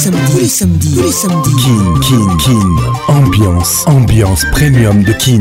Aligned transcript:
Samedi, 0.00 0.18
tous 0.94 1.02
les 1.02 1.12
samedis, 1.12 1.54
Kin, 1.62 2.00
Kin, 2.00 2.36
Kin. 2.38 2.68
Ambiance, 3.08 3.84
ambiance 3.84 4.46
premium 4.50 5.02
de 5.02 5.12
Kin. 5.12 5.40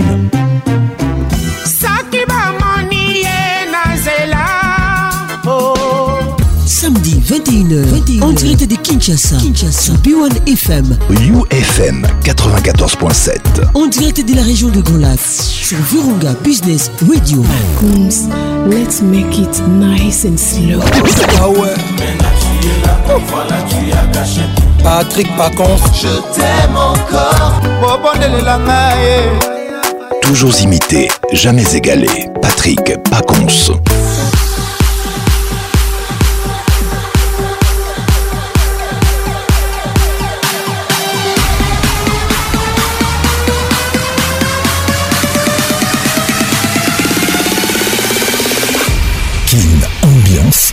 Oh. 5.48 5.74
Samedi 6.68 7.22
21h, 7.26 7.86
21h, 8.18 8.22
en 8.22 8.32
direct 8.34 8.68
de 8.70 8.76
Kinshasa, 8.76 9.38
Kinshasa, 9.38 9.94
B1 10.04 10.46
FM, 10.52 10.98
UFM 11.12 12.06
94.7, 12.26 13.32
en 13.76 13.88
direct 13.88 14.28
de 14.28 14.36
la 14.36 14.42
région 14.42 14.68
de 14.68 14.82
Grand 14.82 15.16
sur 15.18 15.78
Virunga 15.90 16.34
Business 16.44 16.92
Radio. 17.10 17.46
Let's 18.70 19.02
make 19.02 19.38
it 19.40 19.64
nice 19.70 20.26
and 20.26 20.36
slow. 20.38 20.84
voilà 23.28 23.58
tu 23.68 23.92
as 23.92 24.08
caché 24.20 24.42
Patrick 24.84 25.36
Pacons 25.38 25.80
Je 25.94 26.08
t'aime 26.38 26.76
encore 26.76 27.54
Toujours 30.22 30.60
imité, 30.62 31.08
jamais 31.34 31.76
égalé 31.76 32.30
Patrick 32.42 33.02
Pacons 33.10 33.48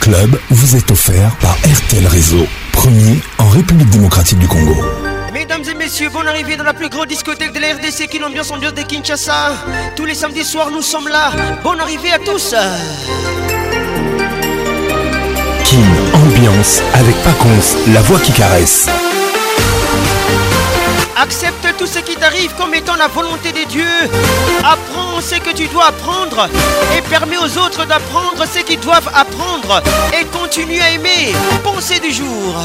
club 0.06 0.38
vous 0.50 0.76
est 0.76 0.88
offert 0.92 1.32
par 1.40 1.56
RTL 1.64 2.06
Réseau, 2.06 2.46
premier 2.70 3.18
en 3.38 3.48
République 3.48 3.90
démocratique 3.90 4.38
du 4.38 4.46
Congo. 4.46 4.76
Mesdames 5.32 5.64
et 5.68 5.74
messieurs, 5.74 6.10
bonne 6.12 6.28
arrivée 6.28 6.56
dans 6.56 6.62
la 6.62 6.74
plus 6.74 6.88
grande 6.88 7.08
discothèque 7.08 7.52
de 7.52 7.58
la 7.58 7.74
RDC 7.74 8.06
qui 8.08 8.20
l'ambiance 8.20 8.48
ambiance 8.52 8.74
de 8.74 8.82
Kinshasa. 8.82 9.52
Tous 9.96 10.04
les 10.04 10.14
samedis 10.14 10.44
soirs, 10.44 10.70
nous 10.70 10.82
sommes 10.82 11.08
là. 11.08 11.32
Bonne 11.64 11.80
arrivée 11.80 12.12
à 12.12 12.20
tous. 12.20 12.54
Kin 15.64 15.84
Ambiance 16.14 16.82
avec 16.94 17.16
Paconce, 17.24 17.74
la 17.92 18.02
voix 18.02 18.20
qui 18.20 18.30
caresse. 18.30 18.86
Accepte 21.18 21.74
tout 21.78 21.86
ce 21.86 21.98
qui 22.00 22.14
t'arrive 22.14 22.52
comme 22.58 22.74
étant 22.74 22.94
la 22.94 23.08
volonté 23.08 23.50
des 23.50 23.64
dieux. 23.64 23.86
Apprends 24.60 25.18
ce 25.22 25.36
que 25.36 25.48
tu 25.56 25.66
dois 25.68 25.86
apprendre 25.86 26.46
et 26.94 27.00
permets 27.00 27.38
aux 27.38 27.56
autres 27.58 27.86
d'apprendre 27.86 28.44
ce 28.52 28.58
qu'ils 28.60 28.80
doivent 28.80 29.08
apprendre 29.14 29.82
et 30.18 30.24
continue 30.26 30.78
à 30.78 30.90
aimer. 30.90 31.32
Pensée 31.64 32.00
du 32.00 32.12
jour. 32.12 32.56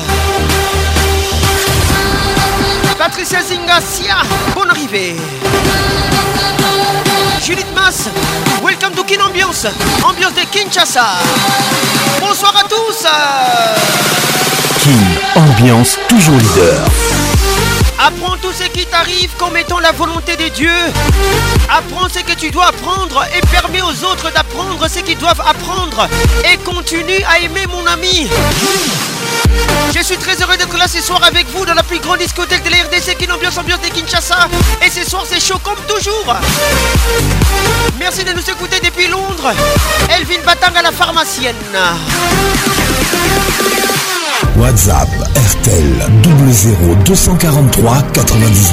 Patricia 2.98 3.42
Zingasia, 3.42 4.18
bonne 4.54 4.70
arrivée. 4.72 5.16
Judith 7.44 7.66
Mass. 7.74 8.10
welcome 8.62 8.92
to 8.94 9.04
Kin 9.06 9.22
Ambiance, 9.26 9.66
ambiance 10.06 10.34
de 10.34 10.42
Kinshasa. 10.52 11.06
Bonsoir 12.20 12.54
à 12.58 12.64
tous. 12.64 13.06
Kin 14.84 15.20
Ambiance, 15.40 15.98
toujours 16.10 16.36
leader. 16.38 16.86
Apprends 18.04 18.36
tout 18.42 18.52
ce 18.52 18.64
qui 18.70 18.84
t'arrive 18.88 19.30
comme 19.38 19.56
étant 19.56 19.78
la 19.80 19.92
volonté 19.92 20.36
des 20.36 20.50
dieux. 20.50 20.86
Apprends 21.70 22.10
ce 22.10 22.18
que 22.22 22.34
tu 22.34 22.50
dois 22.50 22.70
apprendre 22.70 23.24
et 23.38 23.42
permets 23.46 23.84
aux 23.84 24.04
autres 24.10 24.32
d'apprendre 24.34 24.88
ce 24.90 25.00
qu'ils 25.02 25.20
doivent 25.20 25.42
apprendre. 25.48 26.08
Et 26.52 26.58
continue 26.58 27.24
à 27.30 27.38
aimer 27.38 27.68
mon 27.68 27.86
ami. 27.86 28.28
Je 29.96 30.02
suis 30.04 30.18
très 30.18 30.36
heureux 30.42 30.58
d'être 30.58 30.76
là 30.80 30.88
ce 30.88 31.00
soir 31.00 31.22
avec 31.24 31.46
vous 31.52 31.64
dans 31.64 31.76
la 31.76 31.84
plus 31.84 32.00
grande 32.00 32.18
discothèque 32.18 32.64
de 32.64 32.72
la 32.72 32.78
RDC, 32.78 33.18
qui 33.20 33.32
ambiance 33.32 33.60
ambiance 33.60 33.82
de 33.82 33.90
Kinshasa. 33.90 34.48
Et 34.84 34.90
ce 34.90 35.08
soir, 35.08 35.24
c'est 35.30 35.40
chaud 35.40 35.60
comme 35.64 35.76
toujours. 35.88 36.36
Merci 38.00 38.23
de 38.23 38.34
nous 38.34 38.50
écouter 38.50 38.80
depuis 38.84 39.10
Londres. 39.10 39.54
Elvin 40.10 40.42
Batang 40.44 40.73
à 40.76 40.82
la 40.82 40.92
pharmacienne. 40.92 41.54
WhatsApp 44.58 45.08
RTL 45.36 46.06
00 46.48 46.95
243 47.06 48.02
99 48.14 48.72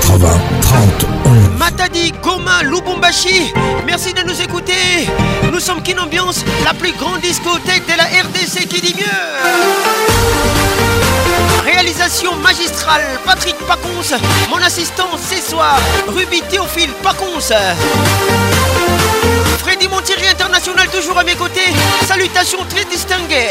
880 0.00 0.28
30 0.60 1.06
11. 1.26 1.48
Matadi 1.58 2.12
Goma 2.22 2.62
Lubumbashi, 2.62 3.52
merci 3.86 4.12
de 4.14 4.22
nous 4.22 4.40
écouter. 4.40 4.72
Nous 5.52 5.60
sommes 5.60 5.82
Kinambiance, 5.82 6.44
la 6.64 6.72
plus 6.74 6.92
grande 6.92 7.20
discothèque 7.20 7.82
de 7.86 7.96
la 7.98 8.04
RDC 8.04 8.66
qui 8.68 8.80
dit 8.80 8.94
mieux. 8.96 9.50
Réalisation 11.70 12.34
magistrale, 12.36 13.02
Patrick 13.26 13.56
Paconce 13.66 14.14
mon 14.48 14.58
assistant 14.64 15.08
ce 15.30 15.40
soir, 15.50 15.76
Ruby 16.08 16.42
Théophile 16.50 16.90
Paconce 17.02 17.52
Freddy 19.60 19.88
Montieri 19.88 20.26
international 20.26 20.88
toujours 20.88 21.18
à 21.18 21.22
mes 21.22 21.34
côtés. 21.34 21.68
Salutations 22.08 22.64
très 22.66 22.82
distinguées. 22.86 23.50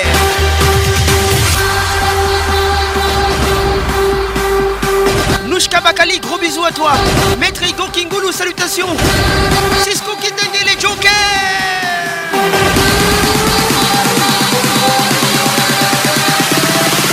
Nushka 5.47 5.81
Bakali, 5.81 6.19
gros 6.19 6.39
bisous 6.39 6.65
à 6.65 6.71
toi. 6.71 6.93
Maître 7.39 7.61
Igo 7.61 7.83
Kingoulou, 7.93 8.31
salutations. 8.31 8.87
Cisco 9.87 10.11
Kitenge, 10.19 10.61
les 10.65 10.81
Jokers. 10.81 11.11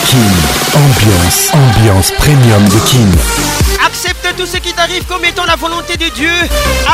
KING, 0.07 0.37
ambiance, 0.73 1.51
ambiance 1.53 2.11
premium 2.13 2.65
de 2.69 2.79
KING 2.89 3.15
tout 4.35 4.47
ce 4.47 4.57
qui 4.57 4.73
t'arrive 4.73 5.05
comme 5.05 5.25
étant 5.25 5.45
la 5.45 5.57
volonté 5.57 5.97
de 5.97 6.09
Dieu. 6.09 6.31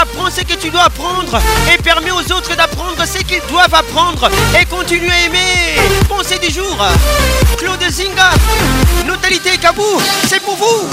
Apprends 0.00 0.30
ce 0.30 0.40
que 0.42 0.54
tu 0.54 0.70
dois 0.70 0.82
apprendre 0.82 1.40
et 1.72 1.78
permets 1.80 2.10
aux 2.10 2.32
autres 2.32 2.54
d'apprendre 2.56 3.02
ce 3.06 3.18
qu'ils 3.18 3.40
doivent 3.48 3.74
apprendre 3.74 4.30
et 4.60 4.64
continue 4.66 5.10
à 5.10 5.20
aimer. 5.26 5.76
Pensez 6.08 6.38
du 6.38 6.52
jour, 6.52 6.76
Claude 7.58 7.82
Zinga, 7.90 8.30
Notalité 9.06 9.56
Kabou, 9.58 9.84
c'est 10.28 10.40
pour 10.42 10.56
vous. 10.56 10.88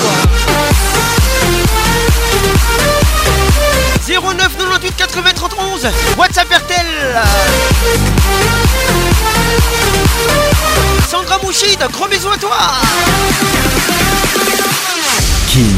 09 4.07 4.47
98 4.47 4.95
80 4.97 5.21
31 5.35 6.17
WhatsApp 6.17 6.49
Bertel 6.49 6.85
Sandra 11.09 11.37
Mouchid, 11.43 11.77
gros 11.91 12.07
bisous 12.07 12.31
à 12.31 12.37
toi 12.37 12.57
Kim 15.47 15.77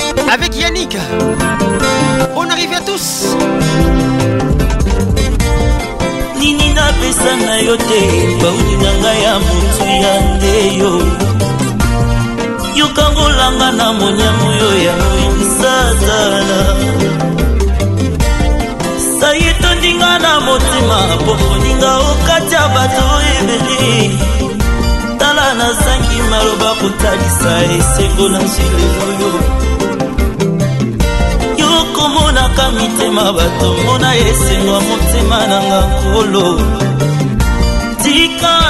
avec 0.41 0.55
Yannick. 0.59 0.97
Bonne 2.35 2.49
arrivée 2.51 2.75
à 2.75 2.81
tous. 2.81 3.25
nini 6.39 6.73
napesa 6.73 7.33
na 7.45 7.55
yo 7.67 7.75
te 7.77 8.01
bauni 8.41 8.75
na 8.83 8.91
ngai 9.01 9.19
ya 9.23 9.33
motu 9.45 9.85
ya 10.05 10.13
nde 10.27 10.53
yo 10.79 10.91
yokangolanga 12.79 13.69
na 13.79 13.87
monyamu 13.99 14.47
yo 14.61 14.69
ya 14.85 14.93
moyimisatala 15.03 16.59
sai 19.19 19.39
etondinga 19.51 20.11
na 20.23 20.31
motema 20.45 20.97
mpo 21.21 21.31
moninga 21.43 21.91
okati 22.11 22.53
ya 22.55 22.63
bato 22.75 23.05
ebele 23.35 24.11
tala 25.19 25.45
nazangi 25.59 26.17
maloba 26.29 26.69
kotalisa 26.81 27.51
esengo 27.77 28.25
na 28.33 28.39
zile 28.53 28.85
oyo 29.09 29.29
mitema 32.71 33.31
bato 33.33 33.73
mona 33.85 34.15
esengwa 34.15 34.79
motema 34.89 35.39
na 35.47 35.57
nga 35.63 35.79
nkolo 35.91 36.45
tika 38.03 38.60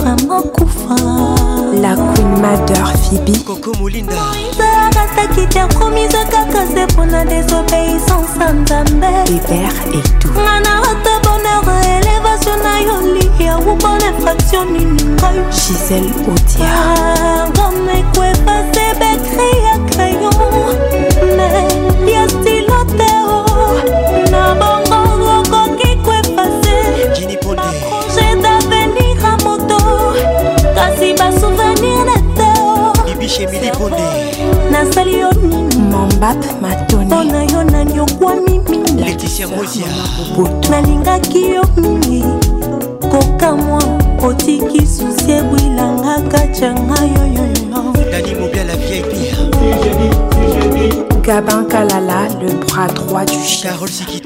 vraiment 0.00 0.42
kufa 0.54 0.96
la 1.82 1.92
queen 1.94 2.30
mader 2.42 2.84
fibi 3.04 3.38
koko 3.46 3.70
molinda 3.80 4.22
akasakite 4.86 5.60
akomisa 5.60 6.22
kaka 6.32 6.60
se 6.74 6.82
mpona 6.92 7.24
désobéissance 7.30 8.38
a 8.40 8.48
nzambe 8.58 9.10
beber 9.28 9.72
etu 9.98 10.26
ngana 10.42 10.72
ata 10.90 11.14
bonheur 11.24 11.84
elevation 11.94 12.58
na 12.64 12.74
yo 12.86 12.96
liya 13.14 13.52
ubona 13.70 14.08
fraction 14.20 14.66
nini 14.72 15.04
ngai 15.14 15.38
gisel 15.54 16.06
odia 16.32 16.76
ngoma 17.52 17.92
ekoefase 18.00 18.89
emili 33.50 33.70
ponde 33.70 34.34
nasali 34.70 35.18
yo 35.18 35.32
nini 35.32 35.76
mombap 35.76 36.36
matone 36.62 37.04
mpona 37.04 37.42
yo 37.44 37.64
naniokwa 37.64 38.34
mimi 38.36 38.78
leticia 39.00 39.48
mosia 39.48 39.86
nalingaki 40.70 41.50
yo 41.50 41.64
mingi 41.76 42.24
kokamwa 43.10 43.82
otiki 44.22 44.86
susi 44.86 45.32
ebwilanga 45.32 46.20
katianga 46.28 47.00
yoyoyo 47.00 47.94
dani 48.10 48.34
mobiala 48.34 48.76
viepi 48.76 49.30
Gabin 51.20 51.66
Kalala, 51.68 52.28
le 52.42 52.48
bras 52.64 52.88
droit 52.94 53.26
du 53.26 53.34
chien. 53.46 53.70
Carole 53.72 53.92
Siki 53.92 54.19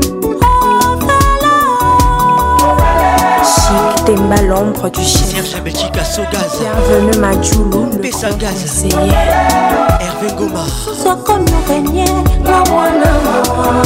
Belgique, 3.71 4.05
Temba 4.05 4.41
l'ombre 4.41 4.89
du 4.89 5.01
chef. 5.01 5.45
Serge 5.45 5.63
Belgique 5.63 5.97
à 5.99 6.03
Sogaz. 6.03 6.59
Bienvenue 6.89 7.17
Madjoulou, 7.19 7.89
le 7.93 7.97
Pesagaz. 7.99 8.85
Hervé 8.85 10.33
Goma. 10.37 10.65
Sokono 11.03 11.45
Régnier, 11.67 12.05
la 12.43 12.63
moine. 12.71 13.81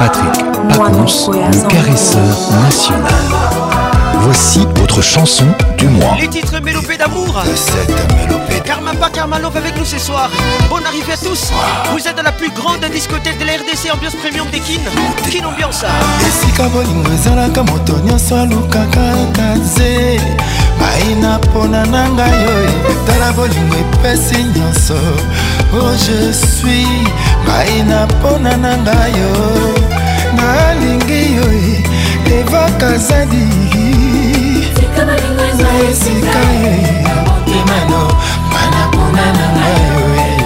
Patrick 0.00 0.32
Pacons, 0.70 1.28
le 1.30 1.66
caresseur 1.68 2.38
national. 2.62 3.04
Voici 4.20 4.66
votre 4.76 5.02
chanson 5.02 5.44
du 5.76 5.88
mois. 5.88 6.16
Les 6.18 6.26
titres 6.26 6.58
mélopés 6.62 6.96
d'amour. 6.96 7.34
cette 7.54 7.90
avec 9.56 9.76
nous 9.76 9.84
ce 9.84 9.98
soir. 9.98 10.30
Bonne 10.70 10.86
arrivée 10.86 11.12
à 11.12 11.16
tous. 11.18 11.50
Vous 11.92 12.06
êtes 12.08 12.16
dans 12.16 12.22
la 12.22 12.32
plus 12.32 12.50
grande 12.50 12.80
discothèque 12.90 13.38
de 13.38 13.44
la 13.44 13.52
RDC, 13.52 13.92
ambiance 13.94 14.14
premium 14.16 14.46
des 14.50 14.60
Kin. 14.60 14.80
ambiance. 15.46 15.84
Oh, 25.72 25.78
je 25.94 26.32
suis 26.34 26.84
ngai 27.50 27.74
na 27.90 28.00
mpona 28.10 28.52
na 28.64 28.72
ngai 28.84 29.10
yo 29.20 29.34
nalingi 30.36 31.22
yo 31.36 31.46
e, 31.72 31.74
evakazadi 32.36 33.46
na 35.62 35.68
esika 35.90 36.40
ye 36.62 36.72
e, 36.72 37.04
emano 37.60 38.02
mana 38.52 38.80
mpona 38.92 39.26
na 39.38 39.46
ngai 39.56 39.76
yo 39.86 40.02
e. 40.18 40.40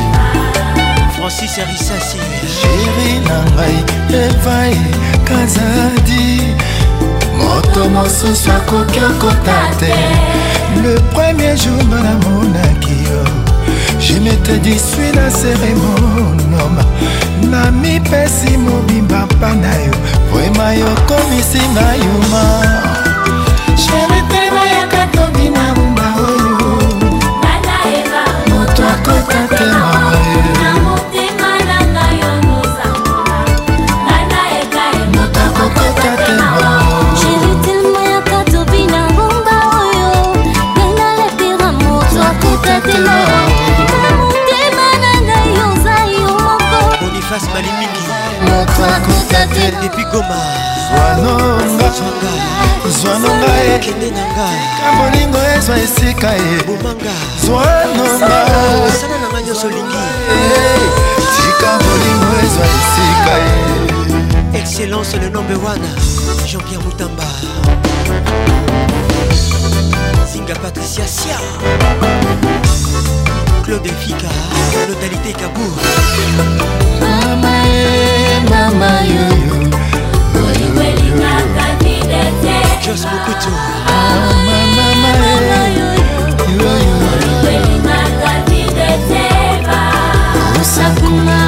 francis 1.17 1.55
arisasi 1.63 2.19
sheri 2.59 3.11
na 3.29 3.39
ngai 3.55 3.79
evae 4.23 4.77
kazadi 5.29 6.27
moto 7.39 7.83
mosusu 7.95 8.49
akoki 8.57 9.01
okota 9.09 9.59
te 9.81 9.95
le 10.83 10.93
premier 11.15 11.57
jour 11.63 11.81
nga 11.89 11.99
namonaki 12.07 12.97
yo 13.09 13.23
je 14.05 14.15
m'étais 14.23 14.59
dit 14.59 14.79
suis 14.91 15.13
la 15.19 15.29
cérémonie 15.31 16.35
na 17.51 17.71
mipesi 17.71 18.57
mobimba 18.59 19.27
mpa 19.27 19.53
na 19.61 19.73
yo 19.85 19.95
vrema 20.33 20.67
yokomisi 20.81 21.61
ngai 21.73 21.99
yuma 22.05 22.45
Eliphas 47.35 47.49
Balimingi 47.53 48.03
depuis 49.83 50.05
Goma 50.07 50.43
zwanonga 52.89 53.51
ekende 53.75 54.09
nanga 54.11 54.49
kabolingo 54.81 55.39
ezwa 55.59 55.75
esika 55.79 56.31
ye 56.33 56.59
bomanga 56.67 57.15
zwanongasala 57.47 59.17
nanga 59.23 59.39
nyonso 59.47 59.67
olingi 59.67 60.05
tika 61.35 61.71
bolingo 61.83 62.29
ezwa 62.45 62.67
esika 62.77 63.33
ye 63.43 63.53
excellence 64.61 65.15
le 65.17 65.29
nombre 65.31 65.57
wana 65.57 65.89
jean-pierre 66.47 66.85
mutamba 66.85 67.25
zinga 70.33 70.55
patricia 70.55 71.07
sia 71.09 71.39
Jean-Claude 73.67 73.89
Fika 74.01 74.29
Lotalité 74.89 75.33
Kabour 75.33 75.79
Mama 77.01 77.53
mama 78.51 78.91
yo 79.07 79.29
Jos 82.83 83.03
Mokutu 83.07 83.53
Mama 84.45 84.59
mama 84.77 85.11
yo 85.77 85.89
yo 86.59 86.73
yo 86.77 87.03
Osakuna 90.61 91.39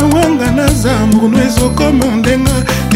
awanga 0.00 0.50
naza 0.50 1.06
mbunu 1.06 1.38
ezokoma 1.46 2.04
ndenga 2.04 2.50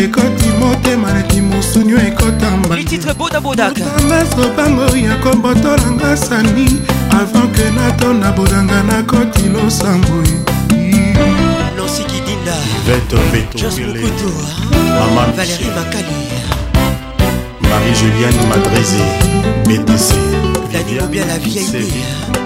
ekoti 0.05 0.47
motema 0.61 1.13
neti 1.13 1.41
mosunio 1.41 1.99
ekotambaambasobango 2.09 4.97
ya 5.09 5.15
kobotolanga 5.23 6.17
sani 6.17 6.67
avant 7.21 7.51
ke 7.57 7.65
natona 7.77 8.33
bodanga 8.37 8.79
nakoti 8.89 9.43
losambwe 9.53 10.29
nosikidinda 11.77 12.55
valérie 12.87 13.93
bakali 15.77 16.17
Marie-Julienne 17.71 18.41
Madrizé, 18.49 19.05
BTC. 19.67 20.09
Vladimir 20.71 21.07
bien 21.11 21.27
la 21.29 21.37
vieille. 21.39 21.87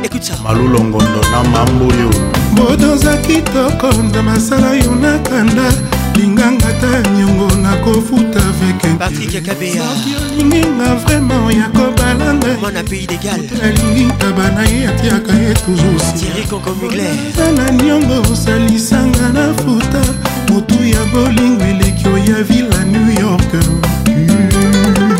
Écoute 0.03 0.25
ça. 0.25 0.33
Malou 0.43 0.67
Longondo 0.67 1.21
na 1.31 1.43
Mamboyo. 1.45 2.11
moto 2.57 2.93
oza 2.93 3.17
kitoko 3.17 3.93
na 4.15 4.23
masala 4.23 4.75
yo 4.75 4.95
nakanda 4.95 5.73
linganga 6.15 6.69
ta 6.81 7.03
nyongo 7.11 7.51
nakofuta 7.63 8.41
avekesoki 8.51 9.79
olinginga 9.79 10.95
vraimen 11.01 11.45
ya 11.59 11.67
kobalangaealingi 11.75 14.05
taba 14.19 14.47
na 14.51 14.63
ye 14.69 14.89
atiaka 14.89 15.33
ye 15.33 15.55
toujoursa 15.55 16.13
na 17.57 17.71
nyongo 17.71 18.23
osalisanga 18.33 19.29
na 19.33 19.55
futa 19.55 20.03
motu 20.51 20.85
ya 20.85 21.05
bolingo 21.13 21.65
eleki 21.65 22.09
oya 22.09 22.43
vila 22.45 22.85
new 22.85 23.21
york 23.21 23.53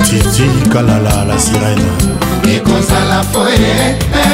titi 0.05 0.51
kalala 0.73 1.25
la 1.25 1.39
sirene 1.39 1.91
ekozala 2.57 3.23
foye 3.33 3.73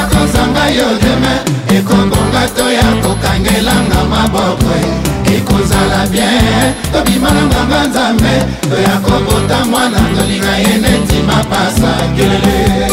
ekozanga 0.01 0.69
yo 0.69 0.85
demain 1.01 1.56
ekobonga 1.79 2.41
to 2.55 2.71
ya 2.71 2.85
kokangelanga 3.03 4.03
maboko 4.09 4.69
e. 4.81 5.35
ekozala 5.37 6.07
bien 6.11 6.73
tobima 6.93 7.29
na 7.33 7.41
nganga 7.45 7.83
nzambe 7.87 8.33
toya 8.69 8.97
kobota 9.05 9.65
mwana 9.65 9.97
tolinga 10.15 10.55
ye 10.57 10.77
neti 10.77 11.15
mapasa 11.27 11.91
kelele 12.15 12.87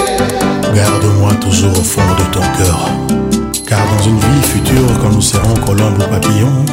Garde-moi 0.76 1.34
toujours 1.36 1.78
au 1.78 1.84
fond 1.84 2.12
de 2.18 2.24
ton 2.34 2.40
cœur. 2.58 2.80
Car 3.68 3.78
dans 3.78 4.02
une 4.04 4.18
vie 4.18 4.48
future, 4.54 4.98
quand 5.00 5.10
nous 5.10 5.20
serons 5.22 5.54
colombes 5.64 6.02
ou 6.02 6.12
papillons, 6.12 6.64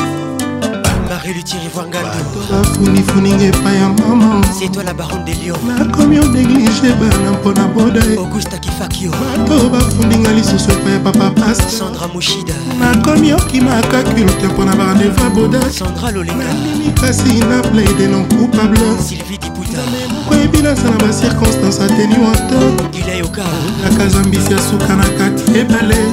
relutiri 1.29 1.69
vwangandoakunifuninga 1.75 3.45
epai 3.45 3.77
ya 3.77 3.89
mama 3.89 4.47
setoi 4.53 4.85
la 4.85 4.95
baron 4.95 5.25
de 5.25 5.35
lion 5.35 5.59
nakomi 5.67 6.19
odeglige 6.19 6.93
bana 7.01 7.33
mpona 7.33 7.65
boda 7.69 8.01
augusta 8.19 8.59
kifakio 8.59 9.11
bato 9.11 9.69
bafundinga 9.69 10.33
lisusu 10.33 10.71
epai 10.71 10.93
ya 10.93 10.99
papa 10.99 11.31
pasta 11.31 11.71
sandra 11.71 12.09
mushida 12.09 12.55
nakomi 12.81 13.33
okimaka 13.33 14.03
culte 14.03 14.47
mpona 14.53 14.77
barandeva 14.77 15.31
boda 15.35 15.71
sandra 15.71 16.11
lolenganini 16.11 16.91
kasi 17.01 17.33
na 17.33 17.63
plaide 17.63 18.07
non 18.07 18.27
coupable 18.29 18.99
sylvie 19.09 19.39
diputa 19.39 19.83
koyebi 20.29 20.59
nasala 20.59 20.97
bacirconstance 20.97 21.83
ateni 21.85 22.15
wato 22.27 22.89
ilayoka 22.99 23.45
nakazambisi 23.85 24.53
ya 24.53 24.59
suka 24.71 24.97
na 24.97 25.05
kati 25.09 25.59
ebale 25.59 26.05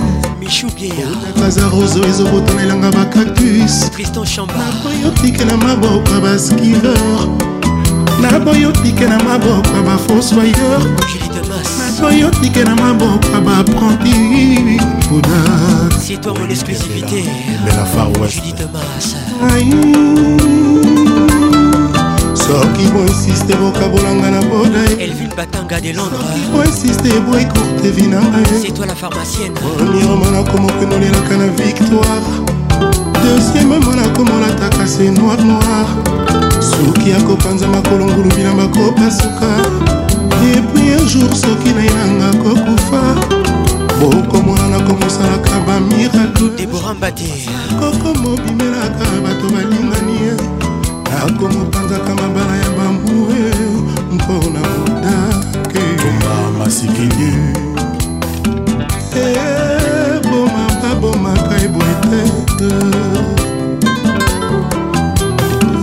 michou 0.45 0.67
bieraza 0.79 1.67
roso 1.69 2.05
ezobotanelanga 2.09 2.91
bacactus 2.91 3.89
tristan 3.93 4.23
chambaoyo 4.25 5.09
tikela 5.21 5.57
maboko 5.57 6.09
ya 6.13 6.19
baskilor 6.21 7.27
naboyi 8.21 8.65
otike 8.65 9.05
na 9.07 9.17
maboko 9.23 9.75
ya 9.75 9.81
bafosoyeur 9.83 10.81
naboyi 11.95 12.23
otike 12.23 12.63
na 12.63 12.75
maboko 12.75 13.27
ya 13.33 13.41
baprenti 13.41 14.77
mpona 14.77 15.41
c'est 16.05 16.21
toi 16.21 16.33
mon 16.39 16.47
exclusivité 16.49 17.23
de 17.65 17.71
la 17.77 17.85
far 17.93 18.07
west 18.21 18.35
Julie 18.35 18.53
Thomas 18.53 19.05
soki 22.35 22.85
boinsiste 22.93 23.55
bokabolanga 23.55 24.29
na 24.31 24.41
bodaeboinsiste 24.49 27.09
boekurte 27.25 27.89
vi 27.95 28.01
na 28.07 28.19
ngaipremièrement 28.21 30.31
nakomokenolelaka 30.35 31.35
na 31.37 31.47
victoire 31.63 32.21
deuxièmement 33.23 33.95
nakomolataka 33.95 34.85
se 34.87 35.03
noir 35.19 35.39
noir 35.51 35.87
soki 36.59 37.09
akopanza 37.13 37.67
makolo 37.67 38.05
ngulu 38.05 38.29
bilamba 38.35 38.65
kopasuka 38.73 39.49
epui 40.57 40.87
un 40.99 41.05
jour 41.07 41.31
soki 41.35 41.69
nayanga 41.77 42.29
kokufa 42.43 43.01
bokomona 43.99 44.65
nakomosalaka 44.73 45.53
bamirakle 45.67 46.47
kokomobimelaka 47.79 49.07
bato 49.25 49.45
balingani 49.53 50.17
akomopanzaka 51.23 52.15
mabala 52.15 52.55
ya 52.57 52.69
bambue 52.69 53.51
mpona 54.11 54.59
modake 54.79 55.79
eh, 55.79 56.01
boma 56.03 56.35
masikini 56.59 57.33
eboma 59.15 60.65
babomaka 60.81 61.53
eboye 61.65 61.95
te 61.99 62.67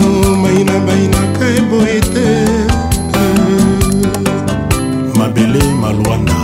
oh, 0.06 0.36
maina 0.42 0.72
bainaka 0.86 1.46
eboye 1.60 2.00
te 2.14 2.28
mabele 5.18 5.64
malwanda 5.80 6.40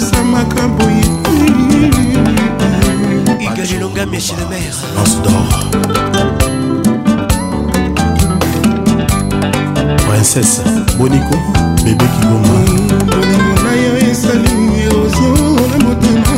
ezosamaka 0.00 0.66
boye 0.76 1.04
igalilonga 3.44 4.06
michel 4.06 4.44
mer 4.50 4.74
princesse 10.06 10.62
boniko 10.98 11.34
bebe 11.84 12.04
kigoma 12.14 12.56
bolingo 13.12 13.54
na 13.64 13.72
yo 13.82 13.92
esali 14.10 14.50
erosio 14.84 15.32
na 15.70 15.78
motema 15.84 16.34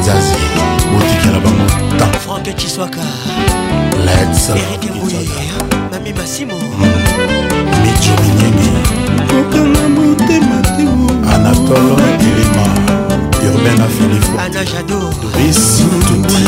nzazi 0.00 0.36
botikela 0.98 1.40
bango 1.44 1.68
tan 1.98 2.12
frank 2.24 2.56
chiswaka 2.56 3.00
lets 4.06 4.48
erik 4.48 4.82
mbuye 4.96 5.24
mami 5.90 6.12
masimo 6.12 6.54
micho 7.82 8.14
mm. 8.14 8.24
minyeni 8.24 8.70
kokanga 9.28 9.88
motema 9.88 10.60
te 10.76 10.82
anatolo 11.34 11.96
elima 12.28 12.66
urbain 13.54 13.80
afilifo 13.86 14.38
ana 14.44 14.64
jado 14.64 15.00
doris 15.22 15.82
tuti 16.08 16.44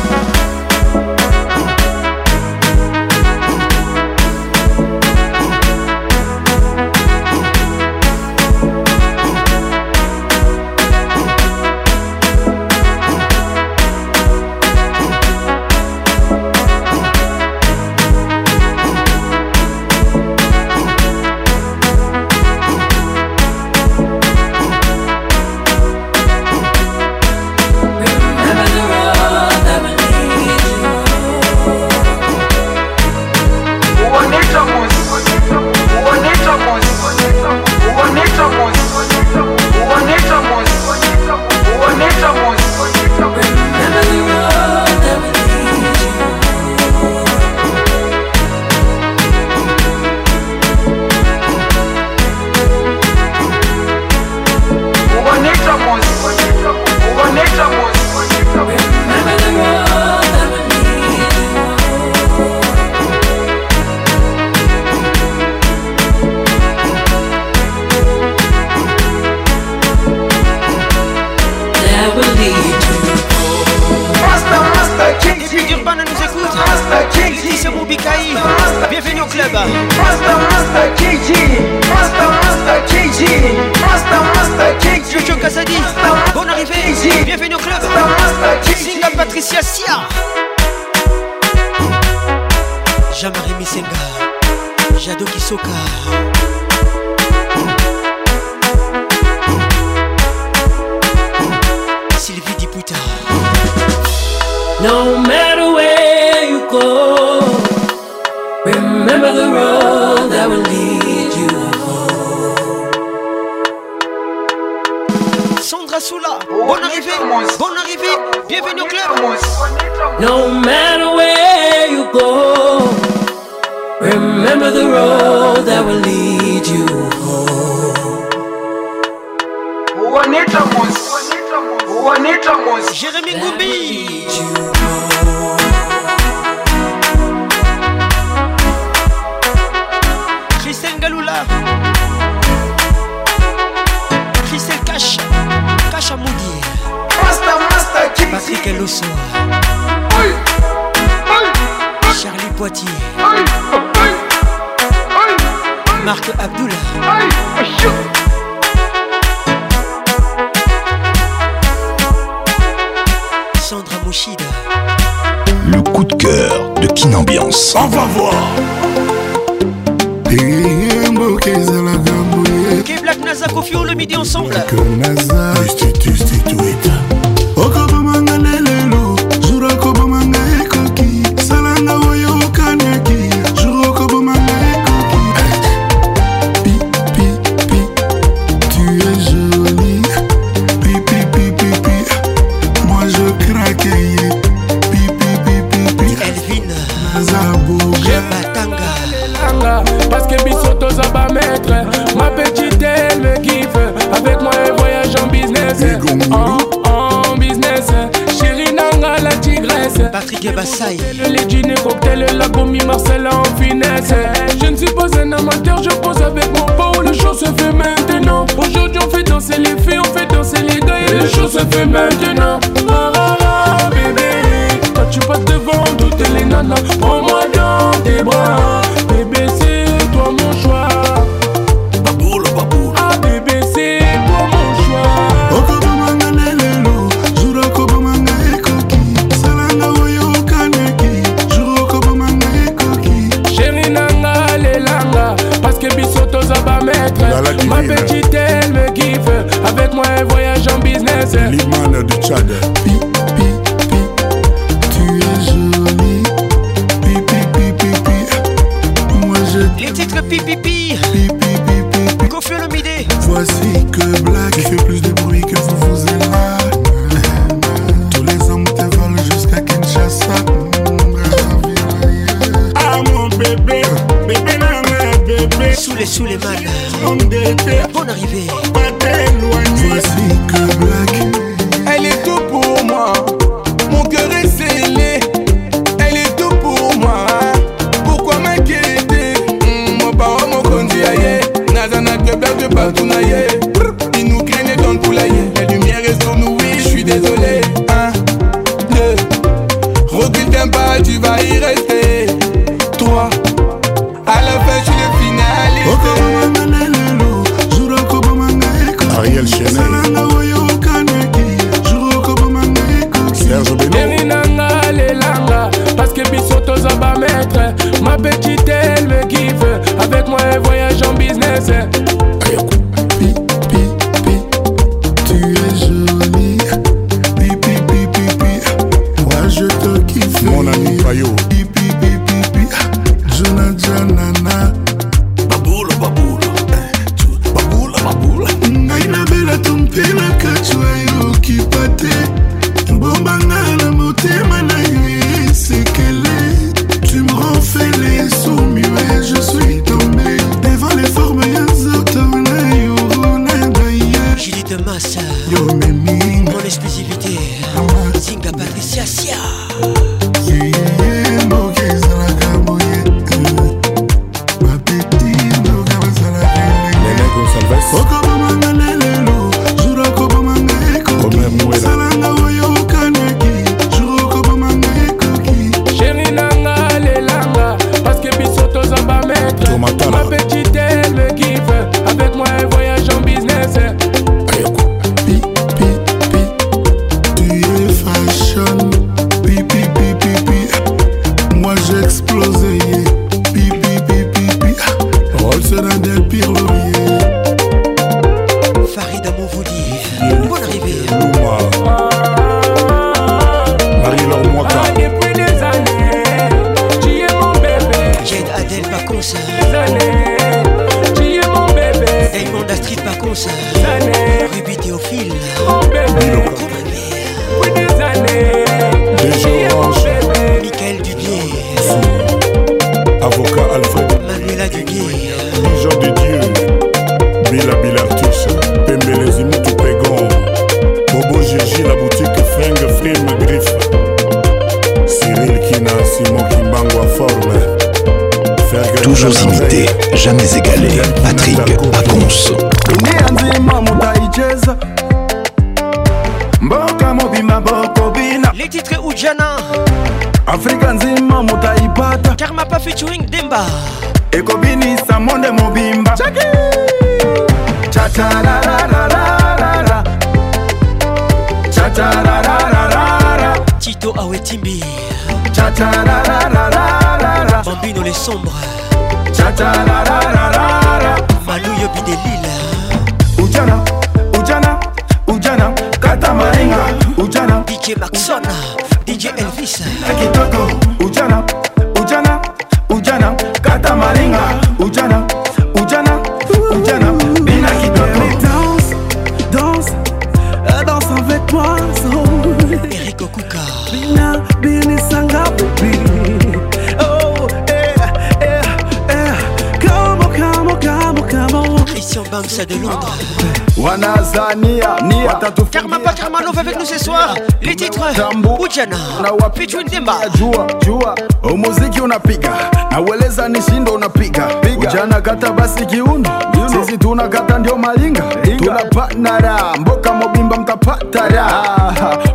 mchana 508.87 508.97
na 509.21 509.33
uwapichwi 509.33 509.83
ndimba 509.83 510.29
jua 510.29 510.67
jua 510.85 511.15
umuziki 511.53 512.01
unapiga 512.01 512.51
na 512.91 513.01
ueleza 513.01 513.47
ni 513.49 513.61
shindo 513.61 513.91
unapiga 513.93 514.47
ujana 514.81 515.21
kata 515.21 515.51
basi 515.51 515.85
kiuno 515.85 516.29
sisi 516.71 516.97
tuna 516.97 517.27
kata 517.27 517.57
ndio 517.59 517.77
malinga 517.77 518.23
tuna 518.59 518.77
partnera 518.85 519.75
mboka 519.79 520.13
mobimba 520.13 520.57
mkapatara 520.57 521.53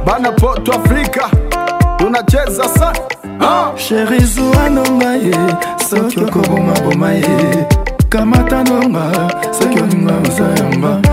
bana 0.07 0.33
poto 0.33 0.73
afrika 0.73 1.31
tunacheza 1.97 2.69
sana 2.69 2.99
ah. 3.41 3.71
sherizuanonga 3.79 5.15
ye 5.15 5.35
soki 5.91 6.21
okobomaboma 6.21 7.13
ye 7.13 7.67
kamatanonga 8.09 9.29
soki 9.59 9.79
olinga 9.79 10.15
oza 10.29 10.49
yamba 10.65 11.06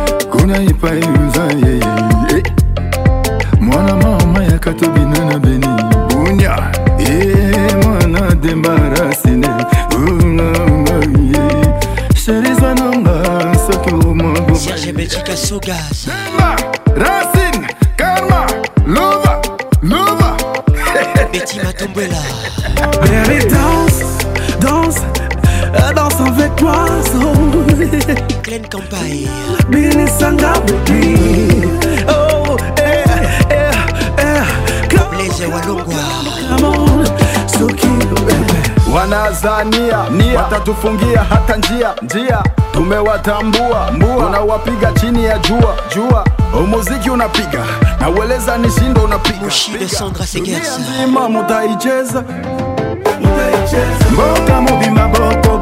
Vegas. 15.73 16.02
Tanzania 39.43 40.05
watatufungia 40.35 41.23
hata 41.23 41.55
njia 41.55 41.93
njia, 42.03 42.43
tumewatambua 42.73 43.91
unawapiga 44.27 44.91
chini 44.91 45.25
ya 45.25 45.37
jua 45.39 45.75
jua. 45.95 46.27
Umuziki 46.63 47.09
unapiga 47.09 47.65
na 47.99 48.09
ueleza 48.09 48.57
ni 48.57 48.71
shindo 48.71 49.01
unapiga, 49.01 49.47
nzima 50.79 51.29
mutaicheza 51.29 52.23
mboka 54.11 54.61
mubi 54.61 54.89
maboko 54.89 55.52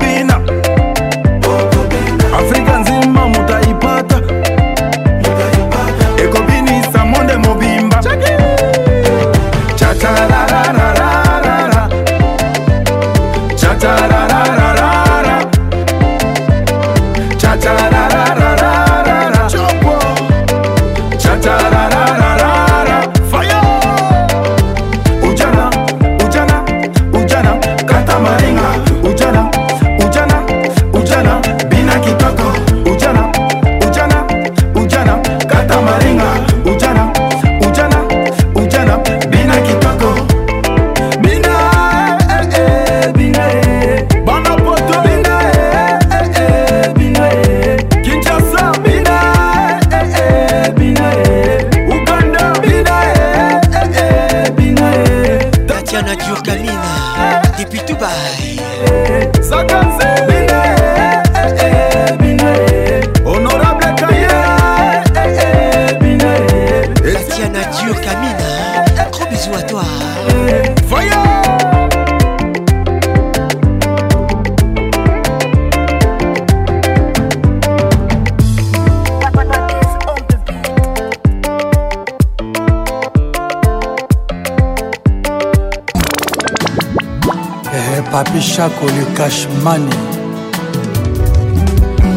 papi 88.24 88.42
shako 88.42 88.86
le 88.96 89.04
cashmani 89.18 89.96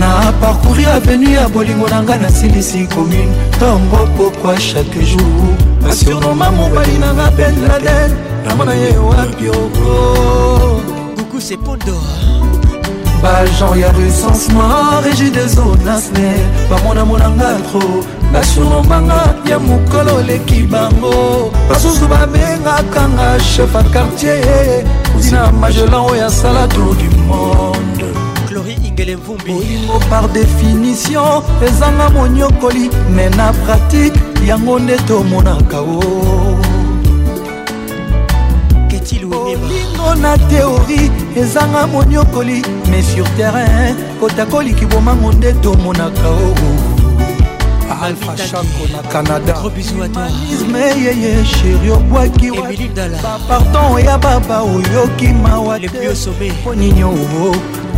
na 0.00 0.08
parcouri 0.40 0.84
avenu 0.96 1.28
ya 1.36 1.48
bolingo 1.54 1.86
na 1.88 2.02
ngai 2.02 2.18
nasilisi 2.24 2.86
commune 2.94 3.32
ntongo 3.56 4.00
pokwa 4.16 4.54
chaque 4.68 5.02
jour 5.10 5.44
asionoma 5.90 6.50
mobali 6.58 6.96
na 7.04 7.08
nga 7.16 7.26
ben 7.36 7.54
laden 7.68 8.10
namona 8.46 8.74
ye 8.82 8.92
wapi 9.08 9.46
oko 9.48 9.84
oh. 10.02 10.74
guku 11.16 11.38
sepondor 11.48 12.08
bajan 13.22 13.74
ya 13.78 13.92
rusens 13.92 14.48
mar 14.56 15.04
egide 15.06 15.44
zonasne 15.46 16.32
bamonamonanga 16.70 17.58
tro 17.70 18.04
nationomanga 18.32 19.34
ya 19.44 19.58
mokolo 19.58 20.16
oleki 20.24 20.62
bango 20.62 21.50
basusu 21.68 22.08
babengaka 22.08 23.08
nga 23.08 23.38
chef 23.40 23.74
a 23.76 23.82
quartier 23.92 24.84
tina 25.22 25.52
magelan 25.52 26.04
oyo 26.10 26.24
asala 26.26 26.68
tour 26.72 26.96
du 26.96 27.08
monde 27.28 28.08
clori 28.48 28.72
ingele 28.88 29.16
mvumbi 29.16 29.52
olingo 29.52 29.98
par 30.10 30.28
définition 30.28 31.42
ezanga 31.66 32.08
monyokoli 32.16 32.88
me 33.16 33.28
na 33.36 33.52
pratike 33.52 34.20
yango 34.48 34.78
nde 34.78 34.96
tomonaka 35.04 35.80
o 35.80 36.49
yango 40.10 40.14
na 40.22 40.38
teori 40.38 41.10
ezanga 41.36 41.86
moniokoli 41.86 42.62
mais 42.90 43.02
sur 43.14 43.24
terrain 43.36 43.94
kotakoliki 44.20 44.86
bomango 44.86 45.32
nde 45.32 45.52
tomonaka 45.62 46.28
oo 46.28 47.26
alpha 48.02 48.34
chanko 48.36 48.86
na 48.96 49.02
canadaisme 49.12 50.04
yeye 50.78 51.44
sheri 51.44 51.90
obwaki 51.90 52.50
bapardon 53.22 53.92
oya 53.94 54.18
baba 54.18 54.62
oyoki 54.62 55.28
mawa 55.28 55.78
ponino 56.64 57.14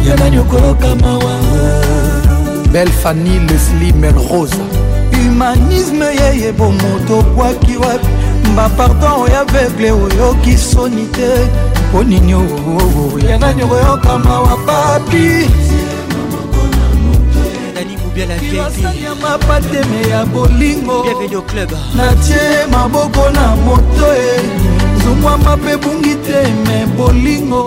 yanani 0.05 0.39
okoloka 0.39 0.95
mawa 0.95 1.41
belle 2.73 2.91
fanny 3.03 3.39
lesli 3.41 3.93
melrose 3.93 4.55
humanisme 5.17 6.07
yeye 6.07 6.53
bomoto 6.53 7.19
obwaki 7.19 7.77
wapi 7.77 8.07
bapardon 8.57 9.13
oya 9.23 9.45
vegle 9.45 9.93
oyoki 9.93 10.59
soni 10.59 11.07
te 11.13 11.72
onini 11.99 12.35
oo 12.35 13.19
yanga 13.29 13.53
nyoko 13.55 13.77
yokama 13.77 14.41
wa 14.41 14.57
papi 14.67 15.27
ya 19.05 19.15
mapateme 19.23 20.01
ya 20.11 20.25
bolingo 20.27 21.07
natie 21.97 22.67
maboko 22.71 23.31
na 23.31 23.57
moto 23.57 24.09
e 24.15 24.27
eh. 24.37 24.43
zumwama 25.05 25.57
mpe 25.57 25.73
bungi 25.83 26.15
te 26.27 26.41
me 26.67 26.77
bolingo 26.97 27.63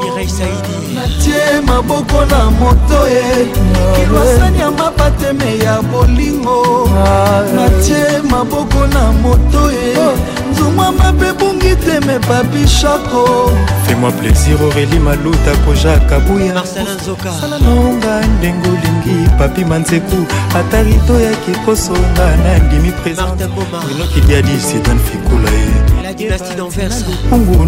natie 0.96 1.46
maboko 1.68 2.18
na 2.32 2.40
moto 2.60 3.00
e 3.10 3.14
eh. 3.14 3.48
kilwasani 3.96 4.58
ah, 4.58 4.62
ya 4.62 4.72
mapateme 4.72 5.58
ya 5.66 5.76
bolingo 5.82 6.90
ah, 6.98 7.44
natie 7.56 8.06
maboko 8.32 8.82
na 8.94 9.04
moto 9.24 9.62
e 9.72 10.45
mwa 10.72 10.92
mabe 10.92 11.34
bungi 11.40 11.76
teme 11.76 12.20
papi 12.20 12.68
shako 12.68 13.50
fais-moi 13.86 14.12
plaisir 14.12 14.58
aurélie 14.62 15.00
maluta 15.00 15.54
kojaka 15.66 16.20
buyasala 16.20 17.58
nonga 17.60 18.16
ndenge 18.38 18.70
olingi 18.70 19.30
papi 19.38 19.66
manzeku 19.66 20.18
ata 20.60 20.82
rito 20.84 21.20
yaki 21.20 21.52
kosonga 21.66 22.28
na 22.44 22.58
ndimi 22.58 22.92
présentinokidiadisedan 23.04 25.00
fekula 25.08 25.50
ye 25.50 25.66
eh. 26.02 26.08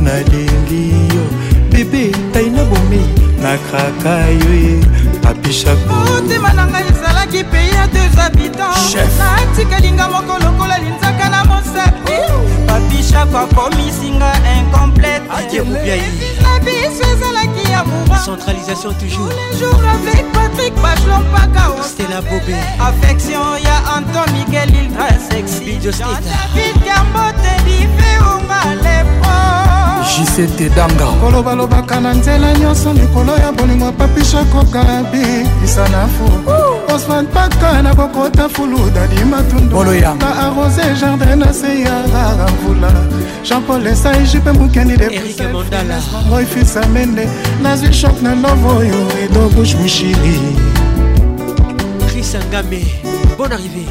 nalingi 0.01 0.83
yo 1.13 1.23
bebe 1.71 2.03
tai 2.33 2.49
na 2.49 2.63
bomi 2.63 3.01
nakraka 3.43 4.13
yo 4.39 4.51
ye 4.63 4.79
eh. 4.79 4.85
papi 5.21 5.53
shakotema 5.53 6.53
na 6.53 6.65
ngai 6.65 6.83
ezalaki 6.91 7.43
pei 7.43 7.69
ya 7.69 7.87
deux 7.93 8.15
habitants 8.17 8.95
natikalinga 9.19 10.07
moko 10.09 10.39
lokola 10.39 10.77
linzaka 10.79 11.29
na 11.29 11.43
mosepo 11.45 12.16
babishako 12.77 13.37
akomisinga 13.37 14.31
incompleteabiso 14.57 15.67
ezalaki 17.13 17.63
ya 17.71 17.83
mouracentralisation 17.83 18.93
toujourjour 19.01 19.81
avec 19.97 20.25
patrik 20.33 20.73
baclompaka 20.83 21.61
stela 21.89 22.21
bobe 22.21 22.55
affection 22.79 23.41
ya 23.67 23.75
anton 23.97 24.29
miguel 24.37 24.69
iltra 24.79 25.07
sexydavid 25.29 26.75
kambote 26.87 27.53
difeonga 27.65 28.61
lepro 28.85 29.37
jct 30.11 30.59
danga 30.75 31.05
kolobalobaka 31.21 31.95
na 31.99 32.11
nzela 32.13 32.49
nyonso 32.53 32.93
likolo 32.93 33.37
ya 33.37 33.51
bolingo 33.51 33.91
papishako 33.91 34.65
kabi 34.71 35.27
isa 35.65 35.87
na 35.89 36.07
fu 36.13 36.25
osman 36.93 37.27
paka 37.33 37.81
nakokota 37.81 38.49
fuluda 38.49 39.05
limatunduluka 39.05 40.27
arose 40.39 40.95
jardin 40.99 41.39
na 41.39 41.53
se 41.53 41.79
ya 41.81 42.01
rara 42.13 42.47
mvula 42.51 42.91
jean-paul 43.43 43.87
esai 43.87 44.25
jupe 44.25 44.51
mokeni 44.51 44.97
deoi 44.97 46.45
fils 46.45 46.77
amende 46.77 47.27
nazwi 47.61 47.93
shok 47.93 48.21
na 48.21 48.35
love 48.35 48.67
oyo 48.67 49.01
edo 49.23 49.49
bush 49.55 49.75
mushiri 49.75 50.39
chris 52.09 52.35
bon 53.37 53.49
arrivé 53.51 53.83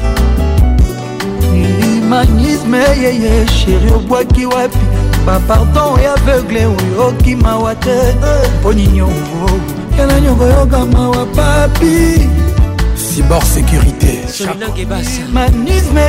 humanisme 1.51 2.79
yeye 3.01 3.47
sheri 3.47 3.89
obwaki 3.95 4.45
wapi 4.45 4.79
bapardon 5.25 5.99
ya 6.03 6.13
aveugle 6.13 6.65
oyo 6.65 7.07
okima 7.09 7.55
oh, 7.55 7.63
wa 7.63 7.75
te 7.75 7.97
eh, 8.09 8.49
mpo 8.59 8.73
nini 8.73 8.97
yongo 8.97 9.45
oh. 9.45 9.99
yana 9.99 10.19
nyongo 10.19 10.45
yoka 10.47 10.85
mawa 10.85 11.25
papi 11.25 12.29
cyber 13.17 13.41
sécurité 13.43 14.21
manisme 15.33 15.99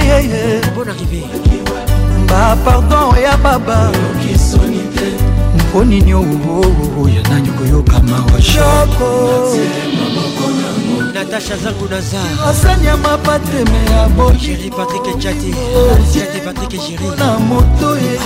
bapardon 2.28 3.14
ya 3.16 3.34
baba 3.38 3.90
mpo 5.70 5.84
nini 5.84 6.14
oya 6.14 7.22
nani 7.30 7.48
koyoka 7.58 8.00
mawa 8.00 8.38
natasha 11.14 11.56
zangu 11.56 11.88
nazaasani 11.90 12.86
ya 12.86 12.96
mapateme 12.96 13.80
ya 13.90 14.08
bojeri 14.08 14.70
patrik 14.70 15.18
chati 15.18 15.54
chati 16.14 16.38
patrik 16.44 16.68
jeri 16.70 17.08
na 17.18 17.38
moto 17.38 17.96
ye 17.96 18.18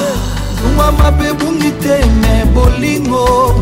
zungwa 0.63 0.93
mabe 0.93 1.33
bungi 1.39 1.71
te 1.81 2.01
me 2.21 2.45
bolingo 2.55 3.55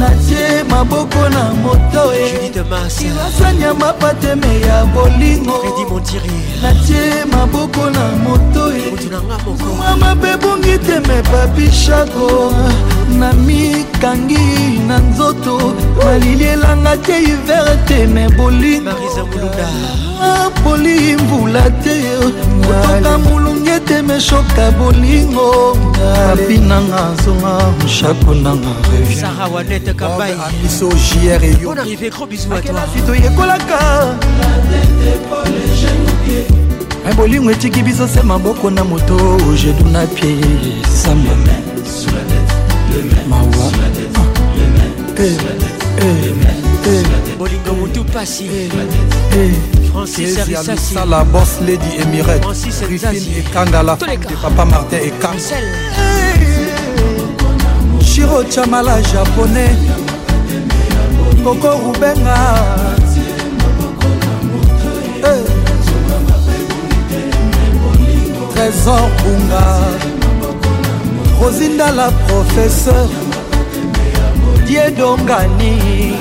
natie 0.00 0.64
maboko 0.70 1.28
na 1.28 1.52
moto 1.60 2.02
kirasanya 2.52 3.74
mapateme 3.74 4.60
ya 4.60 4.84
bolingo 4.96 5.60
natie 6.60 7.24
maboko 7.30 7.90
na 7.90 8.04
moto 8.24 8.72
mama 9.78 10.14
mpe 10.14 10.36
bongi 10.40 10.78
teme 10.78 11.22
babishako 11.32 12.52
na 13.18 13.32
mikangi 13.32 14.78
na 14.88 14.98
nzoto 14.98 15.74
malili 16.04 16.44
elanga 16.44 16.96
te 17.04 17.14
hiver 17.20 17.68
teme 17.86 18.28
bolingo 18.28 18.96
poli 20.64 21.16
mbula 21.16 21.62
te 21.84 21.94
kotoka 22.18 23.18
mulu 23.18 23.49
ete 23.76 24.02
meshoka 24.02 24.70
bolingo 24.78 25.74
papi 25.92 26.58
nanga 26.58 26.98
azonga 27.10 27.74
mshako 27.84 28.34
nanga 28.34 28.72
revienamiso 28.92 30.88
jr 31.06 31.44
eyofito 31.44 33.12
yekolaka 33.22 33.78
me 37.04 37.12
bolingo 37.16 37.50
etiki 37.50 37.82
biso 37.82 38.08
se 38.08 38.22
maboko 38.22 38.70
na 38.70 38.84
moto 38.84 39.16
jedu 39.64 39.84
na 39.92 40.06
pie 40.06 40.36
samba 41.02 41.34
mawa 43.28 43.70
bolingo 47.38 47.72
motu 47.80 48.04
pasi 48.04 48.44
eh, 48.50 49.54
Francis 50.06 50.38
Arissassi 50.38 50.94
la 50.94 51.22
boss 51.26 51.58
lady 51.60 51.96
Emirette 51.98 52.46
Griffin 52.86 53.12
et 53.12 53.44
Kangala 53.52 53.96
de 53.96 54.34
papa 54.34 54.64
Martin 54.64 54.96
et 54.96 55.12
Kang 55.20 55.36
Shiro 58.00 58.42
Chamala 58.50 59.02
japonais 59.02 59.76
Coco 61.44 61.68
Rubenga 61.84 62.34
eh. 65.22 65.40
trésor 68.54 69.10
bunga 69.22 69.66
rosinda 71.38 71.92
la 71.92 72.10
professeur 72.26 73.06
diedongani 74.66 76.14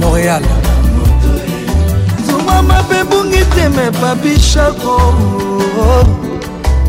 montréal 0.00 0.42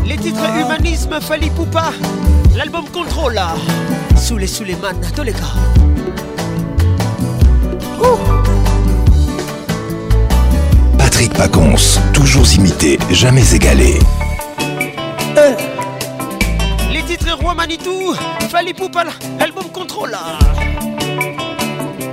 les 0.06 0.16
titres 0.16 0.40
ah. 0.42 0.60
humanisme 0.60 1.20
fali 1.20 1.50
poupa 1.50 1.92
l'album 2.56 2.84
contrôle 2.92 3.40
sous 4.16 4.36
les 4.38 4.46
sous 4.46 4.64
les 4.64 4.76
man 4.76 4.96
Patrick 10.98 11.32
Pacons, 11.34 11.74
toujours 12.14 12.50
imité, 12.54 12.98
jamais 13.10 13.54
égalé. 13.54 13.98
Eh. 15.36 16.92
Les 16.92 17.02
titres 17.02 17.36
Roi 17.38 17.54
Manitou, 17.54 18.14
Fali 18.48 18.72
Poupa, 18.72 19.04
album 19.38 19.64
Contrôle. 19.70 20.16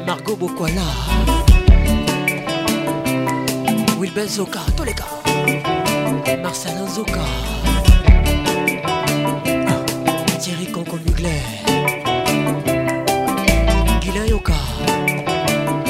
Margot 0.05 0.35
Bokwala. 0.35 0.81
wilbel 4.07 4.27
zoka 4.29 4.59
toleka 4.75 5.03
marcelin 6.43 6.87
zoka 6.95 7.21
ah, 9.67 9.79
thierry 10.39 10.67
conco 10.71 10.95
mugler 11.03 11.47
guilin 13.99 14.27
yoka 14.31 14.55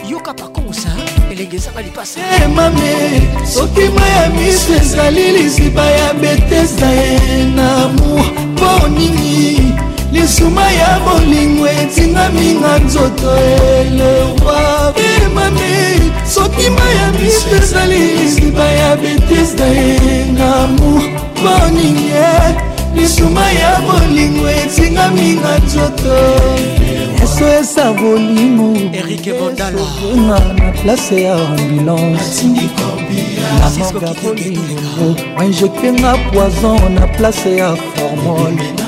yoka 0.09 0.33
pakonsa 0.33 0.89
elenge 1.31 1.55
ezanga 1.61 1.81
lipasa 1.85 2.17
eh, 2.25 2.47
mame 2.57 2.93
soki 3.53 3.85
ma 3.95 4.07
ya 4.15 4.25
miso 4.33 4.73
ezali 4.81 5.27
liziba 5.37 5.85
ya 5.99 6.13
betesda 6.17 6.89
ye 6.97 7.43
na 7.55 7.87
mour 7.93 8.25
mpo 8.53 8.71
nini 8.97 9.66
lisuma 10.21 10.63
ya 10.71 10.99
bolingo 11.05 11.67
etingami 11.67 12.53
na 12.53 12.77
nzoto 12.85 13.31
elewa 13.81 14.93
emami 15.21 15.61
eh, 15.61 16.01
soki 16.33 16.69
maya 16.69 17.11
biso 17.17 17.55
ezali 17.57 17.99
liziba 17.99 18.63
ya 18.63 18.95
betise 18.95 19.55
na 19.59 19.65
ye 19.65 20.25
ngamu 20.33 20.91
boninge 21.41 22.37
lisuma 22.95 23.45
ya 23.61 23.71
bolingo 23.87 24.49
etingami 24.49 25.27
na 25.43 25.51
nzoto 25.65 26.15
eso 27.23 27.45
esa 27.59 27.85
bolingo 27.93 28.69
esokonga 28.97 30.39
na 30.53 30.71
place 30.83 31.15
ya 31.23 31.33
ambulance 31.35 32.43
namanga 33.61 34.21
bolingo 34.23 35.21
injektenga 35.45 36.11
poison 36.31 36.93
na 36.93 37.05
place 37.15 37.49
ya 37.61 37.75
formole 37.95 38.86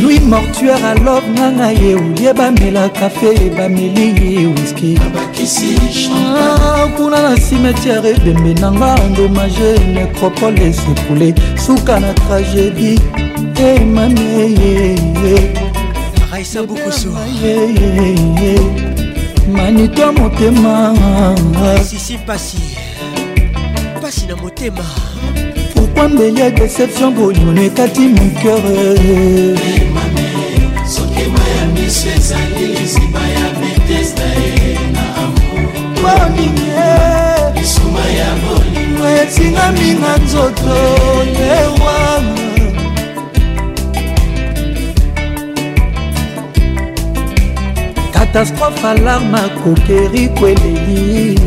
lui 0.00 0.20
mortuaire 0.20 0.84
alor 0.84 1.22
nganga 1.32 1.70
ye 1.72 1.94
olie 1.94 2.32
bamela 2.32 2.88
kafe 2.88 3.50
bameli 3.56 4.06
ye 4.06 4.46
wiski 4.46 4.94
ah, 6.12 6.88
kuna 6.96 7.22
na 7.22 7.36
cimetiare 7.36 8.10
ebembe 8.10 8.54
nanga 8.60 8.94
endomage 9.06 9.70
necropole 9.94 10.62
esekule 10.66 11.34
suka 11.66 12.00
na 12.00 12.12
tragédie 12.14 12.98
emamiyeye 13.58 14.90
eh, 14.94 14.98
eh, 15.26 15.32
eh, 15.36 16.32
raisa 16.32 16.62
bokoso 16.62 17.10
manito 19.52 20.12
motema 20.12 20.94
sisi 21.84 22.18
pasi 22.18 22.58
pasi 24.02 24.26
na 24.26 24.36
motema 24.36 24.84
wambeli 25.96 26.40
ya 26.40 26.50
deception 26.50 27.14
boliona 27.14 27.62
ekati 27.62 28.00
miker 28.00 28.60
etingami 39.22 39.94
na 39.94 40.16
nzoto 40.16 40.76
ewana 41.42 42.38
katastrophe 48.12 48.86
alarme 48.88 49.38
akokeri 49.38 50.28
kweleli 50.28 51.40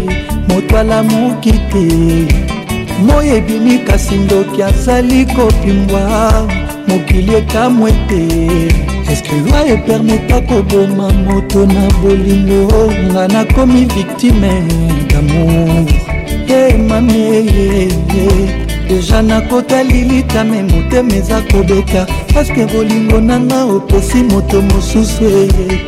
moto 0.47 0.77
alamuki 0.79 1.51
te 1.51 2.58
moi 3.05 3.25
ebimi 3.29 3.79
kasi 3.79 4.15
ndoki 4.15 4.63
azali 4.63 5.25
kopimbwa 5.25 6.31
mokili 6.87 7.35
ekamwe 7.35 7.91
te 8.07 8.21
eske 9.11 9.35
loi 9.49 9.71
epermeta 9.73 10.41
koboma 10.41 11.07
moto 11.25 11.65
na 11.65 11.87
bolingo 12.01 12.91
nga 13.11 13.27
nakomi 13.27 13.85
viktime 13.95 14.51
damour 15.09 15.85
ye 16.47 16.77
mamie 16.87 17.87
deja 18.87 19.21
nakotali 19.21 20.03
litame 20.03 20.63
motema 20.63 21.15
eza 21.15 21.41
kobeta 21.51 22.07
paske 22.33 22.65
bolingo 22.65 23.21
nanga 23.21 23.63
opesi 23.63 24.23
moto 24.23 24.61
mosusu 24.61 25.25
eye 25.25 25.85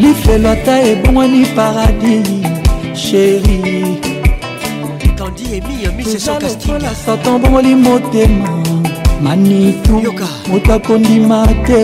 lifelo 0.00 0.50
ata 0.50 0.74
ebongwani 0.82 1.46
paradis 1.46 2.28
sheri 2.94 4.03
Mélodie 5.50 5.84
Emi 5.84 5.96
Miss 6.04 6.18
Sarcastique 6.18 6.72
Satan 7.04 7.38
bongoli 7.38 7.74
motema 7.74 8.48
manitu 9.22 10.00
moto 10.48 10.72
akondima 10.74 11.46
te 11.66 11.80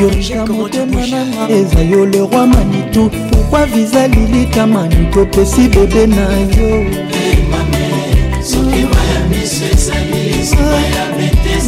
yoka 0.00 0.52
motema 0.52 1.06
nanga 1.06 1.48
eza 1.54 1.80
yo 1.82 2.06
le 2.06 2.18
roi 2.18 2.46
manitu 2.46 3.10
pourkui 3.30 3.66
viza 3.74 4.06
lilika 4.08 4.66
manitu 4.66 5.20
opesi 5.20 5.68
bebe 5.68 6.06
na 6.06 6.26
yo 6.26 6.84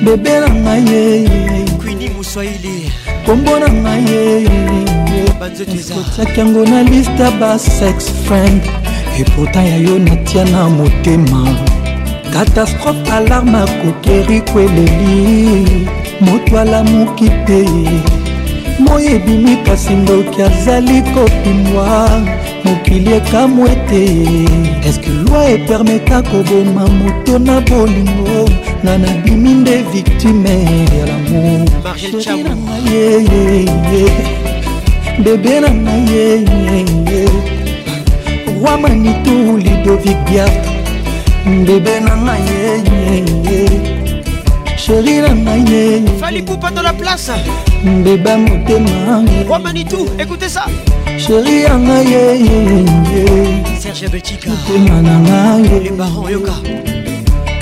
bebe 0.07 0.41
na 0.41 0.47
ngai 0.55 0.89
yekuini 0.93 2.09
moswaili 2.17 2.77
kombo 3.27 3.53
na 3.63 3.69
ngai 3.83 4.05
yekotiaki 5.15 6.41
yango 6.41 6.63
na 6.71 6.79
liste 6.91 7.27
basex 7.41 7.97
friend 8.25 8.63
epota 9.21 9.61
ya 9.71 9.77
yo 9.87 9.95
natia 10.07 10.45
na 10.53 10.63
motema 10.77 11.41
katastrophe 12.33 13.11
alarme 13.17 13.59
akokeri 13.65 14.39
kweleli 14.41 15.89
moto 16.25 16.53
alamuki 16.63 17.29
te 17.47 17.61
moi 18.85 19.03
ebimi 19.15 19.55
kasi 19.67 19.93
ndoki 20.01 20.39
azali 20.49 20.97
kopimwa 21.15 21.91
mokili 22.65 23.11
ekamwe 23.19 23.71
te 23.89 24.03
eske 24.89 25.11
lwi 25.25 25.43
epermeta 25.55 26.17
koboma 26.29 26.85
moto 26.99 27.35
na 27.47 27.57
bolingo 27.69 28.66
nga 28.85 28.95
nabimi 28.99 29.55
nde 29.55 29.77
victime 29.93 30.55
ya 30.97 31.05
lamour 31.07 31.61
nanga 32.13 32.73
yeyeye 32.93 34.05
bebe 35.25 35.55
nanga 35.65 35.95
yeyeye 36.13 37.21
roi 38.63 38.77
manitou 38.83 39.57
lidovic 39.65 40.19
biart 40.27 40.61
bebe 41.67 41.95
nanga 42.07 42.35
yeyeye 42.51 43.65
sheri 44.83 45.15
nanga 45.25 45.55
yeyefalikupatolaplace 45.73 47.37
beba 48.05 48.37
motema 48.37 49.25
roi 49.49 49.59
manitou 49.65 50.07
écoutez 50.21 50.51
ça 50.57 50.65
sheri 51.23 51.55
yanga 51.67 51.99
yeyeye 52.13 52.85
serge 53.81 54.07
betika 54.13 54.51
motema 54.51 54.97
nanga 55.09 55.49
ye 55.85 55.91
baron 55.99 56.29
yoka 56.31 56.57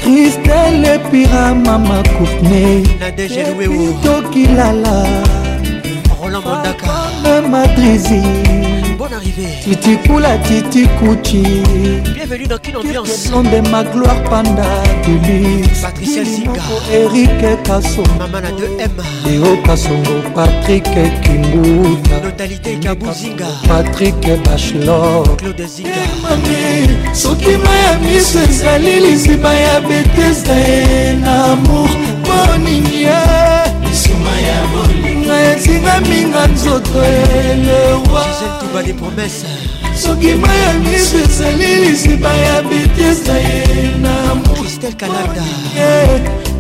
kristel 0.05 0.85
epira 0.93 1.45
mama 1.67 1.99
kourtne 2.13 2.65
oh. 3.01 3.93
tokilala 4.05 4.97
roland 6.19 6.45
mondaka 6.47 6.97
madrizi 7.53 8.21
bonne 9.05 9.15
arrivée. 9.15 9.55
Titi 9.63 9.97
Kula, 10.03 10.39
Titi 10.39 10.87
Kuchi. 10.99 11.45
Bienvenue 12.15 12.47
dans 12.47 12.59
Kin 12.59 12.77
Ambiance. 12.79 13.31
de 13.31 13.69
ma 13.71 13.85
gloire 13.85 14.23
panda 14.25 14.65
Deluxe. 15.07 15.81
Patricia 15.83 16.25
Zinga. 16.25 16.63
Eric 16.93 17.31
Kassongo. 17.65 18.11
Mamana 18.19 18.51
2M. 18.51 18.91
Léo 19.27 19.57
Kassongo, 19.65 20.17
Patrick 20.35 20.85
Kimbuta. 21.23 22.21
Notalité 22.23 22.77
Kabou 22.81 23.13
Zinga. 23.13 23.47
Patrick 23.69 24.15
Bachelor. 24.45 25.37
Claude 25.37 25.67
Zinga. 25.67 25.91
Eh, 25.91 27.15
soki 27.15 27.49
maya 27.65 27.93
miso 28.03 28.39
ezali 28.41 29.01
lisima 29.01 29.53
ya 29.55 29.81
betesda 29.81 30.55
ye 30.69 31.15
na 31.23 31.53
amour 31.53 31.89
moningia 32.27 33.64
ngai 35.27 35.45
ezingaminga 35.55 36.47
nzoto 36.47 36.99
elewaetuba 37.03 38.83
de 38.87 38.93
promese 38.95 39.47
soki 39.97 40.35
ma 40.35 40.49
ya 40.55 40.73
miso 40.73 41.19
ezali 41.19 41.75
lisiba 41.77 42.33
ya 42.35 42.63
betesa 42.63 43.35
ye 43.39 43.65
na 44.03 44.35
mocristel 44.35 44.95
kanada 44.95 45.45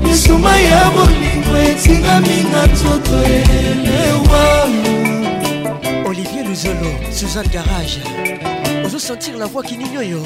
misuma 0.02 0.56
ya 0.56 0.90
bolingo 0.90 1.54
etingaminga 1.70 2.66
nzoto 2.72 3.12
elewa 3.36 4.42
olivier 6.08 6.44
luzolo 6.48 6.90
suzanne 7.18 7.48
garage 7.48 8.00
ozosentir 8.86 9.34
la 9.38 9.46
voix 9.46 9.66
kinini 9.66 9.98
oyo 9.98 10.20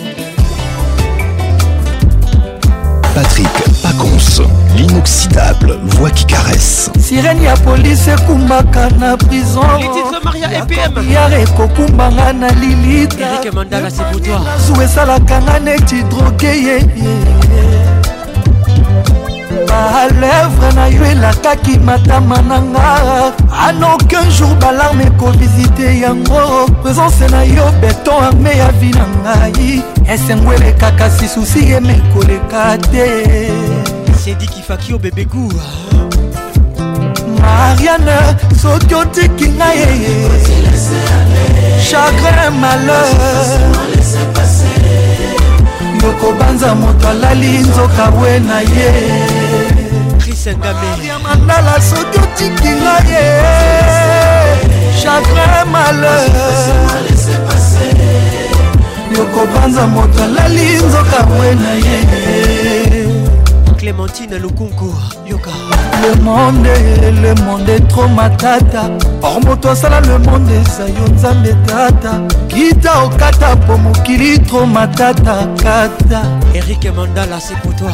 patrick 3.14 3.48
pacon 3.82 4.17
Source, 4.28 4.48
l'inoxydable 4.76 5.78
voix 5.84 6.10
qui 6.10 6.24
caresse. 6.26 6.90
Sirène 7.00 7.42
ya 7.42 7.54
police 7.56 8.08
ekumbaka 8.08 8.88
na 8.98 9.16
prison. 9.16 9.62
Les 9.78 9.84
titres 9.86 10.20
Maria 10.22 10.48
EPM. 10.58 11.10
Yare 11.10 11.44
kokumbanga 11.56 12.32
na 12.32 12.48
Lilita. 12.52 13.24
Eric 13.42 13.54
Mandala 13.54 13.88
c'est 13.88 14.04
pour 14.10 14.20
toi. 14.20 14.40
Zou 14.66 14.82
esalaka 14.82 15.40
nga 15.46 15.58
neti 15.60 16.02
drogué 16.10 16.54
ye. 16.60 16.78
balèvre 19.68 20.70
na 20.74 20.88
yo 20.90 21.04
elakaki 21.04 21.78
matama 21.80 22.38
na 22.46 22.58
nga 22.60 22.88
anaucun 23.68 24.30
jour 24.30 24.54
balarme 24.60 25.02
ekovisite 25.04 25.90
yango 26.00 26.66
présence 26.82 27.20
na 27.30 27.44
yo 27.44 27.66
beton 27.82 28.22
arme 28.30 28.54
ya 28.56 28.70
vi 28.80 28.90
na 28.96 29.04
ngai 29.24 29.82
esengo 30.08 30.52
elekaka 30.56 31.10
si 31.18 31.28
susi 31.28 31.68
yeme 31.70 31.98
koleka 32.14 32.78
te 32.90 33.06
sedi 34.28 34.46
kifaki 34.46 34.94
o 34.94 34.98
bebe 35.02 35.24
kura 35.24 35.68
mariane 37.42 38.18
soki 38.62 38.94
otiki 38.96 39.46
ngai 39.56 39.82
eh, 39.92 40.20
eh. 40.92 41.84
chagrin 41.88 42.50
malheur 42.60 43.60
yokobanza 46.02 46.70
moto 46.80 47.06
alali 47.12 47.50
nzoka 47.68 48.04
bwe 48.14 48.32
na 48.48 48.58
ye 48.76 48.90
mandala 51.24 51.74
soki 51.88 52.16
otiki 52.24 52.70
ngai 52.82 53.10
eh, 53.20 54.58
chagrin 55.00 55.62
malheur 55.72 56.30
yokobanza 59.16 59.82
moto 59.94 60.18
alali 60.26 60.66
nzoka 60.86 61.20
bwe 61.28 61.48
na 61.62 61.72
ye 61.86 61.98
Clémentine 63.78 64.34
Lukunkur 64.38 64.94
Yoka 65.24 65.50
Le 66.02 66.20
monde, 66.20 66.66
le 67.22 67.34
monde 67.44 67.68
est 67.68 67.86
trop 67.88 68.08
matata 68.08 68.90
Or 69.22 69.40
moto 69.40 69.68
asala 69.70 70.00
le 70.00 70.18
monde 70.18 70.50
ezayo 70.50 71.06
nzambe 71.14 71.54
tata 71.66 72.14
kita 72.48 73.02
okata 73.04 73.54
po 73.66 73.78
mokili 73.78 74.40
trop 74.42 74.66
matata 74.66 75.46
kata 75.62 76.22
Eric 76.54 76.86
Mandala 76.96 77.38
c'est 77.38 77.56
pour 77.60 77.74
toi 77.76 77.92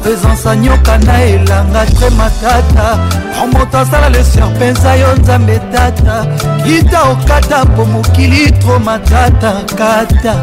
présence 0.00 0.46
anyoka 0.46 0.96
na 0.98 1.24
elanga 1.26 1.84
tre 1.94 2.08
matata 2.16 2.96
or 3.38 3.48
moto 3.48 3.76
asala 3.78 4.08
le 4.08 4.24
serpenza 4.24 4.96
yo 4.96 5.14
nzambe 5.20 5.60
tata 5.70 6.24
kita 6.64 7.02
okata 7.10 7.66
po 7.76 7.84
mokili 7.84 8.50
trop 8.60 8.82
matata 8.82 9.60
kata 9.76 10.36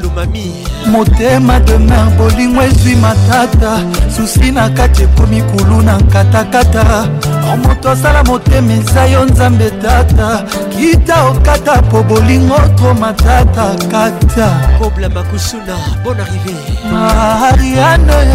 lomami 0.00 0.50
motema 0.92 1.58
demer 1.60 2.06
bolingo 2.16 2.62
ezwi 2.62 2.94
matata 2.96 3.82
susi 4.16 4.52
na 4.52 4.68
kati 4.70 5.02
ekomi 5.02 5.42
kulu 5.42 5.82
na 5.82 5.98
nkatakata 5.98 7.08
or 7.50 7.56
moto 7.58 7.90
asala 7.90 8.22
motema 8.24 8.72
eza 8.72 9.06
yo 9.06 9.24
nzambe 9.24 9.70
tata 9.70 10.44
kita 10.76 11.24
okata 11.28 11.82
po 11.82 12.02
bolingo 12.02 12.56
tro 12.76 12.94
matata 12.94 13.74
kata 13.90 14.48
kobla 14.78 15.08
makusuna 15.08 15.74
bon 16.04 16.16
arrivé 16.20 16.54
mariane 16.90 18.34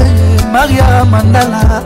maria 0.53 1.05
mandala 1.05 1.83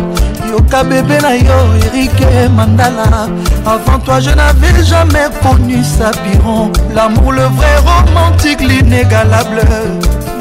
yoka 0.52 0.84
bebe 0.84 1.18
na 1.22 1.32
yo 1.47 1.58
erike 1.88 2.30
mandala 2.58 3.30
avant 3.66 3.99
toi 4.06 4.20
je 4.20 4.32
n'avais 4.32 4.84
jamais 4.84 5.28
connu 5.41 5.80
sapiron 5.84 6.70
l'amour 6.93 7.32
le 7.32 7.45
vrai 7.58 7.74
romantique 7.89 8.60
l'inégalable 8.60 9.62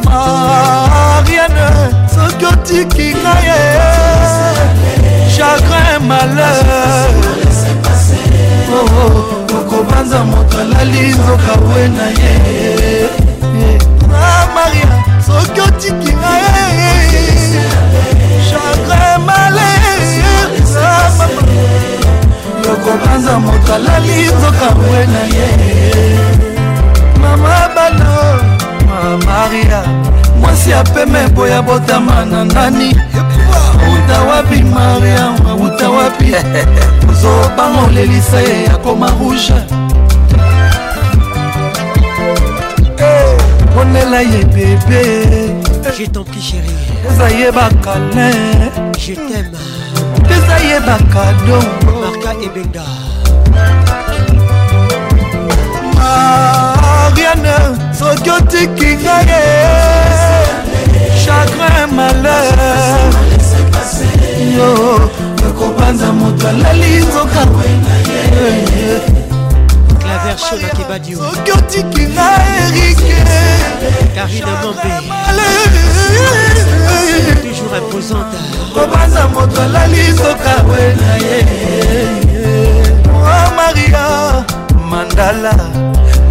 mariane 0.05 1.67
soki 2.15 2.45
otiki 2.53 3.09
nga 3.23 3.35
ye 3.47 3.61
chagrin 5.37 5.93
malheur 6.11 7.07
oh, 7.31 8.75
oh, 8.75 8.93
oh. 9.03 9.57
okobanza 9.61 10.25
moto 10.33 10.57
alali 10.65 11.05
nzoka 11.15 11.55
bwe 11.67 11.83
na 11.99 12.07
ye 12.21 12.35
ah, 14.27 14.43
maria 14.57 14.91
soki 15.31 15.61
otiki 15.69 16.13
nga 16.21 16.35
ye 16.81 17.23
chagrin 18.51 19.17
malheur 19.29 19.80
mama 21.09 21.43
yokobanza 22.69 23.39
moto 23.41 23.75
alali 23.75 24.13
nzoka 24.23 24.69
bwe 24.77 25.07
na 25.13 25.21
ye 25.35 25.49
mama 27.23 27.69
bano 27.75 28.15
maria 29.27 29.83
mwasi 30.41 30.73
apeme 30.75 31.29
boya 31.29 31.63
botama 31.63 32.25
na 32.25 32.45
nani 32.45 32.97
uta 33.95 34.21
wapi 34.23 34.63
maria 34.63 35.33
uta 35.65 35.91
wapi 35.91 36.35
ozobangolelisa 37.11 38.41
ye 38.49 38.63
yakoma 38.65 39.11
rouge 39.11 39.55
ponela 43.75 44.23
eh, 44.23 44.33
ye 44.33 44.45
bebe 44.45 45.53
eza 47.11 47.29
ye 47.29 47.53
bakale 47.53 48.31
je 48.99 49.15
t'aime 49.15 49.59
apesa 50.31 50.57
ye 50.69 50.79
bakado 50.87 51.59
marka 52.01 52.31
ebenga 52.47 52.89
mariane 55.99 57.57
soki 57.99 58.31
otiki 58.37 58.91
ngaye 58.97 59.43
chagrin 61.23 61.87
malheur 61.97 63.13
yo 64.57 64.71
ekobanza 65.49 66.09
moto 66.19 66.45
alali 66.53 66.91
nzoka 67.07 67.43
version 70.31 70.59
nakebadio 70.63 71.19
soki 71.19 71.53
otiki 71.53 72.01
na 72.07 72.27
erike 72.61 73.15
karina 74.15 74.47
mambe 74.63 74.91
toujours 77.43 77.73
imposante 77.83 78.37
kobanza 78.75 79.29
moto 79.29 79.63
alali 79.63 80.13
soka 80.17 80.63
bwe 80.65 80.97
na 81.01 81.15
ye 81.17 81.45
mwa 83.13 83.53
maria 83.57 84.45
mandala 84.91 85.53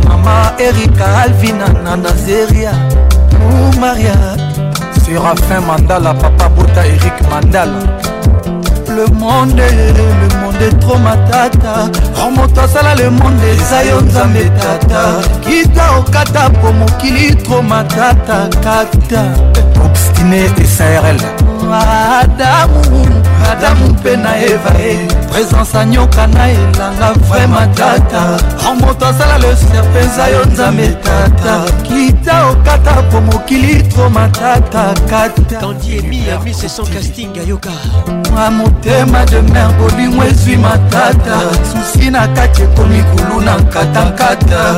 mama 0.08 0.52
erika 0.60 1.18
alvina 1.24 1.68
na 1.68 1.96
nazeria 1.96 2.74
ou 3.50 3.80
maria 3.80 4.16
serafin 5.06 5.60
mandala 5.68 6.14
papa 6.14 6.50
bota 6.50 6.86
erik 6.88 7.18
mandala 7.32 7.80
le 8.96 9.06
monde 9.20 9.62
le 9.98 10.36
monde 10.40 10.49
monde 10.60 10.72
tro 10.86 10.98
matata 10.98 11.90
romoto 12.16 12.60
oh, 12.62 12.64
asala 12.64 12.94
le 12.96 13.10
monde 13.10 13.52
eza 13.54 13.82
yo 13.84 14.02
nzambe 14.02 14.50
tata 14.60 15.04
kita 15.46 15.98
okata 15.98 16.50
po 16.62 16.72
mokili 16.74 17.36
tro 17.36 17.62
matata 17.62 18.48
kata 18.64 19.24
obstine 19.86 20.50
esarl 20.64 21.59
adamu 21.74 23.24
adamu 23.52 23.88
mpe 23.90 24.16
na 24.18 24.38
eva 24.42 24.72
e 24.80 25.08
présence 25.32 25.78
anyoka 25.78 26.28
na 26.28 26.50
elanga 26.50 27.14
vraima 27.30 27.68
tata 27.68 28.22
moto 28.80 29.06
asala 29.08 29.38
leser 29.38 29.84
mpenza 29.84 30.28
yo 30.28 30.46
nzambe 30.46 30.88
tata 30.88 31.62
kita 31.84 32.46
okata 32.48 32.92
po 33.12 33.22
mokili 33.22 33.84
tro 33.84 34.10
matata 34.10 34.94
katama 35.10 35.74
motema 38.52 39.26
de 39.26 39.42
mer 39.42 39.68
bolingo 39.80 40.24
ezwi 40.24 40.58
matata 40.58 41.40
susi 41.72 42.10
na 42.10 42.28
kati 42.28 42.62
ekomi 42.62 43.04
kulu 43.04 43.42
na 43.42 43.58
nkatankata 43.58 44.74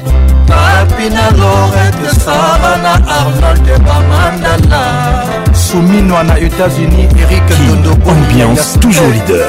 papi 0.49 1.07
na 1.17 1.25
lorete 1.41 2.09
sara 2.25 2.73
na 2.85 2.95
arnold 3.19 3.67
bamandala 3.89 4.83
souminwa 5.53 6.23
na 6.25 6.37
états-unis 6.41 7.09
erik 7.23 7.49
dondo 7.69 7.93
ambiance 8.11 8.79
toujours 8.81 9.09
leader 9.13 9.49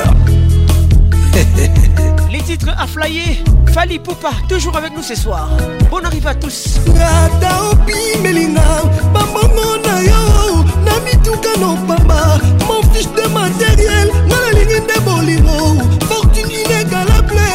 les 2.36 2.42
titres 2.42 2.74
à 2.78 2.86
flyer 2.88 3.38
Fali 3.74 4.00
Poupa, 4.00 4.30
toujours 4.50 4.76
avec 4.76 4.92
nous 4.96 5.04
ce 5.04 5.14
soir. 5.14 5.50
Bon 5.92 6.00
arrive 6.04 6.26
à 6.26 6.34
tous. 6.34 6.80
Rata 6.88 7.54
obimelinga, 7.74 8.64
babongo 9.14 9.78
na 9.86 10.02
yo 10.02 10.57
na 10.88 11.00
mituka 11.02 11.50
nopamba 11.60 12.40
mon 12.68 12.82
fiche 12.92 13.10
de 13.16 13.28
matériel 13.34 14.08
nga 14.28 14.38
nalingi 14.42 14.80
nde 14.84 14.98
bolingo 15.06 15.58
fortune 16.10 16.52
inegalable 16.60 17.48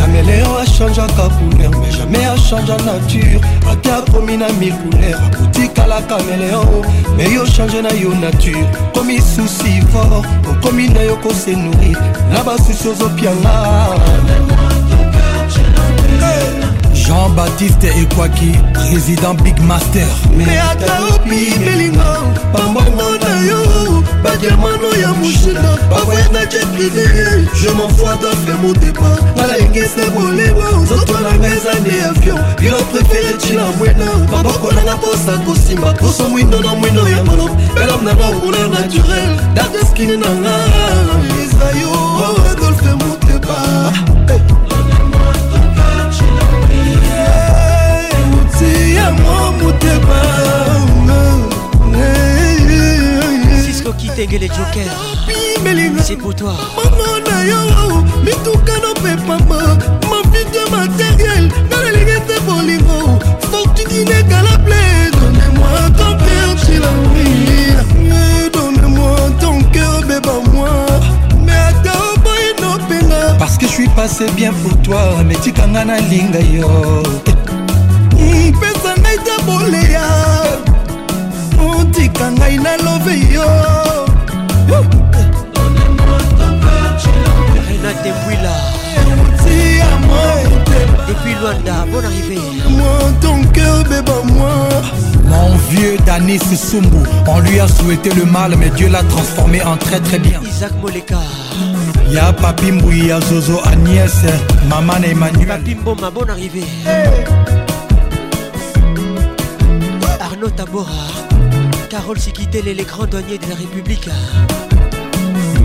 caméléon 0.00 0.56
achangeaka 0.62 1.24
couleur 1.36 1.70
mais 1.82 1.90
jamais 1.96 2.24
achange 2.26 2.70
en 2.70 2.84
nature 2.84 3.40
ate 3.72 3.86
akomi 3.90 4.36
na 4.36 4.48
mille 4.60 4.76
couleur 4.82 5.18
akotikala 5.26 6.00
caméléon 6.08 6.82
mais 7.16 7.30
yo 7.32 7.44
change 7.46 7.80
na 7.82 7.90
yo 7.94 8.10
nature 8.20 8.66
komi 8.94 9.20
susi 9.20 9.80
fort 9.92 10.24
okomi 10.52 10.88
na 10.90 11.02
yo 11.02 11.16
kose 11.16 11.56
nourrir 11.56 11.96
na 12.32 12.42
basusi 12.44 12.88
ozopianga 12.88 14.49
jean-baptiste 17.10 17.86
ekwaki 18.02 18.52
président 18.74 19.34
big 19.42 19.58
master 19.66 20.06
me 20.38 20.46
ata 20.62 20.92
opi 21.14 21.40
belingo 21.64 22.12
bambongo 22.54 23.06
na 23.22 23.46
yo 23.48 23.60
badiamano 24.24 24.88
ya 25.02 25.12
mushina 25.12 25.76
bavoyangaki 25.90 26.56
privé 26.74 27.04
je 27.60 27.68
m'enfoi 27.68 28.14
dafe 28.22 28.52
mon 28.62 28.72
débat 28.72 29.16
nalengese 29.36 30.10
bolema 30.14 30.70
nzoto 30.82 31.12
nanga 31.24 31.46
eza 31.48 31.74
nde 31.80 31.90
avion 32.10 32.38
bilo 32.60 32.76
préféré 32.92 33.34
ntina 33.36 33.62
mwena 33.78 34.06
maboko 34.32 34.72
nanga 34.72 34.96
mposa 34.96 35.38
kosimba 35.46 35.92
poso 35.92 36.28
mwindo 36.28 36.60
na 36.60 36.74
mwindo 36.74 37.08
ya 37.08 37.24
malo 37.24 37.50
elam 37.82 38.04
nanga 38.04 38.26
okuna 38.28 38.68
naturel 38.68 39.36
dateskine 39.54 40.16
nanga 40.16 40.49
toi 56.40 56.56
bongo 56.74 57.18
na 57.28 57.38
yo 57.44 57.62
mitukano 58.24 58.92
mpe 59.00 59.12
pamba 59.28 59.60
mafite 60.10 60.60
materiel 60.72 61.44
nga 61.68 61.78
nalingi 61.84 62.18
te 62.28 62.36
bolingo 62.48 62.98
fortune 63.50 64.08
egala 64.18 64.54
ple 64.64 64.80
donne-moi 65.20 65.72
ton 66.00 66.12
cœur 66.24 66.50
sur 66.64 66.80
la 66.84 66.92
nuit 67.12 68.48
donne-moi 68.56 69.14
ton 69.42 69.56
cœur 69.74 70.00
beba-moi 70.08 70.68
parce 73.38 73.58
que 73.58 73.66
je 73.66 73.72
suis 73.72 73.88
passé 73.88 74.24
bien 74.34 74.52
pour 74.62 74.74
toi 74.86 75.02
mais 75.26 75.36
tikanga 75.44 75.84
nalinga 75.84 76.40
yo 76.56 76.72
pesa 78.60 78.92
ngai 79.02 79.18
ta 79.28 79.36
boleya 79.46 80.06
otika 81.72 82.26
ngai 82.36 82.56
nalove 82.64 83.16
yo 83.34 83.48
là, 88.42 88.56
Depuis 91.08 91.34
Luanda, 91.40 91.84
bonne 91.90 92.04
arrivée. 92.04 92.40
Moi, 92.68 92.84
ton 93.20 93.42
cœur, 93.52 93.82
bébé, 93.84 94.12
moi. 94.32 94.68
Mon 95.24 95.54
vieux 95.70 95.96
Danis 96.06 96.38
Sumbu, 96.38 97.04
on 97.28 97.40
lui 97.40 97.60
a 97.60 97.68
souhaité 97.68 98.10
le 98.14 98.24
mal, 98.24 98.54
mais 98.58 98.70
Dieu 98.70 98.88
l'a 98.88 99.02
transformé 99.04 99.62
en 99.62 99.76
très 99.76 100.00
très 100.00 100.18
bien. 100.18 100.40
Isaac 100.44 100.72
Moleka. 100.80 101.18
Y'a 102.10 102.32
Papi 102.32 102.70
a 103.12 103.20
Zozo, 103.20 103.60
Agnès, 103.66 104.10
Maman 104.68 105.02
Emmanuel. 105.04 105.46
Papi 105.46 105.76
ma 106.00 106.10
bonne 106.10 106.30
arrivée. 106.30 106.64
Arnaud 110.20 110.50
Tabora, 110.50 110.90
Carole 111.88 112.18
et 112.52 112.62
les 112.74 112.82
grands 112.82 113.06
douaniers 113.06 113.38
de 113.38 113.48
la 113.50 113.54
République. 113.56 114.08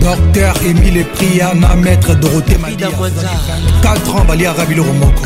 docteur 0.06 0.54
émile 0.64 1.04
priana 1.14 1.74
maître 1.74 2.14
doroté 2.14 2.56
madia 2.58 2.86
4 3.82 4.14
ans 4.14 4.24
balia 4.24 4.52
rabiloro 4.52 4.92
moko 4.92 5.24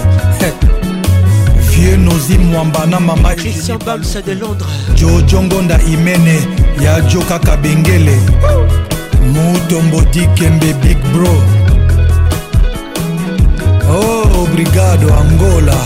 vieux 1.69 1.97
nozi 1.99 2.39
mwamba 2.39 2.87
na 2.87 2.99
mama 2.99 3.35
christian 3.35 3.77
bamsa 3.85 4.23
de 4.23 4.33
londres 4.33 4.67
jojongonda 4.97 5.79
imene 5.87 6.39
ya 6.85 6.99
jokaka 7.11 7.57
bengele 7.59 8.17
mutombodi 9.33 10.27
kembe 10.35 10.73
big 10.83 10.99
bro 11.13 11.35
oh 13.95 14.49
brigado 14.55 15.09
angola 15.23 15.77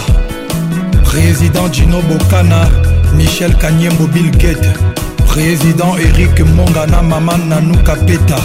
président 1.05 1.67
gino 1.73 2.01
bokana 2.03 2.69
michel 3.17 3.53
kanyembo 3.57 4.07
bill 4.07 4.31
gate 4.39 4.69
président 5.27 5.97
eric 5.99 6.39
mongana 6.57 7.03
mama 7.03 7.37
nanuka 7.37 7.97
peta 7.97 8.39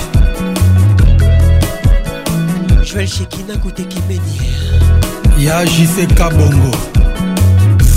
joel 2.94 3.08
shekina 3.08 3.58
kotekimeni 3.58 4.34
ya 5.38 5.66
jiseka 5.66 6.30
bongo 6.30 6.78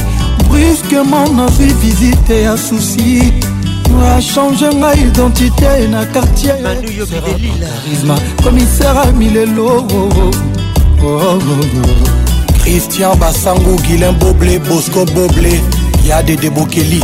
brusquement 0.49 1.29
nazwi 1.37 1.67
visite 1.83 2.37
ya 2.45 2.57
susi 2.59 3.33
achange 4.17 4.69
ngai 4.75 5.01
identité 5.07 5.69
na 5.91 6.01
quartiercharisme 6.13 8.15
commissaire 8.43 8.99
amilelo 9.09 9.67
oh, 9.67 9.77
oh, 11.03 11.07
oh, 11.07 11.39
christian 12.63 13.17
basango 13.19 13.77
guilin 13.83 14.13
boble 14.19 14.59
bosco 14.61 15.05
boble 15.07 15.61
ya 16.09 16.23
dede 16.23 16.51
bokeli 16.51 17.03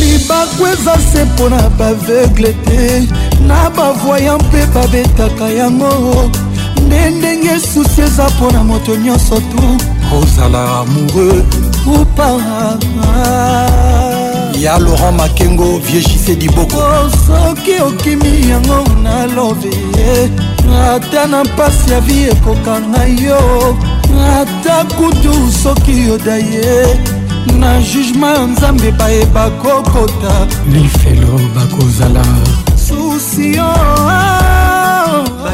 libaku 0.00 0.66
eza 0.72 0.94
se 1.12 1.24
mpo 1.24 1.48
na 1.48 1.62
baveugle 1.78 2.52
te 2.52 3.06
na 3.46 3.70
bavoya 3.70 4.36
mpe 4.38 4.66
babetaka 4.74 5.48
yango 5.48 6.30
nde 6.92 7.08
ndenge 7.10 7.60
susi 7.60 8.00
eza 8.02 8.28
mpo 8.30 8.50
na 8.52 8.64
moto 8.64 8.96
nyonso 8.96 9.40
tu 9.40 9.60
ozala 10.18 10.80
amoureux 10.80 11.44
ou 11.86 12.04
pas 12.16 12.36
ya 14.58 14.78
laurent 14.78 15.12
makengo 15.16 15.78
viegise 15.78 16.34
diboko 16.36 16.76
oh, 16.78 17.10
soki 17.26 17.74
okimi 17.88 18.32
yango 18.50 18.78
nalobe 19.02 19.72
ata 20.86 21.26
na 21.26 21.44
mpasi 21.44 21.90
ya 21.92 22.00
vi 22.00 22.22
ekokanga 22.32 23.04
yo 23.26 23.40
ata 24.38 24.84
kutu 24.96 25.34
soki 25.62 25.94
yoda 26.08 26.36
ye 26.36 26.98
na 27.58 27.80
jugema 27.80 28.30
ya 28.32 28.46
nzambe 28.46 28.90
bayeba 28.92 29.50
kokota 29.50 30.46
lifelo 30.72 31.40
bakozala 31.54 32.24
susio 32.76 33.72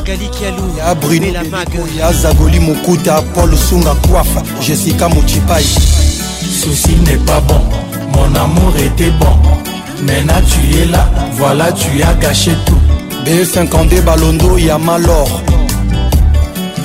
magali 0.08 0.28
kialou 0.28 0.76
ya 0.78 0.94
bruno 0.94 1.86
ya 1.98 2.12
zagoli 2.12 2.60
mokuta 2.60 3.22
paul 3.34 3.56
sunga 3.56 3.94
kwafa 3.94 4.42
jessica 4.66 5.06
mochipai 5.14 5.62
ceci 5.64 6.96
n'est 7.04 7.22
pas 7.26 7.40
bon 7.42 7.60
mon 8.14 8.34
amour 8.34 8.72
était 8.78 9.10
bon 9.18 9.36
maintenant 10.06 10.40
tu 10.48 10.78
es 10.80 10.86
là 10.86 11.06
voilà 11.32 11.70
tu 11.72 12.02
as 12.02 12.14
gâché 12.14 12.52
tout 12.64 12.78
b52 13.26 14.00
balondo 14.02 14.56
ya 14.56 14.78
malor 14.78 15.28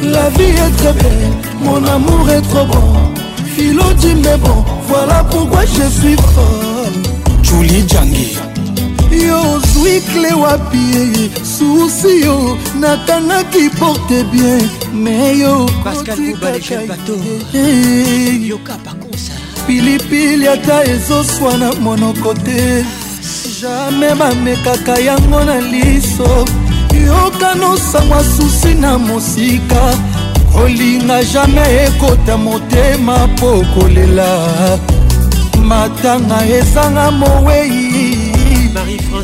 la 0.04 0.30
vie 0.32 0.52
est 0.52 0.78
très 0.78 0.92
belle 0.92 1.32
mon 1.64 1.82
amour 1.86 2.30
est 2.30 2.42
trop 2.42 2.66
bon 2.66 2.88
philo 3.56 3.94
dit 3.94 4.16
mais 4.16 4.36
bon 4.38 4.66
voilà 4.90 5.24
pourquoi 5.30 5.62
je 5.66 5.88
suis 6.02 6.16
folle 6.16 7.04
julie 7.42 7.88
jangi 7.88 8.38
yo 9.20 9.56
ozwi 9.58 10.02
kle 10.02 10.34
wapi 10.34 11.30
susi 11.56 12.22
yo 12.22 12.58
nakangaki 12.80 13.70
porte 13.80 14.24
bien 14.32 14.70
me 14.94 15.38
yo 15.38 15.70
pilipili 19.68 20.48
ata 20.48 20.84
ezoswa 20.84 21.58
na 21.58 21.72
monoko 21.80 22.34
te 22.34 22.86
jamai 23.62 24.16
bamekaka 24.16 25.00
yango 25.00 25.44
na 25.44 25.60
liso 25.60 26.46
yokanosangwa 27.06 28.24
susi 28.24 28.74
na 28.74 28.98
mosika 28.98 29.96
kolinga 30.54 31.24
jamai 31.24 31.76
ekota 31.88 32.38
motema 32.38 33.28
po 33.40 33.64
kolela 33.76 34.28
matanga 35.60 36.46
ezanga 36.46 37.12
mowei 37.12 37.83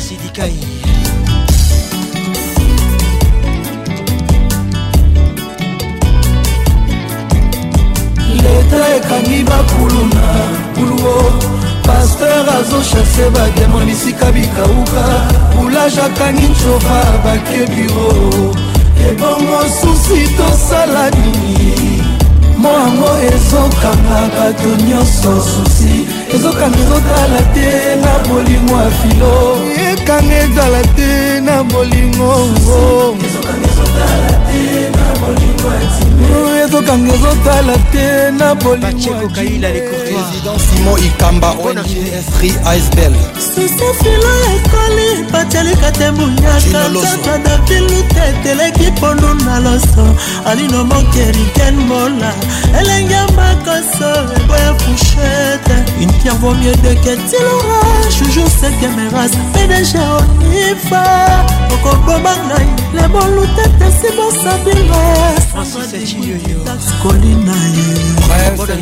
Sidikai 0.00 0.52
leta 8.42 8.80
ekangi 8.96 9.44
bakuluna 9.44 10.28
kuluo 10.74 11.32
paster 11.86 12.46
azoshase 12.60 13.26
bademon 13.34 13.84
bisika 13.86 14.32
bikauka 14.32 15.04
boulage 15.54 16.00
akangi 16.00 16.46
ncova 16.48 17.00
bakebiro 17.24 18.10
ebongo 19.10 19.60
susi 19.80 20.24
tosala 20.36 21.10
nini 21.10 22.02
moango 22.58 23.12
ezokanga 23.32 24.20
bato 24.36 24.70
nyonso 24.88 25.32
susi 25.52 25.89
ezokanga 26.40 26.78
ezotala 26.84 27.40
te 27.54 27.68
na 28.02 28.12
bolingo 28.28 28.72
ya 28.82 28.90
filo 28.98 29.34
ekanga 29.90 30.34
etala 30.44 30.80
te 30.96 31.10
na 31.46 31.54
bolingo 31.70 32.32
ezokanga 36.64 37.12
ezotala 37.14 37.74
te 37.92 38.04
na 38.38 38.54
bolingorésident 38.54 40.60
simon 40.68 40.98
ikamba 40.98 41.54
onesri 41.64 42.48
icebel 42.76 43.14
sisefilo 43.46 44.32
ekoli 44.52 45.08
batialika 45.32 45.90
te 45.98 46.08
bunyaka 46.16 47.32
dapiluta 47.46 48.22
eteleki 48.30 48.86
pondu 49.00 49.34
na 49.44 49.56
loso 49.64 50.04
alino 50.46 50.84
mokeriken 50.84 51.76
mola 51.88 52.30
elenge 52.80 53.20
makoso 53.36 54.10
eboya 54.38 54.72
fushete 54.80 55.76
une 56.00 56.12
pierre 56.22 56.38
vaut 56.40 56.56
mieux 56.62 56.76
de 56.84 56.92
ketilora 57.00 57.82
toujours 58.18 58.50
sekemeras 58.60 59.32
pdg 59.52 59.92
onifa 60.18 61.02
okoboma 61.74 62.32
ngai 62.46 62.66
lebolutete 62.94 63.86
sibosabilo 64.00 65.09
Francis 65.50 66.16
Colina 67.02 67.52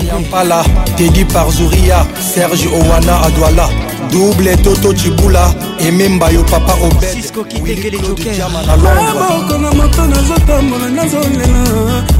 Yampala 0.06 0.62
Teddy 0.96 1.24
Parzuria 1.24 2.06
Serge 2.20 2.66
Owana 2.68 3.20
Adwala 3.26 3.68
double 4.10 4.56
toto 4.62 4.92
cibula 4.92 5.54
ememba 5.78 6.30
yo 6.30 6.44
papa 6.44 6.74
obedama 6.82 8.60
ah, 8.60 8.66
na 8.66 8.76
londreboko 8.76 9.58
na 9.58 9.70
moto 9.72 10.02
nazotambola 10.06 10.88
nazolena 10.88 11.62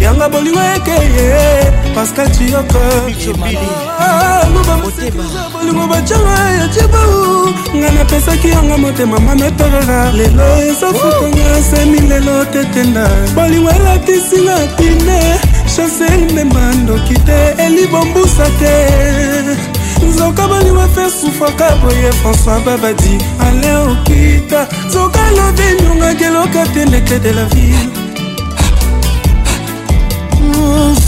yanga 0.01 0.29
bolingo 0.29 0.61
ekeye 0.77 1.73
pascal 1.95 2.29
ciokabolingo 2.35 3.69
ah, 4.01 5.87
batyanga 5.91 6.51
ya 6.59 6.69
cibau 6.69 7.55
ngai 7.77 7.93
napesaki 7.95 8.49
yango 8.51 8.79
motema 8.79 9.19
mametorora 9.21 10.13
lelo 10.13 10.45
ezofutanga 10.71 11.63
semi 11.71 12.01
lelo 12.01 12.45
tetenda 12.53 13.09
bolingo 13.35 13.71
elatisinga 13.71 14.57
pine 14.77 15.41
chase 15.67 16.05
emema 16.29 16.73
ndoki 16.83 17.15
te 17.15 17.55
elibombusa 17.65 18.47
te 18.59 19.68
nzoka 20.07 20.49
baliwa 20.49 20.89
fe 20.89 21.11
sufaka 21.21 21.77
boye 21.83 22.11
françois 22.23 22.61
babadi 22.67 23.19
ale 23.41 23.75
okita 23.77 24.67
nzoka 24.89 25.21
lobi 25.31 25.83
ndungaki 25.83 26.25
eloka 26.25 26.67
te 26.75 26.85
ndeke 26.85 27.19
de 27.19 27.33
la 27.33 27.45
ville 27.45 27.89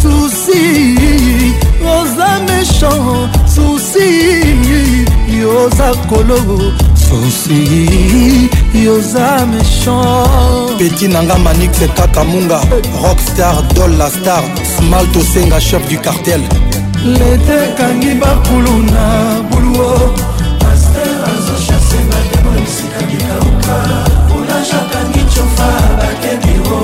susi 0.02 0.96
oza 1.86 2.28
méchant 2.46 3.28
susi 3.54 4.08
yoza 5.40 5.94
kolo 6.08 6.36
susi 6.96 8.48
yoza 8.74 9.46
méchant 9.46 10.78
peti 10.78 11.08
nanga 11.08 11.38
manixe 11.38 11.88
kaka 11.88 12.24
munga 12.24 12.60
rockstar 13.02 13.62
dol 13.74 13.96
la 13.98 14.10
star 14.10 14.42
smalt 14.78 15.16
osenga 15.16 15.60
chef 15.60 15.88
du 15.88 15.98
cartel 15.98 16.42
lete 17.06 17.54
ekangi 17.64 18.14
bakulu 18.20 18.76
na 18.92 19.06
buluo 19.50 19.96
paster 20.60 21.12
azoshase 21.32 21.98
bademo 22.10 22.50
esika 22.64 23.00
bikauka 23.08 23.76
kulage 24.28 24.72
akangi 24.80 25.24
cofa 25.34 25.68
bakebiro 25.98 26.82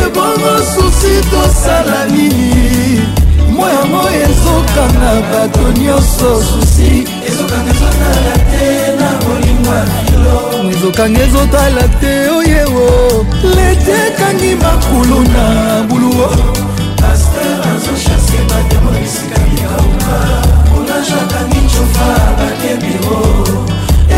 ebongo 0.00 0.52
susi 0.72 1.12
tosala 1.30 2.06
nini 2.14 3.06
mo 3.54 3.66
yango 3.68 4.02
ezokanga 4.24 5.12
bato 5.30 5.64
nyonso 5.80 6.30
susi 6.48 7.04
ezokanga 7.28 7.70
ezotala 7.76 8.34
te 8.50 8.66
na 9.00 9.08
molingwa 9.24 9.78
filo 10.06 10.36
ezokanga 10.72 11.20
ezotala 11.26 11.84
te 12.00 12.12
oyewo 12.38 12.86
lete 13.56 13.94
ekangi 14.08 14.54
makulu 14.62 15.18
na 15.34 15.44
buluo 15.88 16.28
paster 17.00 17.89
ebatemo 18.38 18.90
na 18.90 18.98
bisika 19.00 19.38
mikauka 19.38 20.18
kolajaka 20.74 21.40
nincofa 21.48 22.08
bakebiro 22.38 23.46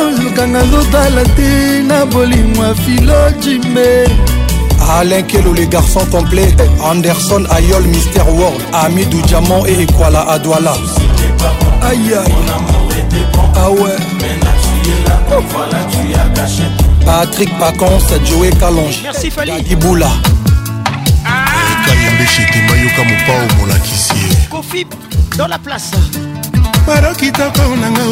ah, 0.05 0.63
ezotala 0.67 1.23
te 1.35 1.81
na 1.87 2.05
bolimo 2.05 2.63
ya 2.63 2.75
filo 2.75 3.31
jimbe 3.39 4.07
Alain 4.89 5.21
Kelo, 5.23 5.53
les 5.53 5.67
garçons 5.67 6.05
complets. 6.11 6.55
Anderson, 6.81 7.45
Ayol, 7.49 7.83
Mister 7.83 8.21
World. 8.21 8.61
Amidou 8.73 9.21
Diamant 9.23 9.65
et 9.65 9.81
Ekwala 9.83 10.21
Adwala. 10.29 10.73
Aïe 11.81 11.97
aïe. 12.13 12.33
Ah 13.55 13.69
ouais. 13.69 13.79
Oh. 15.29 15.43
Voilà, 15.49 15.79
tu 15.91 16.13
as 16.13 16.41
caché. 16.41 16.63
Patrick 17.05 17.49
Pacons, 17.59 17.99
Joey 18.25 18.49
Kalonge. 18.51 18.99
Merci 19.03 19.29
Fali. 19.29 19.51
Iboula. 19.69 20.07
Ah. 21.25 21.85
Kalimbe 21.85 22.27
Chete, 22.29 22.55
Mayoka 22.69 23.03
Mopao, 23.03 23.55
Molakissie. 23.59 24.37
Kofi, 24.49 24.87
dans 25.37 25.47
la 25.47 25.57
place. 25.59 25.91
paro 26.87 27.13
kitoko 27.15 27.75
nanga 27.83 28.03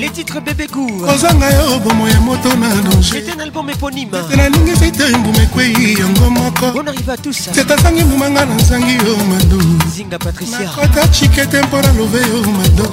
les 0.00 0.08
titres 0.10 0.40
bébégour 0.44 0.90
kozanga 1.06 1.48
yo 1.56 1.78
bomo 1.84 2.08
ya 2.08 2.18
moto 2.20 2.48
na 2.58 2.68
dangernalingi 2.82 4.72
vite 4.80 5.04
mbuma 5.18 5.42
ekwei 5.44 5.96
yango 6.00 6.28
moko 6.30 6.66
tetasangi 7.54 8.02
mbumanga 8.04 8.44
na 8.44 8.54
nzangi 8.54 8.94
yo 9.04 9.14
madokota 9.30 11.08
chikete 11.08 11.62
mpona 11.62 11.92
love 11.92 12.18
yo 12.18 12.42
mado 12.58 12.84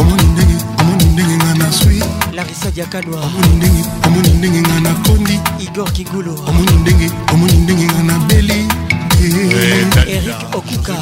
omoni 0.00 0.22
ndenge 0.34 0.56
omoni 0.80 1.04
ndenge 1.04 1.34
nga 1.36 1.52
na 1.58 1.72
swi 1.72 2.00
larisa 2.36 2.70
diakanwa 2.70 3.18
omoni 3.26 3.56
ndenge 3.56 3.82
omoni 4.06 4.28
ndenge 4.28 4.60
nga 4.60 4.80
na 4.80 4.94
kondi 5.04 5.40
igor 5.58 5.92
kigulo 5.92 6.34
omoni 6.48 6.76
ndenge 6.82 7.10
omoni 7.32 7.52
ndenge 7.56 7.84
nga 7.84 8.02
na 8.02 8.18
beli 8.28 8.68
Eh, 9.28 9.32
Eric 10.06 10.30
Okuka 10.54 10.94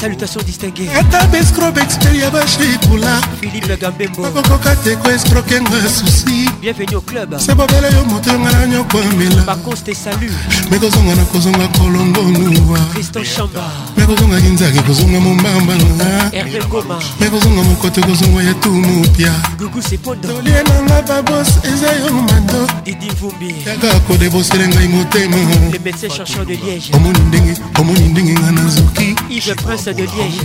Salutations 0.00 0.40
distinguées 0.44 0.88
ata 0.98 1.24
bescrobe 1.26 1.78
experia 1.80 2.28
bashitula 2.30 3.20
philipe 3.40 3.76
gambembo 3.80 4.24
akokoka 4.26 4.74
teko 4.76 5.10
escroke 5.10 5.54
nga 5.60 5.88
susi 5.88 6.48
bienvenu 6.60 6.94
au 6.96 7.00
club 7.02 7.38
se 7.38 7.52
bobela 7.54 7.88
yo 7.90 8.04
moto 8.06 8.30
yonga 8.32 8.50
na 8.52 8.66
nyokwamela 8.66 9.42
baconse 9.46 9.82
te 9.82 9.94
salu 9.94 10.30
mekozonga 10.70 11.14
na 11.14 11.24
kozonga 11.30 11.66
kolongo 11.78 12.22
nuwa 12.22 12.78
kriston 12.94 13.22
chamba 13.24 13.62
mekozonga 13.96 14.40
kinzaki 14.40 14.80
kozonga 14.82 15.20
mombamba 15.20 15.74
nga 15.76 16.06
herve 16.32 16.58
goma 16.68 16.98
mekozonga 17.20 17.62
mokoto 17.62 18.00
kozonga 18.00 18.42
ya 18.42 18.54
tu 18.54 18.70
mopya 18.70 19.32
gugu 19.58 19.80
sepondo 19.82 20.28
tolie 20.28 20.62
nanga 20.66 20.98
babos 21.06 21.48
eza 21.72 21.92
yo 21.94 22.10
mando 22.12 22.66
didi 22.84 23.06
mvumbi 23.14 23.54
yaka 23.66 24.00
kodebosele 24.08 24.68
ngai 24.68 24.88
motema 24.88 25.36
le 25.72 25.78
médecin 25.84 26.08
chercheur 26.10 26.46
de 26.46 26.54
liège 26.54 26.90
omoni 26.94 27.19
ndenge 27.28 27.54
omoni 27.80 28.00
ndenge 28.08 28.32
nga 28.32 28.50
nazuki 28.50 29.14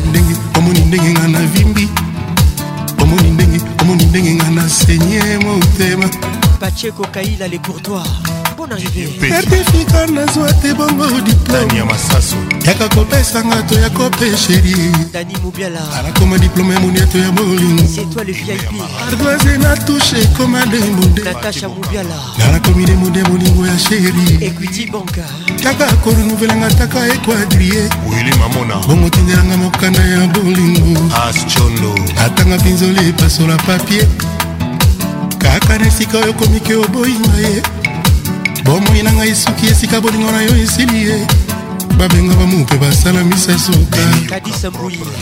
ndenge 0.09 0.36
omoni 0.57 0.80
ndenge 0.80 1.09
nga 1.11 1.28
navimbi 1.28 1.86
omoni 3.03 3.30
ndenge 3.36 3.59
omoni 3.82 4.05
ndenge 4.05 4.32
nga 4.36 4.49
nasenye 4.49 5.21
motema 5.43 6.07
pacheko 6.59 7.03
kaila 7.13 7.47
le 7.47 7.57
courtoire 7.59 8.34
mpona 8.66 8.82
certifika 8.82 10.07
nazwa 10.07 10.53
te 10.53 10.74
bongo 10.74 11.22
diplomeyaka 11.22 12.89
kopesanga 12.95 13.61
to 13.63 13.76
ya 13.80 13.89
kope 13.89 14.38
sheri 14.38 14.76
anakoma 15.99 16.38
diplome 16.38 16.74
ya 16.74 16.80
moniato 16.80 17.18
ya 17.18 17.32
molingoardoise 17.32 19.57
na 19.57 19.78
tushe 19.78 20.22
ekoma 20.22 20.66
nde 20.66 20.78
mondanakomi 20.80 22.84
nde 22.84 22.93
monde 22.95 23.24
molingo 23.24 23.68
ya 23.68 23.80
sheri 23.80 24.55
kaka 25.63 25.91
korenouvelanga 25.95 26.70
taka 26.72 27.07
ekuadrie 27.07 27.89
bongo 28.88 29.09
tindelanga 29.09 29.57
mokanda 29.57 29.99
ya 29.99 30.28
bolingo 30.28 31.11
atanga 32.26 32.57
pinzoli 32.57 33.09
epasola 33.09 33.57
papie 33.57 34.07
kaka 35.38 35.78
na 35.80 35.88
esika 35.88 36.18
oyo 36.18 36.34
komiki 36.34 36.74
oboyinga 36.74 37.38
ye 37.39 37.61
bomoi 38.66 39.03
na 39.03 39.11
ngai 39.13 39.36
soki 39.36 39.68
esika 39.68 40.01
bolingo 40.01 40.32
na 40.32 40.41
yo 40.41 40.55
esili 40.57 40.97
ye 41.07 41.18
babenga 41.97 42.34
bamupe 42.36 42.78
basala 42.78 43.24
misasuka 43.24 43.99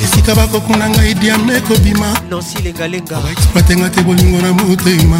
esika 0.04 0.36
bakokuna 0.36 0.90
ngai 0.90 1.14
diame 1.14 1.60
kobima 1.68 2.08
baexploitenga 2.30 3.90
te 3.90 4.02
bolingo 4.02 4.42
na 4.42 4.52
motema 4.54 5.18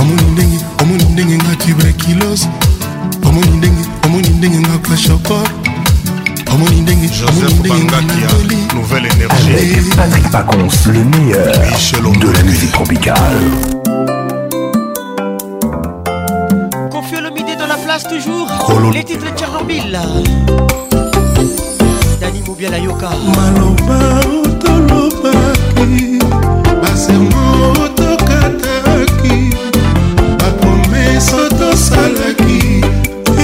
omoni 0.00 0.22
ndenge 0.32 0.58
omoni 0.80 1.04
ndenge 1.04 1.36
nga 1.36 1.54
tuberculose 1.56 2.48
omoni 3.24 3.50
ndenge 3.56 3.84
omoni 4.04 4.28
ndenge 4.28 4.58
nga 4.58 4.78
kwashokor 4.78 5.44
omoni 6.52 6.80
ndenge 6.80 7.08
omoni 7.28 7.54
ndenge 7.54 7.84
nga 7.84 8.00
natoli 8.00 8.56
Patrick 9.96 10.30
Pacons, 10.30 10.86
le 10.92 10.98
meilleur 11.04 11.46
de 11.46 12.30
la 12.30 12.42
musique 12.44 12.72
tropicale. 12.72 13.79
passe 18.02 18.12
toujours 18.16 18.46
Colon. 18.66 18.90
les 18.90 19.04
titres 19.04 19.24
de 19.30 19.36
Tchernobyl 19.38 19.98
Dani 22.20 22.42
Moubia 22.46 22.70
la 22.70 22.78
Yoka 22.78 23.08
maloba 23.36 24.20
otolobaki 24.44 26.18
basermo 26.80 27.72
otokataki 27.84 29.50
bapromese 30.38 31.32
otosalaki 31.34 32.80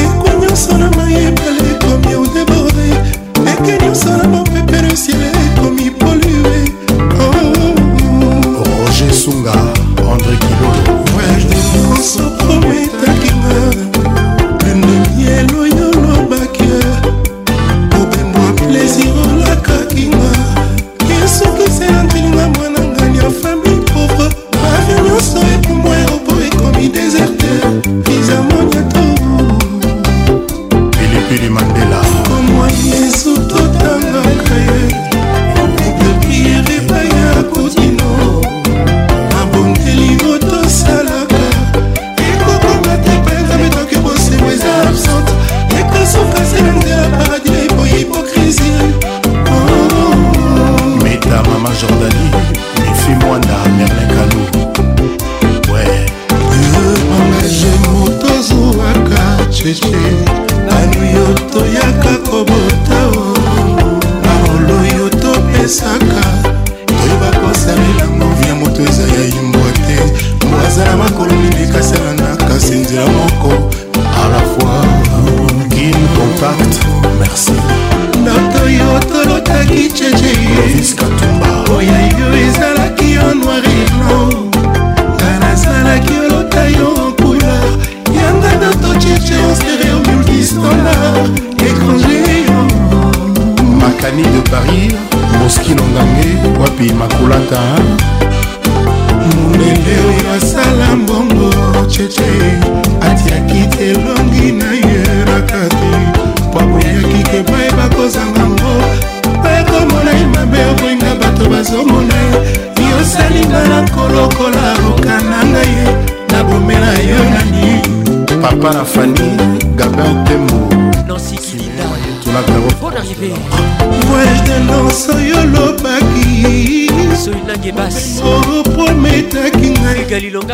eko 0.04 0.38
nyonso 0.40 0.76
na 0.78 0.90
mayebale 0.96 1.70
ekomi 1.74 2.14
odeborde 2.14 2.88
eke 3.52 3.84
nyonso 3.84 4.16
na 4.16 4.24
bopepere 4.28 4.94
ciel 4.96 5.22
ekomi 5.22 5.90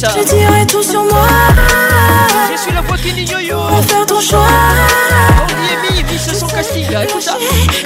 Je 0.00 0.24
dirai 0.24 0.66
tout 0.66 0.82
sur 0.82 1.04
moi. 1.04 1.22
Je 2.52 2.58
suis 2.60 2.72
la 2.72 2.80
voix 2.80 2.96
qui 2.96 3.12
dit 3.12 3.22
yo-yo. 3.30 3.58
faire 3.86 4.04
ton 4.06 4.20
choix. 4.20 4.40
Orniemi, 5.40 6.02
oh, 6.04 6.10
Vice 6.10 6.36
son 6.40 6.46
Castilla, 6.48 7.06
tout 7.06 7.20
ça. 7.20 7.34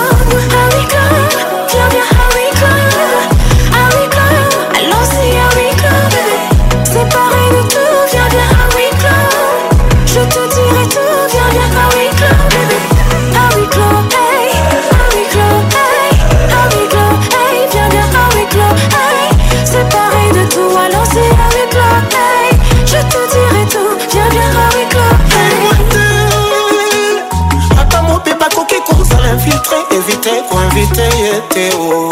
invité 30.77 31.03
ye 31.23 31.41
te 31.55 31.75
o 31.77 32.09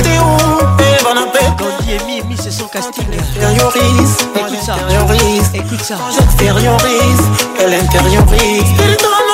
te 0.03 0.19
o 0.19 0.61
eba 1.01 1.15
na 1.15 1.27
pete 1.33 1.57
bandi 1.59 1.93
emi 1.95 2.19
emi 2.21 2.37
se 2.37 2.51
son 2.53 2.67
casting 2.69 3.07
intériorise 3.11 4.19
écoute 4.37 4.61
ça 4.67 4.75
intériorise 4.75 5.51
écoute 5.55 5.83
ça 5.83 5.97
j'extériorise 6.15 7.23
elle 7.59 7.73
intériorise 7.73 8.69
spirituellement 8.77 9.34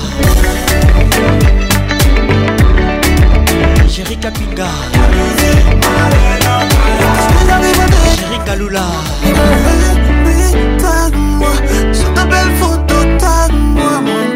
Jerry 3.89 4.17
Kapinga 4.21 4.69
Jerry 8.21 8.39
Kalula 8.45 8.85
Tangue-moi 10.79 11.51
sur 11.95 12.13
ta 12.13 12.27
belle 12.27 12.53
photo, 12.61 12.95
tangue-moi 13.19 14.03
mon 14.03 14.35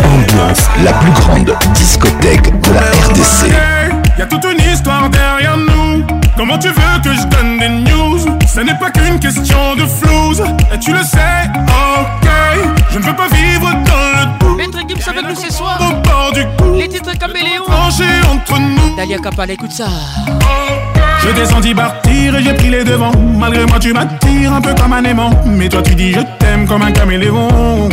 Ambiance, 0.05 0.69
la 0.85 0.93
plus 0.93 1.11
grande 1.13 1.57
discothèque 1.73 2.61
de 2.61 2.73
la 2.75 2.81
RDC. 2.81 4.21
Y 4.23 4.29
toute 4.29 4.45
une 4.45 4.71
histoire 4.73 5.09
derrière 5.09 5.57
nous. 5.57 6.05
Comment 6.37 6.59
tu 6.59 6.69
veux 6.69 7.01
que 7.03 7.11
je 7.15 7.27
donne 7.29 7.59
des 7.59 7.69
news 7.71 8.19
Ce 8.47 8.61
n'est 8.61 8.77
pas 8.79 8.91
qu'une 8.91 9.19
question 9.19 9.75
de 9.77 9.87
flouze. 9.87 10.43
Et 10.75 10.79
tu 10.79 10.93
le 10.93 11.03
sais, 11.03 11.49
ok. 11.67 12.29
Je 12.91 12.99
ne 12.99 13.03
veux 13.05 13.17
pas 13.17 13.29
vivre 13.29 13.63
dans 13.63 14.09
le 14.13 14.39
doute. 14.51 14.59
Maître 14.59 14.79
Gibbs 14.87 15.09
avec 15.09 15.23
nous 15.27 15.37
ce 15.37 15.51
soir. 15.51 15.79
Au 15.81 15.93
bord 16.07 16.33
du 16.35 16.45
coup. 16.59 16.75
Les 16.75 16.89
titres 16.89 17.17
caméléons. 17.19 17.65
entre 18.31 18.59
nous. 18.61 18.95
Dalia 18.95 19.19
Kapal, 19.19 19.51
écoute 19.53 19.73
ça. 19.73 19.89
Je 21.23 21.31
descendis 21.31 21.75
partir 21.75 22.37
et 22.37 22.43
j'ai 22.43 22.53
pris 22.53 22.69
les 22.69 22.85
devants. 22.85 23.13
Malgré 23.39 23.65
moi, 23.65 23.79
tu 23.81 23.93
m'attires 23.95 24.53
un 24.53 24.61
peu 24.61 24.75
comme 24.75 24.93
un 24.93 25.05
aimant. 25.05 25.31
Mais 25.47 25.69
toi, 25.71 25.81
tu 25.83 25.95
dis 25.95 26.13
je 26.13 26.21
t'aime 26.21 26.46
comme 26.67 26.83
un 26.83 26.91
caméléon. 26.93 27.89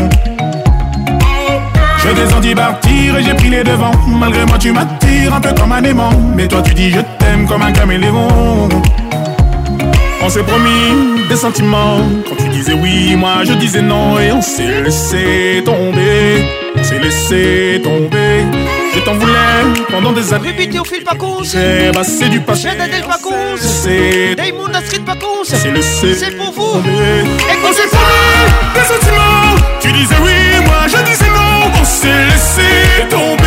Je 2.03 2.13
descendis 2.23 2.53
partir 2.55 3.17
et 3.17 3.23
j'ai 3.23 3.33
pris 3.33 3.49
les 3.49 3.63
devants. 3.63 3.91
Malgré 4.07 4.45
moi, 4.45 4.57
tu 4.57 4.71
m'attires 4.71 5.33
un 5.33 5.39
peu 5.39 5.53
comme 5.53 5.71
un 5.71 5.83
aimant. 5.83 6.11
Mais 6.35 6.47
toi, 6.47 6.61
tu 6.61 6.73
dis 6.73 6.91
je 6.91 6.99
t'aime 7.19 7.47
comme 7.47 7.61
un 7.61 7.71
caméléon. 7.71 8.67
On 10.25 10.29
s'est 10.29 10.43
promis 10.43 11.25
des 11.29 11.35
sentiments. 11.35 11.99
Quand 12.29 12.35
tu 12.37 12.49
disais 12.49 12.73
oui, 12.73 13.15
moi 13.15 13.43
je 13.45 13.53
disais 13.53 13.81
non. 13.81 14.19
Et 14.19 14.31
on 14.31 14.41
s'est 14.41 14.81
laissé 14.83 15.61
tomber. 15.65 16.45
On 16.77 16.83
s'est 16.83 16.99
laissé 16.99 17.81
tomber. 17.83 18.43
Je 18.95 18.99
t'en 18.99 19.13
voulais 19.15 19.85
pendant 19.91 20.11
des 20.11 20.33
années. 20.33 20.49
J'ai 21.45 21.91
passé 21.91 22.11
C'est 22.21 22.29
du 22.29 22.39
passé. 22.39 22.69
J'ai 22.79 23.01
C'est 23.59 24.41
C'est 25.81 26.13
C'est 26.15 26.37
pour 26.37 26.51
vous. 26.51 26.81
Et 26.85 27.73
s'est 27.73 27.89
tu 29.79 29.91
disais 29.91 30.15
oui, 30.23 30.65
moi 30.65 30.87
je 30.87 30.97
disais 31.03 31.27
non. 31.29 31.71
On 31.79 31.85
s'est 31.85 32.07
laissé 32.25 33.07
tomber. 33.09 33.42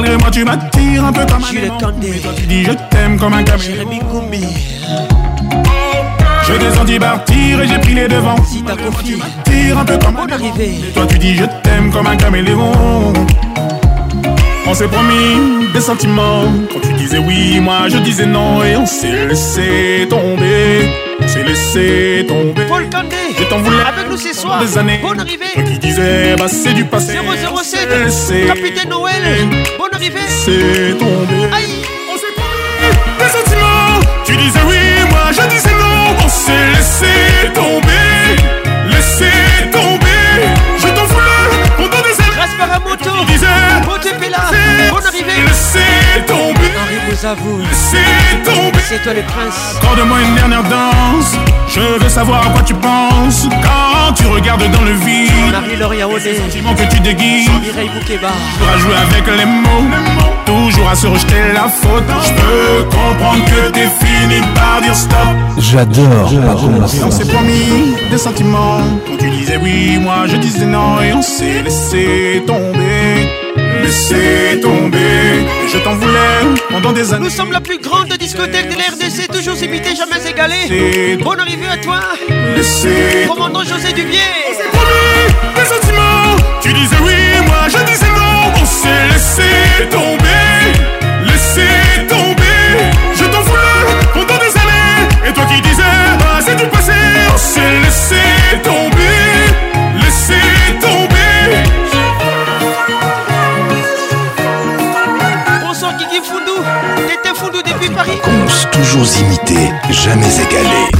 Malgré 0.00 0.16
moi, 0.16 0.30
tu 0.30 0.44
m'attires 0.44 1.04
un 1.04 1.12
peu 1.12 1.26
comme 1.30 1.44
un 1.44 1.50
aimant. 1.62 1.76
Mais 1.76 1.78
toi, 1.78 1.92
tu 2.34 2.46
dis 2.46 2.64
je 2.64 2.70
t'aime 2.90 3.18
comme 3.18 3.34
un 3.34 3.42
caméléon. 3.42 3.86
Je 6.48 6.52
descendu 6.54 6.98
partir 6.98 7.60
et 7.60 7.68
j'ai 7.68 7.78
pris 7.80 7.92
les 7.94 8.08
devants. 8.08 8.42
Si 8.50 8.62
t'as 8.62 8.76
tu 9.04 9.16
m'attires 9.16 9.78
un 9.78 9.84
peu 9.84 9.98
comme 9.98 10.16
un 10.16 10.26
aimant. 10.26 10.54
Mais 10.56 10.88
toi, 10.94 11.04
tu 11.06 11.18
dis 11.18 11.36
je 11.36 11.44
t'aime 11.62 11.92
comme 11.92 12.06
un 12.06 12.16
caméléon. 12.16 13.12
On 14.66 14.72
s'est 14.72 14.88
promis 14.88 15.68
des 15.74 15.82
sentiments. 15.82 16.44
Quand 16.72 16.80
tu 16.80 16.94
disais 16.94 17.18
oui, 17.18 17.60
moi 17.60 17.90
je 17.90 17.98
disais 17.98 18.24
non. 18.26 18.64
Et 18.64 18.76
on 18.78 18.86
s'est 18.86 19.26
laissé 19.26 20.06
tomber 20.08 20.88
s'est 21.30 21.44
laissé 21.44 22.24
tomber. 22.26 22.62
Paul 22.68 22.84
Kandé, 22.90 23.16
je 23.38 23.44
t'en 23.44 23.58
voulais 23.58 23.82
avec 23.86 24.10
nous 24.10 24.16
ce 24.16 24.32
soir. 24.34 24.60
Des 24.64 24.76
années, 24.76 24.98
bonne 25.02 25.20
arrivée. 25.20 25.52
Toi 25.54 25.62
qui 25.62 25.78
disais, 25.78 26.34
bah 26.36 26.46
c'est 26.48 26.72
du 26.74 26.84
passé. 26.84 27.12
007, 27.12 28.46
capitaine 28.48 28.88
Noël, 28.88 29.22
bonne 29.78 29.94
arrivée. 29.94 30.26
C'est 30.44 30.96
tombé. 30.98 31.36
Aïe. 31.52 31.84
On 32.12 32.16
s'est 32.18 32.34
pris 32.36 32.90
des 33.20 33.28
sentiments. 33.34 34.00
Tu 34.24 34.36
disais 34.36 34.60
oui, 34.68 34.78
moi 35.10 35.20
je 35.30 35.46
disais 35.48 35.72
non. 35.78 36.16
On 36.24 36.28
s'est 36.28 36.66
laissé 36.76 37.50
tomber, 37.54 38.42
laissé 38.90 39.30
tomber. 39.70 40.56
Je 40.78 40.86
t'en 40.88 41.04
voulais 41.04 41.66
pendant 41.76 41.88
des 41.88 42.20
années. 42.20 42.34
Grâce 42.36 42.54
par 42.58 42.72
un 42.76 42.80
moto, 42.80 43.10
tu 43.26 43.32
disais, 43.32 43.46
Laissez 45.02 46.24
tomber. 46.26 46.70
Henri 46.78 47.10
Laissez 47.10 48.42
tomber. 48.44 48.78
C'est 48.88 49.02
toi 49.02 49.14
le 49.14 49.22
prince. 49.22 49.54
Accorde-moi 49.78 50.18
une 50.22 50.34
dernière 50.34 50.62
danse. 50.64 51.32
Je 51.68 51.80
veux 51.80 52.08
savoir 52.08 52.46
à 52.46 52.50
quoi 52.50 52.62
tu 52.62 52.74
penses 52.74 53.46
quand 53.62 54.12
tu 54.14 54.26
regardes 54.26 54.70
dans 54.70 54.82
le 54.82 54.92
vide. 54.92 55.52
marie 55.52 55.98
Les 56.24 56.36
sentiments 56.36 56.74
que 56.74 56.82
tu 56.92 57.00
déguises. 57.00 57.46
Toujours 57.54 58.68
à 58.72 58.78
jouer 58.78 58.96
avec 58.96 59.26
les 59.38 59.44
mots. 59.46 59.88
Toujours 60.44 60.88
à 60.88 60.94
se 60.94 61.06
rejeter 61.06 61.34
la 61.54 61.68
faute. 61.68 62.04
Je 62.22 62.32
peux 62.32 62.84
comprendre 62.84 63.44
que 63.44 63.70
t'es 63.70 63.88
fini 64.04 64.46
par 64.54 64.82
dire 64.82 64.96
stop. 64.96 65.16
J'adore. 65.58 66.30
On 67.06 67.10
s'est 67.10 67.24
promis 67.26 67.94
des 68.10 68.18
sentiments. 68.18 68.80
Quand 69.06 69.16
tu 69.22 69.30
disais 69.30 69.56
oui, 69.62 69.98
moi 70.00 70.26
je 70.26 70.36
disais 70.36 70.66
non. 70.66 71.00
Et 71.00 71.12
on 71.12 71.22
s'est 71.22 71.62
laissé 71.62 72.42
tomber. 72.46 73.39
Laissez 73.82 74.60
tomber. 74.62 75.46
Je 75.72 75.78
t'en 75.78 75.94
voulais 75.94 76.40
pendant 76.70 76.92
des 76.92 77.12
années. 77.12 77.24
Nous 77.24 77.30
sommes 77.30 77.52
la 77.52 77.60
plus 77.60 77.78
grande 77.78 78.08
discothèque 78.18 78.68
de 78.68 78.74
l'RDC, 78.74 79.28
toujours 79.32 79.56
imitée, 79.62 79.90
jamais 79.96 80.28
égalée. 80.28 81.16
Bonne 81.22 81.40
arrivée 81.40 81.66
à 81.68 81.76
toi, 81.78 82.00
Laissez 82.56 83.26
commandant 83.28 83.62
José 83.62 83.92
Dubier. 83.94 84.20
On 84.50 84.56
s'est 84.56 84.68
promis 84.68 85.54
des 85.56 85.66
sentiments. 85.66 86.36
Tu 86.60 86.72
disais 86.72 86.96
oui, 87.04 87.46
moi 87.46 87.62
je 87.68 87.78
disais 87.90 88.08
non. 88.16 88.52
On 88.60 88.66
s'est 88.66 89.06
laissé 89.12 89.88
tomber, 89.90 90.76
laissé 91.26 92.06
tomber. 92.08 92.92
Je 93.16 93.24
t'en 93.24 93.40
voulais 93.40 94.10
pendant 94.14 94.38
des 94.38 94.52
années. 94.60 95.08
Et 95.26 95.32
toi 95.32 95.44
qui 95.44 95.60
disais, 95.62 95.82
bah, 96.18 96.38
c'est 96.44 96.56
du 96.56 96.66
passé. 96.66 96.92
On 97.34 97.38
s'est 97.38 97.80
laissé 97.84 98.60
tomber. 98.62 98.79
fou 107.34 107.50
de 107.50 107.62
depuis 107.62 107.90
Paris. 107.90 108.18
toujours 108.72 109.06
imité, 109.20 109.72
jamais 109.90 110.26
égalé. 110.34 110.90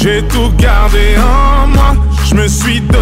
J'ai 0.00 0.22
tout 0.28 0.52
gardé 0.56 1.16
en 1.18 1.66
moi, 1.68 1.94
je 2.28 2.34
me 2.34 2.46
suis 2.48 2.80
donné 2.80 2.97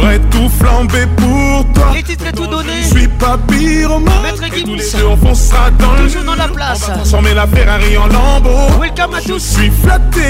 J'aurais 0.00 0.20
tout 0.30 0.48
flambé 0.60 1.06
pour 1.16 1.64
toi. 1.72 1.92
tout 2.36 2.46
donné. 2.46 2.70
Je 2.82 2.98
suis 2.98 3.08
pas 3.08 3.36
pyromane. 3.48 4.12
Et 4.56 4.62
tous 4.62 4.74
les 4.76 4.94
yeux 4.94 5.08
on 5.08 5.16
foncera 5.16 5.70
dans 5.72 5.92
le 5.94 6.08
jeu 6.08 6.20
dans 6.24 6.36
la 6.36 6.46
place. 6.46 6.88
On 6.88 6.92
transformer 6.98 7.34
la 7.34 7.48
Ferrari 7.48 7.98
en 7.98 8.06
lambeau. 8.06 8.80
Welcome 8.80 9.14
à 9.14 9.20
Je 9.26 9.36
suis 9.38 9.70
flatté. 9.70 10.20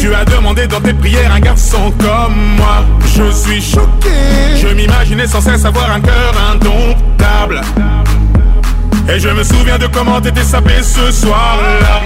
Tu 0.00 0.14
as 0.14 0.24
demandé 0.24 0.68
dans 0.68 0.80
tes 0.80 0.92
prières 0.92 1.32
un 1.32 1.40
garçon 1.40 1.92
comme 1.98 2.36
moi. 2.56 2.84
Je 3.16 3.28
suis 3.32 3.60
choqué. 3.60 4.12
Je 4.62 4.68
m'imaginais 4.68 5.26
sans 5.26 5.40
cesse 5.40 5.64
avoir 5.64 5.90
un 5.90 6.00
cœur 6.00 6.32
indomptable. 6.52 7.62
Et 9.08 9.18
je 9.18 9.28
me 9.28 9.42
souviens 9.42 9.78
de 9.78 9.88
comment 9.88 10.20
t'étais 10.20 10.42
sapé 10.44 10.82
ce 10.82 11.10
soir-là. 11.10 12.00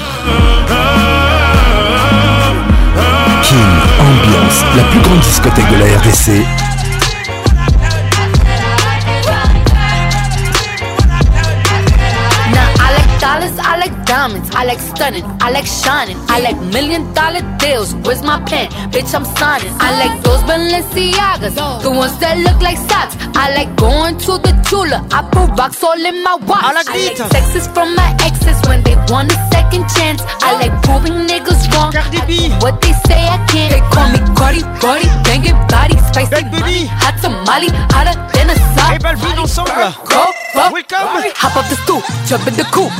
King 3.41 3.57
Ambiance, 3.99 4.61
la 4.75 4.83
plus 4.83 4.99
grande 5.01 5.19
discothèque 5.19 5.67
de 5.69 5.75
la 5.75 5.85
RDC, 5.97 6.84
diamonds, 14.05 14.49
I 14.55 14.63
like 14.65 14.79
stunning, 14.79 15.25
I 15.41 15.51
like 15.51 15.65
shining, 15.65 16.17
I 16.29 16.39
like 16.39 16.57
million 16.71 17.11
dollar 17.13 17.41
deals. 17.57 17.93
Where's 18.05 18.21
my 18.23 18.39
pen? 18.45 18.69
Bitch, 18.93 19.13
I'm 19.13 19.25
signing. 19.37 19.73
I 19.81 19.89
like 20.01 20.21
those 20.23 20.41
Balenciagas, 20.47 21.57
the 21.81 21.89
ones 21.91 22.17
that 22.19 22.37
look 22.45 22.61
like 22.61 22.77
socks. 22.77 23.17
I 23.35 23.53
like 23.53 23.75
going 23.75 24.17
to 24.27 24.31
the 24.45 24.53
Tula, 24.65 24.99
I 25.11 25.19
put 25.33 25.49
rocks 25.59 25.83
all 25.83 25.93
in 26.09 26.23
my 26.23 26.35
watch. 26.47 26.63
I 26.63 26.71
like 26.73 27.17
sexes 27.17 27.67
from 27.67 27.95
my 27.95 28.09
exes 28.21 28.57
when 28.67 28.81
they 28.83 28.95
want 29.11 29.31
a 29.31 29.37
second 29.53 29.83
chance. 29.93 30.21
I 30.41 30.53
like 30.61 30.73
proving 30.83 31.27
niggas 31.29 31.69
wrong. 31.73 31.91
What 32.61 32.81
they 32.81 32.93
say 33.05 33.21
I 33.29 33.37
can't. 33.49 33.69
They 33.73 33.81
call 33.93 34.09
me 34.09 34.19
Cardi, 34.35 34.61
Cardi, 34.81 35.05
banging 35.25 35.57
body, 35.69 35.97
spicy 36.09 36.43
money, 36.59 36.85
hot 36.85 37.19
tamale, 37.21 37.69
hotter 37.93 38.15
than 38.33 38.49
a 38.49 38.55
sock. 38.73 38.89
Hey, 38.89 38.97
belle 38.97 39.39
ensemble. 39.39 39.93
Go 40.09 40.33
up, 40.57 40.73
hop 41.43 41.55
up 41.57 41.67
the 41.69 41.75
stoop, 41.83 42.03
jump 42.27 42.47
in 42.47 42.53
the 42.55 42.63
coupe. 42.71 42.91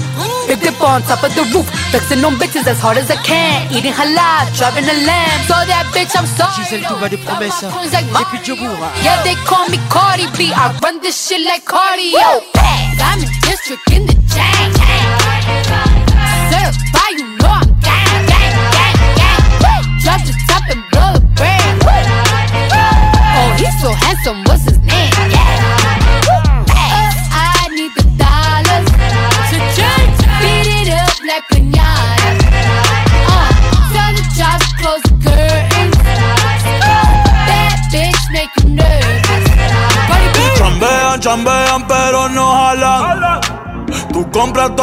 Big 0.48 0.60
dip 0.60 0.80
on 0.82 1.02
top 1.04 1.24
of 1.24 1.34
the 1.36 1.44
roof, 1.54 1.68
flexing 1.92 2.24
on 2.24 2.34
bitches 2.36 2.68
as 2.68 2.80
hard 2.80 2.98
as 2.98 3.10
I 3.10 3.16
can. 3.18 3.72
Eating 3.74 3.94
halal, 3.94 4.44
driving 4.58 4.86
a 4.86 4.96
lamb. 5.08 5.40
So 5.48 5.56
that 5.72 5.86
bitch, 5.94 6.16
I'm 6.16 6.28
sorry. 6.28 6.52
Gisèle 6.56 6.88
Toba 6.88 7.10
des 7.10 7.18
promesses, 7.18 7.64
depuis 7.64 8.40
Djoboura. 8.46 8.92
Yeah, 9.04 9.22
they 9.24 9.36
call 9.46 9.68
me 9.70 9.80
Cardi 9.90 10.28
B. 10.38 10.52
I 10.54 10.74
run 10.84 11.00
this 11.02 11.28
shit 11.28 11.46
like 11.46 11.64
cardio. 11.66 12.44
I'm 13.02 13.20
in 13.20 13.30
district 13.42 13.92
in 13.92 14.06
the 14.06 14.15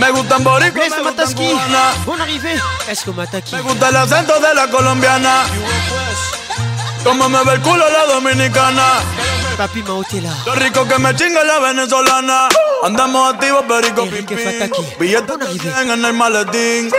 Me 0.00 0.10
gustan 0.10 0.44
boricua, 0.44 0.82
me 0.88 1.02
gustan 1.02 1.32
cubana 1.32 2.22
arrivé, 2.22 2.60
Me 3.56 3.60
gusta 3.62 3.88
el 3.88 3.96
acento 3.96 4.38
de 4.40 4.54
la 4.54 4.68
colombiana. 4.68 5.44
Como 7.02 7.28
me 7.28 7.42
ve 7.44 7.54
el 7.54 7.60
culo 7.62 7.84
la 7.88 8.06
dominicana. 8.12 8.84
Papi 9.56 9.82
Lo 9.82 10.54
rico 10.56 10.86
que 10.86 10.98
me 10.98 11.14
chinga 11.16 11.42
la 11.44 11.60
venezolana. 11.60 12.48
Andamos 12.84 13.34
activos, 13.34 13.64
perico, 13.66 14.04
pim, 14.10 14.26
pim. 14.26 14.36
Billetes 15.00 15.38
que 15.60 15.68
en 15.82 16.04
el 16.04 16.12
maletín. 16.12 16.90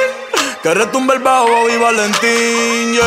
Que 0.63 0.73
retumbe 0.73 1.13
el 1.15 1.19
bajo 1.21 1.69
y 1.69 1.77
Valentín, 1.77 2.99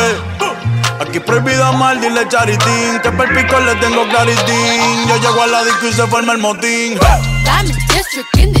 Aquí 1.01 1.19
prohibido 1.19 1.73
mal, 1.73 1.99
dile 1.99 2.25
charitín. 2.29 2.99
Que 3.03 3.11
perpico 3.11 3.59
le 3.59 3.75
tengo 3.75 4.07
claritín. 4.07 5.07
Yo 5.09 5.17
llego 5.17 5.41
a 5.43 5.47
la 5.47 5.63
disco 5.65 5.87
y 5.87 5.93
se 5.93 6.07
forma 6.07 6.31
el 6.33 6.37
motín. 6.39 6.97
Dame 7.43 7.73
District 7.89 8.37
in 8.37 8.60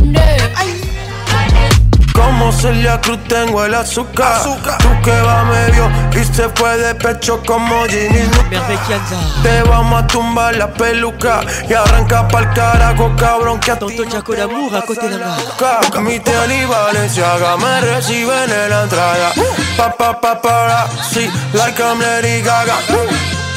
Como 2.43 2.53
Celia 2.53 2.99
Cruz 2.99 3.19
tengo 3.27 3.63
el 3.65 3.75
azúcar. 3.75 4.41
Tú 4.43 4.57
que 5.03 5.21
va 5.21 5.43
medio 5.43 5.87
y 6.19 6.23
se 6.25 6.49
fue 6.49 6.75
de 6.75 6.95
pecho 6.95 7.39
como 7.45 7.83
Ginny 7.85 8.23
Te 9.43 9.61
vamos 9.63 10.01
a 10.03 10.07
tumbar 10.07 10.55
la 10.55 10.73
peluca 10.73 11.41
y 11.69 11.73
arranca 11.75 12.27
pa'l 12.27 12.51
carajo, 12.53 13.11
cabrón. 13.15 13.59
Que 13.59 13.69
a 13.71 13.77
ti 13.77 13.85
no 13.95 14.05
Mi 16.01 16.19
tele 16.19 16.57
y 16.63 16.65
Valenciaga 16.65 17.57
me 17.57 17.81
reciben 17.81 18.49
en 18.49 18.69
la 18.71 18.83
entrada. 18.85 19.31
Pa, 19.77 19.91
pa, 19.95 20.19
pa, 20.19 20.41
pa, 20.41 20.87
sí, 21.11 21.29
like 21.53 21.79
I'm 21.79 21.99
Gaga 22.43 22.73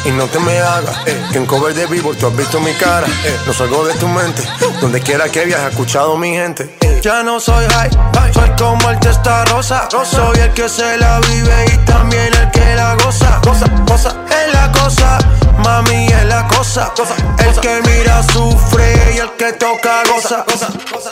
y 0.05 0.11
no 0.13 0.27
te 0.27 0.39
me 0.39 0.59
hagas. 0.59 0.97
Eh, 1.07 1.25
que 1.33 1.39
en 1.39 1.47
cover 1.47 1.75
de 1.75 1.87
vivo 1.87 2.15
tú 2.15 2.27
has 2.29 2.37
visto 2.37 2.61
mi 2.61 2.73
cara. 2.75 3.07
Eh. 3.25 3.37
No 3.47 3.53
salgo 3.53 3.85
de 3.87 3.95
tu 3.95 4.07
mente. 4.09 4.43
Donde 4.81 5.01
quiera 5.01 5.29
que 5.31 5.45
viajes, 5.45 5.71
escuchado 5.71 6.17
mi 6.17 6.33
gente. 6.35 6.77
Eh. 6.81 7.01
Ya 7.03 7.23
no 7.23 7.41
soy 7.41 7.65
high, 7.71 7.91
soy 8.33 8.51
como 8.57 8.91
el 8.91 8.99
testa 9.01 9.45
rosa. 9.47 9.89
Yo 9.91 10.05
soy 10.05 10.39
el 10.39 10.51
que 10.53 10.69
se 10.69 10.97
la 10.99 11.21
vive 11.21 11.65
y 11.73 11.77
también 11.87 12.33
el 12.35 12.51
que 12.51 12.75
la 12.75 12.95
goza. 12.97 13.41
Goza, 13.45 13.67
goza, 13.87 14.15
es 14.31 14.55
la 14.55 14.73
cosa. 14.73 15.19
Mami 15.65 16.07
es 16.07 16.25
la 16.27 16.47
cosa. 16.49 16.93
el 17.39 17.61
que 17.61 17.81
mira 17.83 18.23
sufre 18.25 18.95
y 19.15 19.19
el 19.19 19.31
que 19.33 19.53
toca 19.55 20.03
goza. 20.13 20.45
goza, 20.51 20.67
goza. 20.93 21.11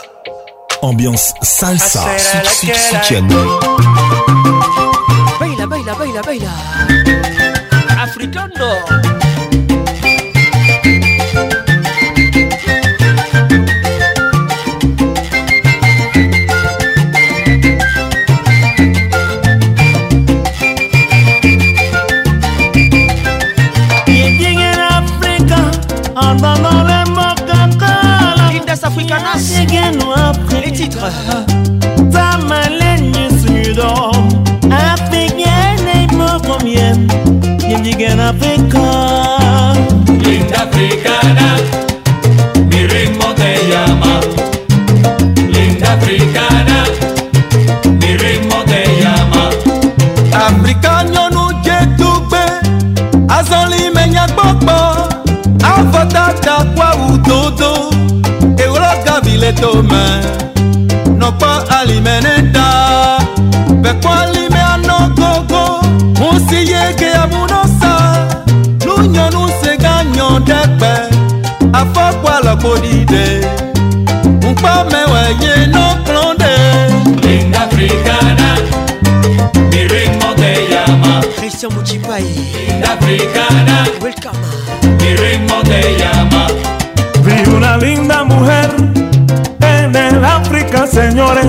Ambiance 0.82 1.31
salsa, 1.43 2.05
Baila, 5.39 5.64
baila, 5.66 5.94
baila, 5.94 6.23
baila. 6.23 7.41
Fritondo. 8.12 8.68
Africanas, 29.34 29.51
les 30.62 30.72
titres. 30.72 31.02
África. 38.28 38.86
Linda 40.23 40.55
africana, 40.65 41.49
mi 42.70 42.81
ritmo 42.86 43.28
te 43.35 43.53
Linda 45.53 45.89
africana, 45.94 46.78
mi 48.01 48.11
ritmo 48.23 48.59
te 48.70 48.82
Africa 50.44 50.93
nyɔnu 51.12 51.44
dzetugbe, 51.65 52.43
azɔli 53.36 53.82
me 53.94 54.05
nyagbɔgbɔ, 54.15 54.78
avɔtata 55.73 56.57
kpɔ 56.74 56.86
awu 56.93 57.09
dodo, 57.27 57.70
ewlɔ 58.65 58.90
gavi 59.05 59.35
le 59.43 59.51
tome, 59.61 60.05
nɔkpɔ 61.20 61.51
alime 61.81 62.15
ne 62.24 62.32
Un 72.64 72.80
de 72.80 73.43
lleno 75.40 75.94
de 76.36 77.28
Linda 77.28 77.62
africana 77.62 78.55
Mi 79.72 79.89
ritmo 79.89 80.26
te 80.36 80.68
llama 80.70 81.20
Christian 81.40 81.74
Muchipai 81.74 82.22
Linda 82.22 82.93
africana 82.93 83.84
Mi 85.01 85.16
ritmo 85.16 85.55
te 85.62 85.98
llama 85.98 86.47
Vi 87.24 87.51
una 87.51 87.76
linda 87.78 88.22
mujer 88.22 88.70
En 89.62 89.97
el 89.97 90.24
África 90.24 90.86
señores 90.86 91.47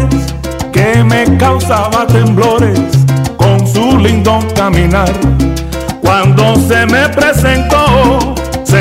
Que 0.72 1.03
me 1.03 1.38
causaba 1.38 2.07
temblores 2.07 2.80
Con 3.38 3.68
su 3.72 3.99
lindo 3.99 4.40
caminar 4.56 5.14
Cuando 6.02 6.56
se 6.68 6.88
me 6.88 7.07
presentó 7.10 8.34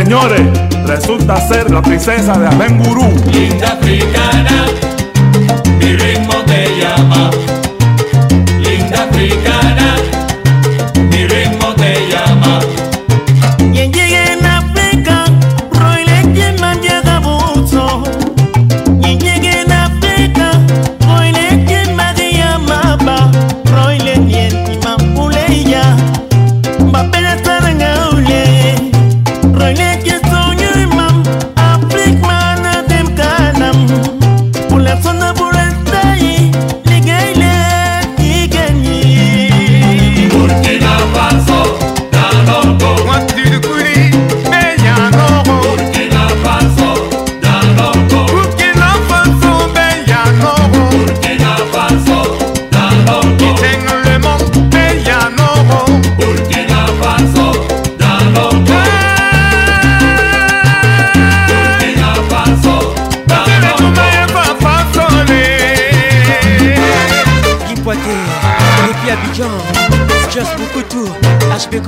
señores, 0.05 0.43
resulta 0.85 1.37
ser 1.47 1.71
la 1.71 1.81
princesa 1.81 2.33
de 2.37 2.47
Abengurú. 2.49 3.05
Linda 3.31 3.69
africana, 3.81 4.67
mi 5.79 5.97
ritmo 5.97 6.35
te 6.47 6.65
llama. 6.77 7.31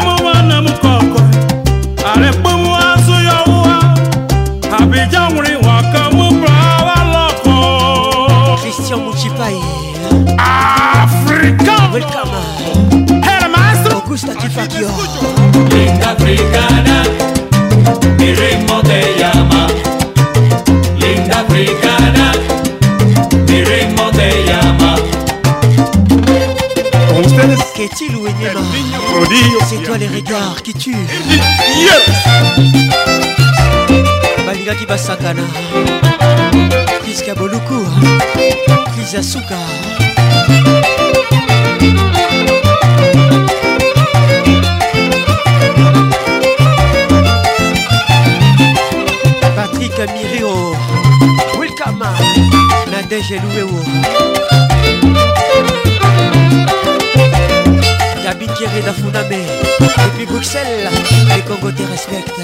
toi 29.88 29.96
les 29.96 30.06
regards 30.06 30.62
qui 30.62 30.74
tuent 30.74 30.94
balingaki 34.44 34.84
basakana 34.84 35.40
kriska 37.00 37.34
boluku 37.34 37.80
krisa 38.92 39.22
suka 39.22 39.56
Coco 61.68 61.72
te 61.74 61.84
respecte. 61.84 62.40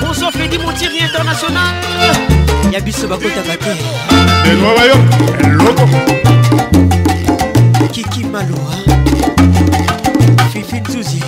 Bonsoir 0.00 0.32
Freddy 0.32 0.58
Montieri 0.58 1.02
International. 1.02 1.74
Yabiso 2.72 3.08
Bakota 3.08 3.42
Bate. 3.46 3.76
Et 4.46 4.54
Nueva 4.54 4.86
York, 4.86 5.58
loco. 5.58 5.88
Kiki 7.92 8.24
Maloua 8.24 8.76
Fifi 10.52 10.80
Nzouzi. 10.80 11.22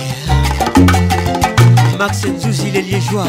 Max 1.99 2.21
Nzouzi, 2.25 2.71
les 2.71 2.81
liégeois. 2.81 3.27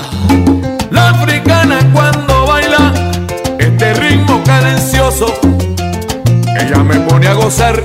gozar 7.46 7.76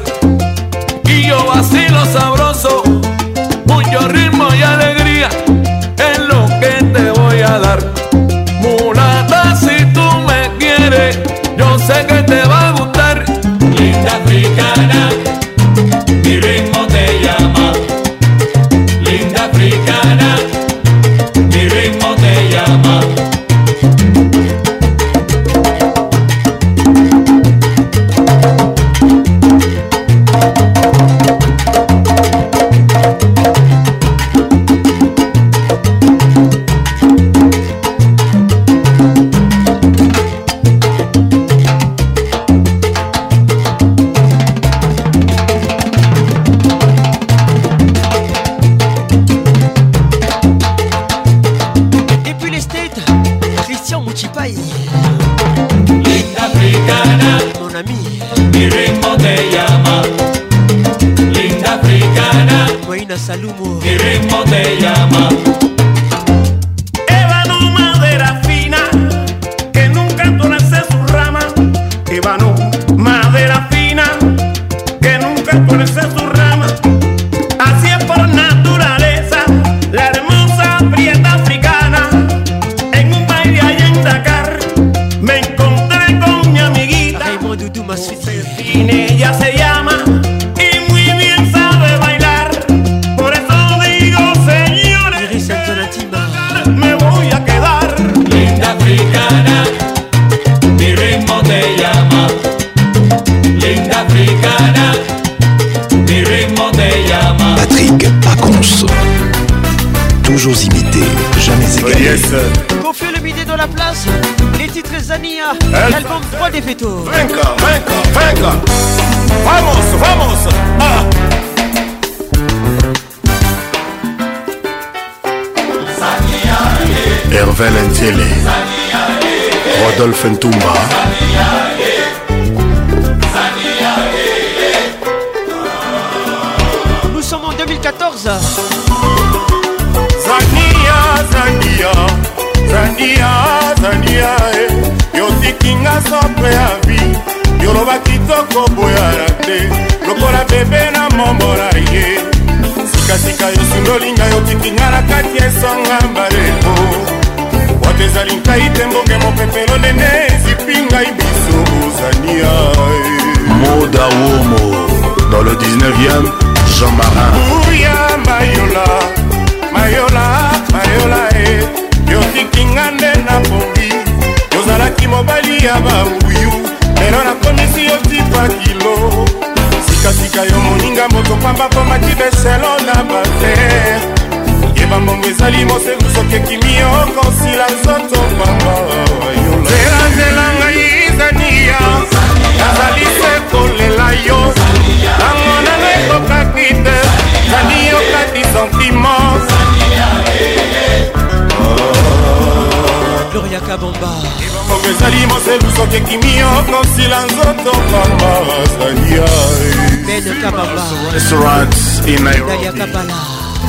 restaurants 211.12 212.00
in 212.08 212.24
Nairobi, 212.24 212.66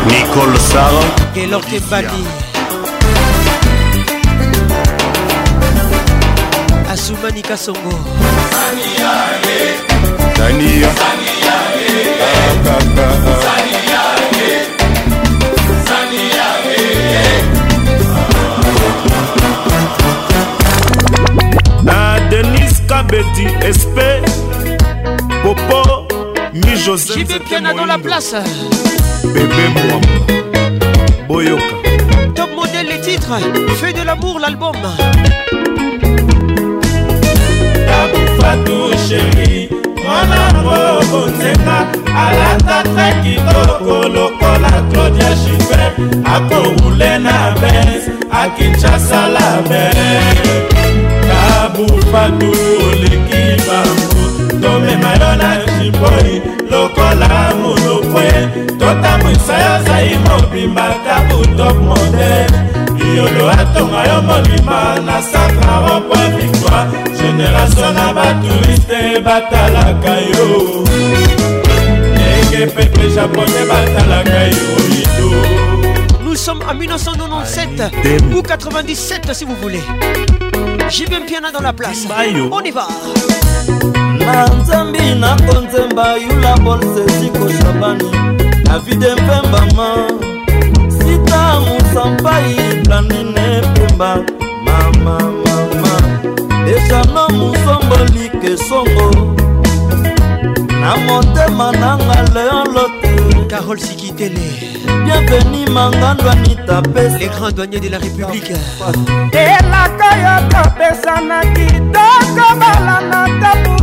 Nicole 0.07 0.57
Sarah. 0.59 1.01
Gelor 1.35 1.61
Songo 1.63 2.27
Asumani 6.91 7.41
Kasongo. 7.41 7.79
Sania, 10.37 10.87
Sania. 10.91 11.51
Ah, 12.23 12.67
ah, 12.67 12.69
ah, 12.97 13.40
na 21.87 22.19
denis 22.29 22.73
kabeti 22.89 23.47
espe 23.69 24.07
popo 25.43 25.81
mi 26.53 26.73
josepiana 26.85 27.73
dans 27.73 27.85
la 27.93 27.97
place 28.05 28.39
bebe 29.33 29.63
mwamba 29.73 30.15
boyoka 31.27 31.75
top 32.35 32.49
modèle 32.59 32.87
les 32.91 33.01
titres 33.07 33.37
fait 33.79 33.93
de 33.99 34.03
l'amour 34.09 34.39
l'album 34.39 34.77
fatu 38.39 38.77
sheri 39.07 39.69
mwana 40.03 40.41
moko 40.53 41.05
bonzenga 41.11 41.77
alata 42.25 42.77
tre 42.93 43.07
kitokolo 43.23 44.30
lokola 44.41 44.85
claudia 44.91 45.35
chife 45.41 46.21
akowule 46.25 47.19
na 47.19 47.51
bes 47.61 48.09
akinshasa 48.31 49.27
la 49.27 49.61
bes 49.69 50.41
kabufatu 51.27 52.51
oleki 52.91 53.61
bango 53.67 54.23
tomema 54.61 55.11
yo 55.21 55.35
na 55.41 55.57
jiboi 55.79 56.41
lokola 56.71 57.53
monokwe 57.61 58.29
totamwisa 58.79 59.53
yo 59.57 59.83
zai 59.85 60.17
mobimba 60.27 60.95
kabutop 61.05 61.77
modele 61.81 62.59
yolo 63.15 63.49
atonga 63.51 64.01
yo 64.09 64.21
mobima 64.21 64.99
na 65.05 65.21
sacra 65.21 65.79
opo 65.95 66.15
victoire 66.35 66.87
génération 67.17 67.93
na 67.93 68.13
batouriste 68.13 69.19
batalaka 69.25 70.11
yo 70.29 71.40
Nous 76.23 76.35
sommes 76.35 76.59
en 76.69 76.75
1997 76.75 77.69
ou 78.35 78.41
97 78.43 79.33
si 79.33 79.45
vous 79.45 79.55
voulez. 79.61 79.81
J'ai 80.89 81.05
bien 81.07 81.21
piano 81.21 81.47
dans 81.51 81.61
la 81.61 81.73
place. 81.73 82.05
On 82.51 82.61
y 82.63 82.69
va. 82.71 82.87
na 84.19 84.45
nzambi 84.45 85.15
nakonzemba 85.19 86.17
yula 86.19 86.55
bolsesiko 86.63 87.49
shabani 87.49 88.03
davide 88.65 89.11
mpembama 89.13 89.87
sita 90.89 91.59
musampai 91.61 92.55
planine 92.83 93.61
mpemba 93.71 94.17
mamamama 94.65 95.55
eshano 96.73 97.27
musomboli 97.29 98.29
kesongo 98.41 99.40
na 100.81 100.97
motema 101.05 101.67
nanga 101.81 102.19
leon 102.33 102.67
lote 102.73 103.11
carole 103.49 103.81
sikitele 103.85 104.47
bienveni 105.05 105.61
mangando 105.75 106.27
anita 106.33 106.75
pesa 106.93 107.17
les 107.19 107.29
grands 107.33 107.53
douaniers 107.55 107.79
de 107.85 107.89
la 107.95 107.99
république 107.99 108.49
elaka 109.49 110.09
yo 110.23 110.35
topesana 110.51 111.39
kitoko 111.53 112.47
bala 112.59 112.97
na 113.11 113.19
tabu 113.41 113.77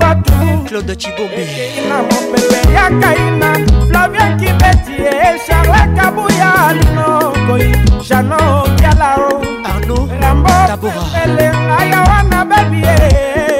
fatu 0.00 0.64
claude 0.68 0.94
cibombe 1.00 1.44
na 1.88 1.96
mopepe 2.06 2.58
ya 2.76 2.86
kaina 3.00 3.50
flavien 3.88 4.30
kibeti 4.40 4.92
e 5.20 5.30
charle 5.46 5.82
kabuya 6.00 6.52
linokoi 6.78 7.68
jano 8.08 8.40
kialao 8.78 9.28
arno 9.70 9.96
rambo 10.20 10.88
elenga 11.22 11.78
yawana 11.96 12.44
babie 12.44 13.51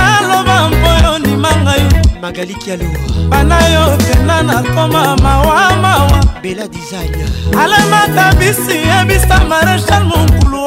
magali 2.20 2.54
kialo 2.54 2.84
bana 3.30 3.56
yo 3.72 3.96
pena 4.04 4.42
nakoma 4.42 5.16
mawa 5.22 5.72
mawa 5.82 6.20
bela 6.42 6.68
design 6.68 7.12
alemata 7.58 8.34
bisi 8.36 8.76
yebisa 8.84 9.40
marechal 9.48 10.04
monkulu 10.04 10.60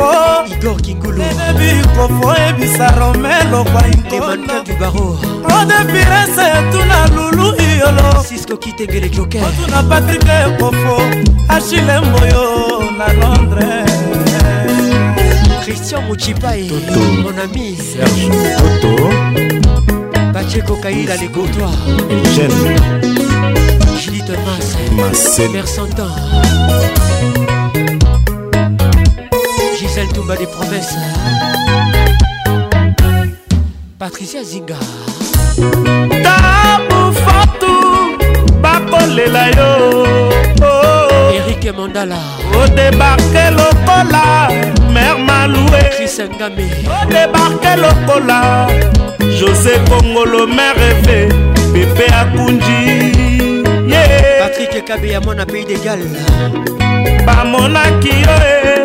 igor 0.52 0.82
kinguluebikofo 0.82 2.34
yebisa 2.42 2.88
romain 3.00 3.50
lokwainkolemanka 3.52 4.64
du 4.64 4.74
baro 4.80 5.20
claude 5.46 5.78
pirese 5.92 6.48
tuna 6.72 7.08
lulu 7.16 7.54
iyolo 7.62 8.24
sisko 8.24 8.58
kitengele 8.58 9.10
joker 9.10 9.44
otuna 9.46 9.80
oh, 9.80 9.84
patrik 9.90 10.24
ekofo 10.26 10.96
achile 11.50 12.00
mboyo 12.00 12.82
na 12.98 13.14
londres 13.14 13.92
christian 15.64 16.04
mochipae 16.08 16.72
mon 17.24 17.40
ami 17.40 17.78
serge 17.78 18.56
toto 18.58 19.73
Pacheco 20.34 20.76
Caïda, 20.80 21.16
les 21.18 21.28
Gautois 21.28 21.70
bien... 22.10 22.48
Gilles 24.00 24.24
Thomas 24.26 24.66
Mère 24.92 25.50
Mercentan 25.52 26.08
Gisèle 29.78 30.08
Toumba 30.08 30.36
des 30.36 30.48
promesses 30.48 30.96
Patricia 34.00 34.44
Zinga 34.44 34.74
Tabou 35.54 37.12
Fatou 37.12 38.18
la 39.32 39.52
yo 39.52 40.08
Eric 41.36 41.78
Mandala 41.78 42.16
Au 42.54 42.68
débarqué 42.70 43.52
l'opola. 43.52 44.48
Mère 44.92 45.20
Maloué 45.20 45.92
Chris 45.92 46.18
Ngame 46.24 46.68
Au 46.88 47.06
débarqué 47.06 47.80
l'opola. 47.80 48.66
josé 49.38 49.72
kongolo 49.90 50.48
mare 50.48 50.86
efe 50.90 51.30
pepe 51.74 52.14
akunji 52.14 53.62
yeah. 53.92 54.40
patrik 54.40 54.76
ekabeya 54.76 55.22
mwana 55.22 55.46
pays 55.46 55.68
de 55.68 55.78
gal 55.78 56.00
bamonaki 57.26 58.08
yo 58.08 58.38
e 58.48 58.80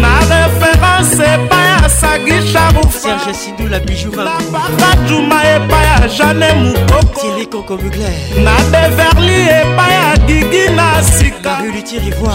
na 0.00 0.18
référence 0.20 1.22
epai 1.34 1.66
ya 1.82 1.88
sagi 1.88 2.32
sharufaserge 2.52 3.34
sindula 3.34 3.78
bijuvanapaka 3.80 4.96
juma 5.08 5.42
epai 5.54 5.84
ya 5.84 6.08
jane 6.18 6.52
mokokokokomugler 6.52 8.12
na 8.44 8.54
beverly 8.70 9.42
epai 9.42 9.92
ya 9.92 10.16
gigi 10.26 10.68
na 10.76 11.02
sika 11.02 11.56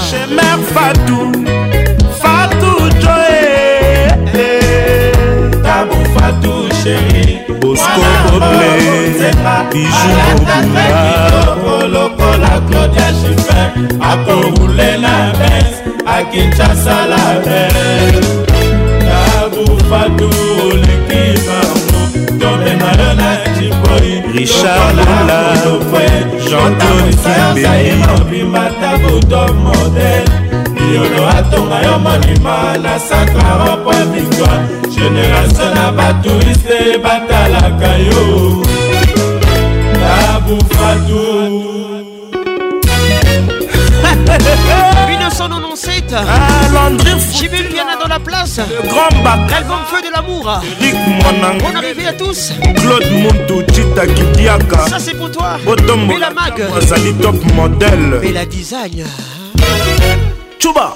chemer 0.09 0.57
fatu 0.73 1.31
fatu 2.21 2.89
joe 3.01 3.54
bijoukolokola 10.73 12.61
claudia 12.69 13.09
shifer 13.19 13.65
akohule 14.09 14.97
na 14.97 15.33
bes 15.37 15.73
akinshasa 16.07 17.05
la 17.11 17.25
bes 17.45 18.27
abufatu 19.35 20.29
likimango 20.83 22.01
tomemalo 22.39 23.13
na 23.19 23.37
jiboi 23.59 24.23
richard 24.37 24.95
lula 24.95 25.43
jean-claude 26.49 27.21
kimbemimobimata 27.21 28.97
buto 28.97 29.53
modele 29.53 30.35
yolo 30.95 31.27
atonga 31.37 31.79
yo 31.85 31.99
monima 31.99 32.77
na 32.83 32.99
sakaro 32.99 33.77
po 33.83 33.91
victoire 33.91 34.63
génération 34.95 35.69
na 35.75 35.91
batouriste 35.91 36.97
batalaka 37.03 37.91
yo 38.07 38.55
Aboufadou 40.45 41.57
1997 45.09 46.15
Jimmy 47.33 47.63
Piana 47.63 47.93
dans 47.99 48.07
la 48.07 48.19
place 48.19 48.59
Le 48.59 48.87
grand 48.87 49.23
bac 49.23 49.39
L'album 49.49 49.79
Feu 49.87 50.01
de 50.03 50.13
l'amour 50.15 50.61
Eric 50.79 50.93
Mwanang 50.93 51.57
Bon 51.61 51.75
arrivée 51.75 52.07
à 52.07 52.13
tous 52.13 52.51
Claude 52.75 53.05
Montou 53.11 53.63
Chita 53.73 54.05
Kidiaka 54.05 54.87
Ça 54.87 54.99
c'est 54.99 55.15
pour 55.17 55.31
toi 55.31 55.57
Botom 55.65 56.07
Bella 56.07 56.29
Mag 56.29 56.63
Mazali 56.73 57.13
Top 57.15 57.43
Model 57.55 58.19
Bella 58.21 58.45
Design 58.45 59.03
Chuba 60.59 60.93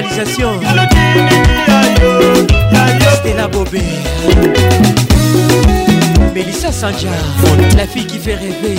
réalisation. 0.00 0.50
la 0.60 0.88
Sanja, 6.72 7.08
la 7.76 7.86
fille 7.86 8.06
qui 8.06 8.18
fait 8.18 8.34
rêver. 8.34 8.78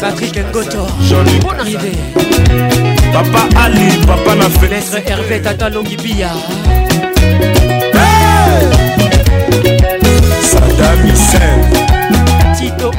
Patrick 0.00 0.36
Ngoto, 0.52 0.86
bonne 1.42 1.60
arrivée. 1.60 1.92
Papa 3.12 3.48
Ali, 3.64 3.88
papa 4.06 4.34
n'a 4.36 4.50
fait. 4.50 4.68
Maître 4.68 4.98
Hervé 5.06 5.40
Tata 5.40 5.70
Tito 12.58 12.90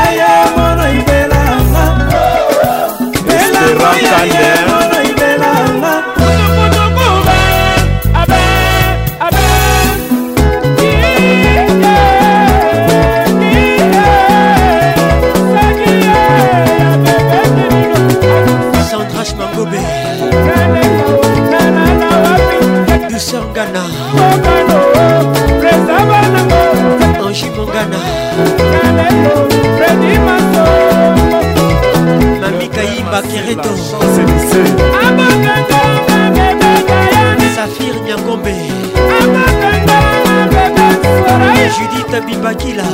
makila 42.64 42.90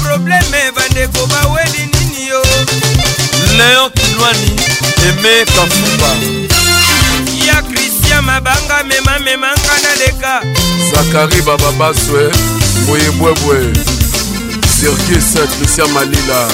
probleme 0.01 0.71
bandeko 0.73 1.27
baweli 1.27 1.89
nini 1.99 2.27
yo 2.29 2.41
leon 3.57 3.91
mani 4.25 4.55
eme 5.09 5.45
kafuba 5.45 6.09
ya 7.47 7.61
kristian 7.61 8.25
mabanga 8.25 8.83
memamemanga 8.83 9.73
na 9.83 9.95
leka 9.99 10.41
zakari 10.91 11.41
bababaswe 11.41 12.31
boyebwebwe 12.87 13.57
sirkis 14.79 15.37
kristian 15.57 15.91
malila 15.91 16.49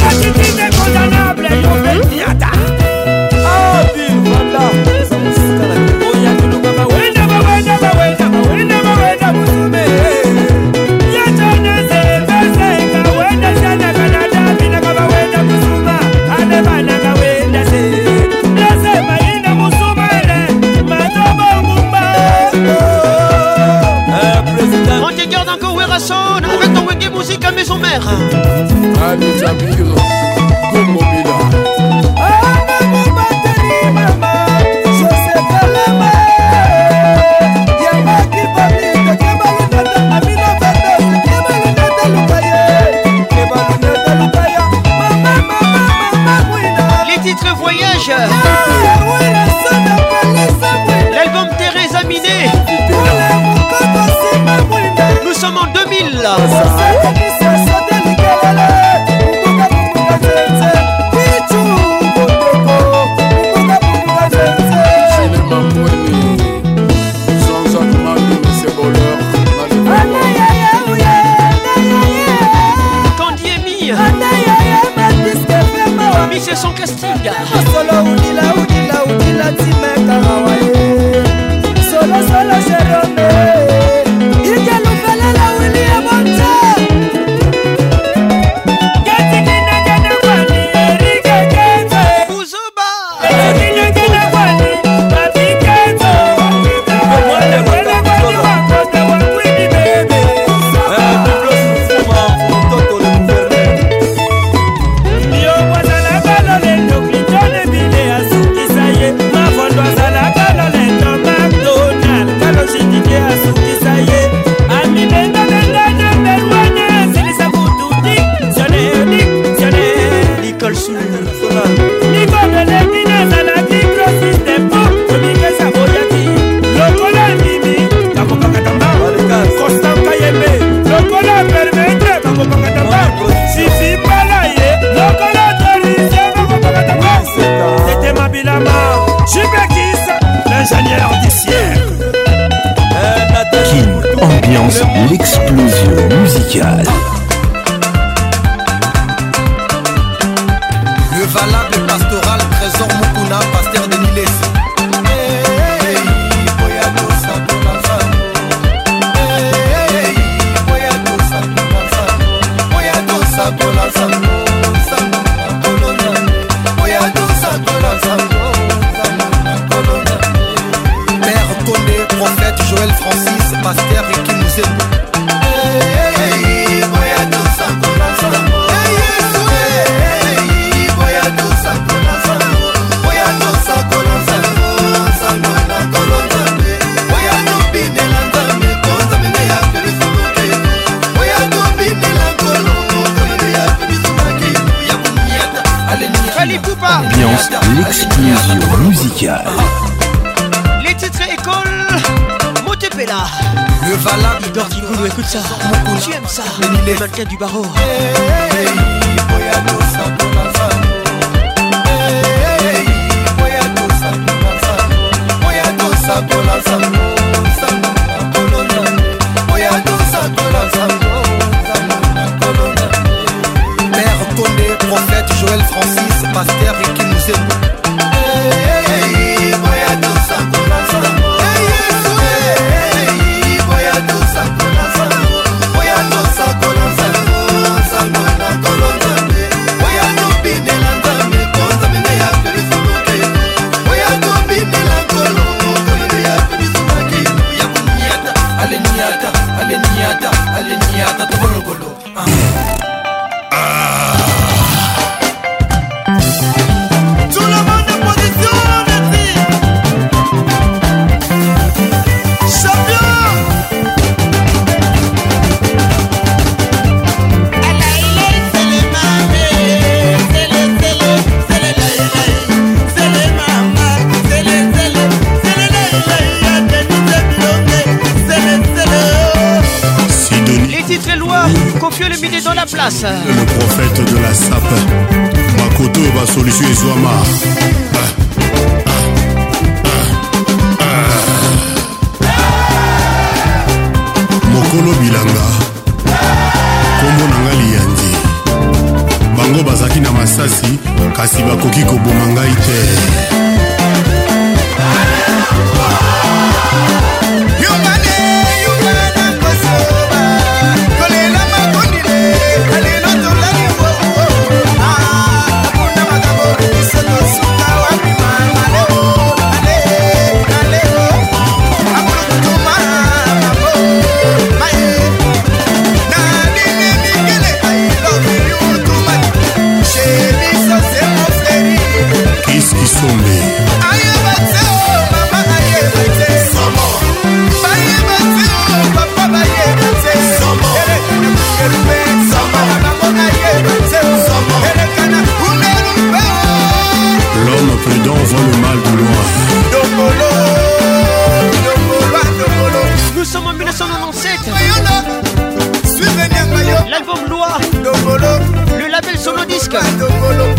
jusqu'à 359.71 360.58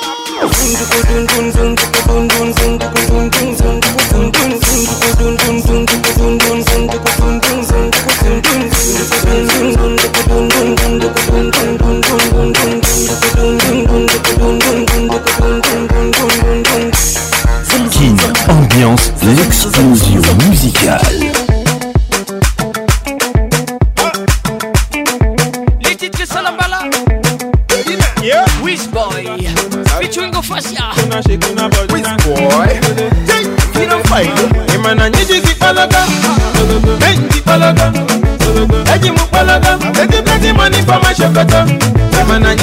Ambiance, 18.48 19.12
l'explosion. 19.24 20.09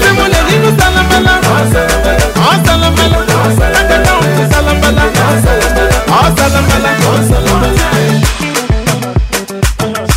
Tí 0.00 0.10
mo 0.16 0.22
lè 0.32 0.40
nínú 0.48 0.70
salambala. 0.78 0.99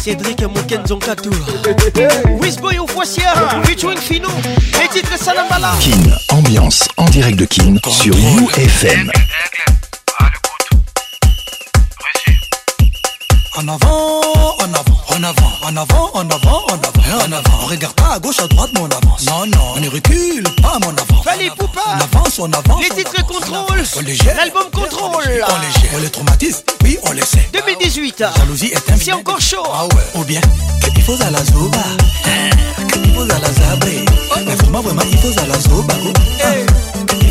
Cédric 0.01 0.41
Moukenzo 0.43 0.97
Katour 0.97 1.33
Whisboy 2.41 2.79
au 2.79 2.87
Foissière 2.87 3.59
Featuring 3.65 3.97
Fino 3.97 4.29
Les 4.81 4.87
titres 4.87 5.17
Salamala. 5.21 5.73
Kin, 5.79 5.91
ambiance 6.29 6.87
en 6.95 7.05
direct 7.09 7.37
de 7.37 7.45
Kin 7.45 7.75
sur 7.91 8.15
UFM 8.15 9.11
En 13.57 13.67
avant 13.67 14.52
en 15.23 15.27
avant, 15.27 15.57
en 15.63 15.77
avant, 15.77 16.09
en 16.15 16.27
avant, 16.29 16.61
en 16.67 16.79
avant, 16.83 17.17
en 17.23 17.31
avant. 17.31 17.59
On 17.63 17.67
regarde 17.67 17.95
pas 17.95 18.15
à 18.15 18.19
gauche, 18.19 18.39
à 18.39 18.47
droite, 18.47 18.71
mon 18.77 18.87
avance. 18.87 19.25
Non, 19.25 19.45
non, 19.45 19.73
on 19.77 19.79
ne 19.79 19.87
recule 19.89 20.43
pas, 20.61 20.77
mon 20.81 20.89
avance. 20.89 21.23
Fallait 21.23 21.49
Poupa. 21.49 21.79
On 21.87 21.93
avance, 22.17 22.39
on 22.39 22.51
avance. 22.51 22.81
Les 22.83 22.89
titres 22.89 23.25
contrôle. 23.25 23.83
On 23.95 24.01
les 24.01 24.15
gère. 24.15 24.35
L'album 24.35 24.63
contrôle. 24.73 25.11
On 25.13 25.19
les 25.29 25.35
gère. 25.37 25.89
On 25.95 25.99
les 25.99 26.09
traumatise. 26.09 26.61
Oui, 26.83 26.97
on 27.03 27.11
les 27.13 27.21
sait. 27.21 27.47
2018. 27.53 28.19
La 28.19 28.33
jalousie 28.35 28.73
est 28.75 28.91
un 28.91 28.97
C'est 28.97 29.13
encore 29.13 29.39
chaud. 29.39 29.63
Ah 29.73 29.85
ouais. 29.85 30.03
Ou 30.19 30.25
bien, 30.25 30.41
que 30.93 30.99
faut 31.03 31.13
à 31.23 31.29
la 31.29 31.41
Zoba. 31.41 31.77
Hein, 32.25 32.89
que 32.89 32.99
faut 33.13 33.21
à 33.21 33.39
la 33.39 33.53
Zabré. 33.69 34.03
vraiment, 34.35 34.79
oh. 34.81 34.81
vraiment, 34.81 35.01
il 35.09 35.17
faut 35.19 35.39
à 35.39 35.47
la 35.47 35.57
Zoba 35.57 35.93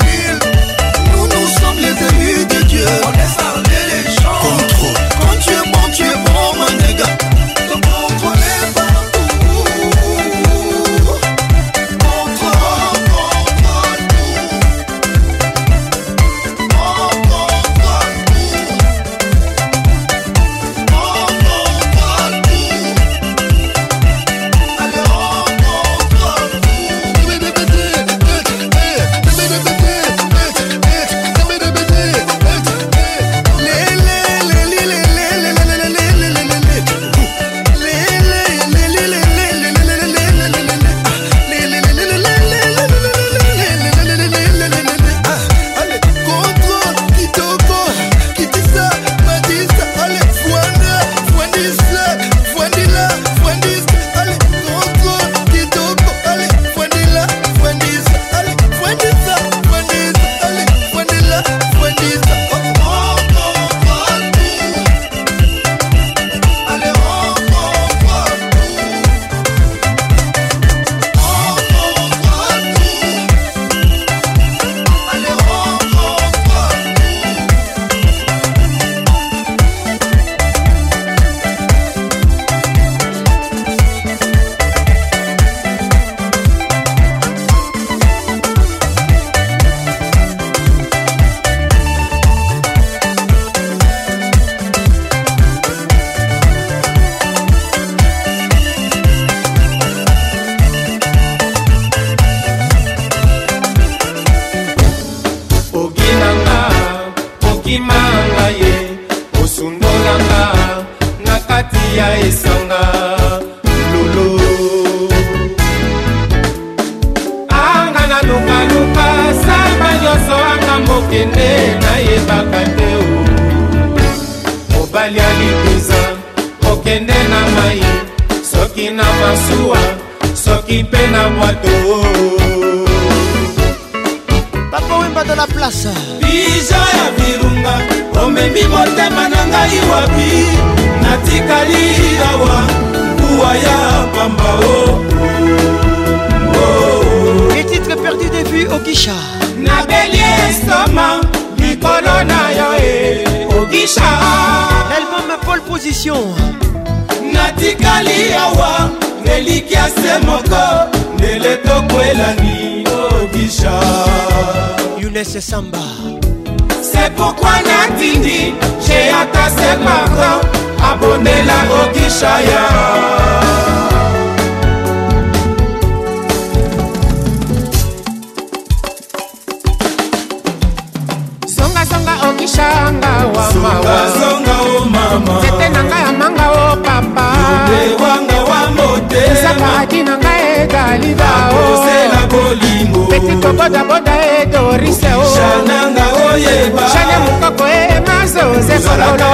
bodaboda 193.69 194.13
e 194.41 194.45
dorise 194.45 195.09
oananga 195.13 196.05
oyeba 196.33 196.81
shane 196.93 197.17
mokoko 197.25 197.65
e 197.67 197.69
mazoze 198.07 198.75
kololo 198.83 199.27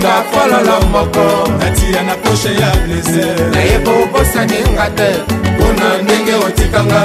kolinga 0.00 0.16
kololo 0.32 0.76
moko 0.92 1.24
natia 1.58 2.02
na 2.02 2.14
poshe 2.14 2.54
ya 2.54 2.76
blese 2.86 3.26
nayeba 3.54 3.92
obosani 3.92 4.56
nga 4.74 4.86
te 4.96 5.10
mpona 5.50 6.02
ndenge 6.02 6.34
otikanga 6.46 7.02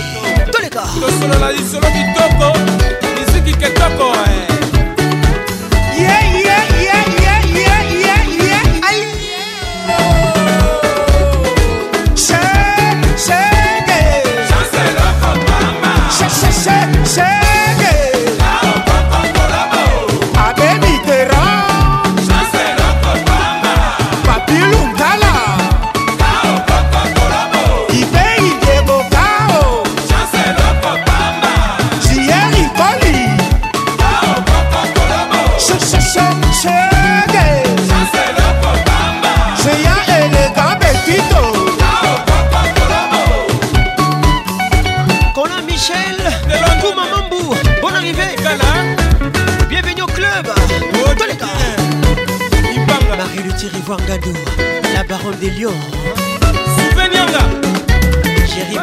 toleka 0.53 0.81
tosolola 1.01 1.51
lisolo 1.53 1.87
kitoko 1.91 2.59
miziki 3.15 3.53
kitoko 3.57 4.13
yeah, 6.01 6.33
yeah. 6.35 6.40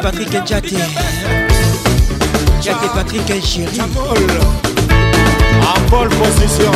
Patrick 0.10 0.34
et 0.36 0.48
Jaté. 0.48 0.76
Patrick 2.96 3.30
et 3.30 3.42
Chéri. 3.42 3.78
En 5.62 5.80
pole 5.90 6.08
position. 6.08 6.72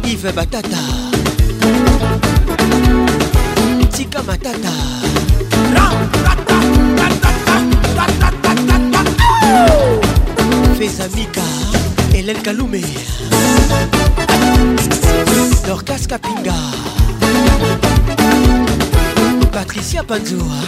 Yves 0.05 0.31
Batata. 0.33 0.77
Tika 3.91 4.21
Matata. 4.23 4.71
apesa 10.85 11.09
mika 11.17 11.47
elen 12.13 12.37
kalume 12.45 12.77
dorcas 15.65 16.05
kapinga 16.05 16.53
patricia 19.51 20.03
panzoa 20.03 20.59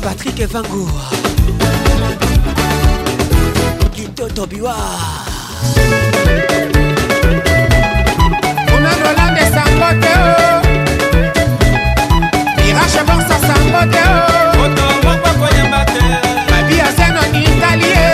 patrik 0.00 0.40
evango 0.40 0.88
kitoto 3.92 4.46
biwa 4.46 4.76
onanolande 8.74 9.42
sango 9.52 9.90
te 10.00 10.12
oh. 10.16 12.68
irache 12.68 13.02
bonsa 13.06 13.36
sango 13.48 13.82
te 13.92 14.02
otomokwakoyamba 14.64 15.80
oh. 15.82 15.86
te 15.92 16.04
ya 16.84 16.92
zeno 16.96 17.20
nitali 17.32 17.86
ye 17.86 18.08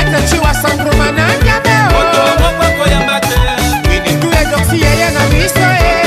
eteci 0.00 0.36
wa 0.38 0.52
sangruma 0.60 1.06
na 1.16 1.24
ngambe 1.42 1.76
o 1.98 2.02
minitu 3.88 4.28
edoksi 4.40 4.76
yeye 4.84 5.08
na 5.14 5.22
miso 5.32 5.66
ye 5.84 5.99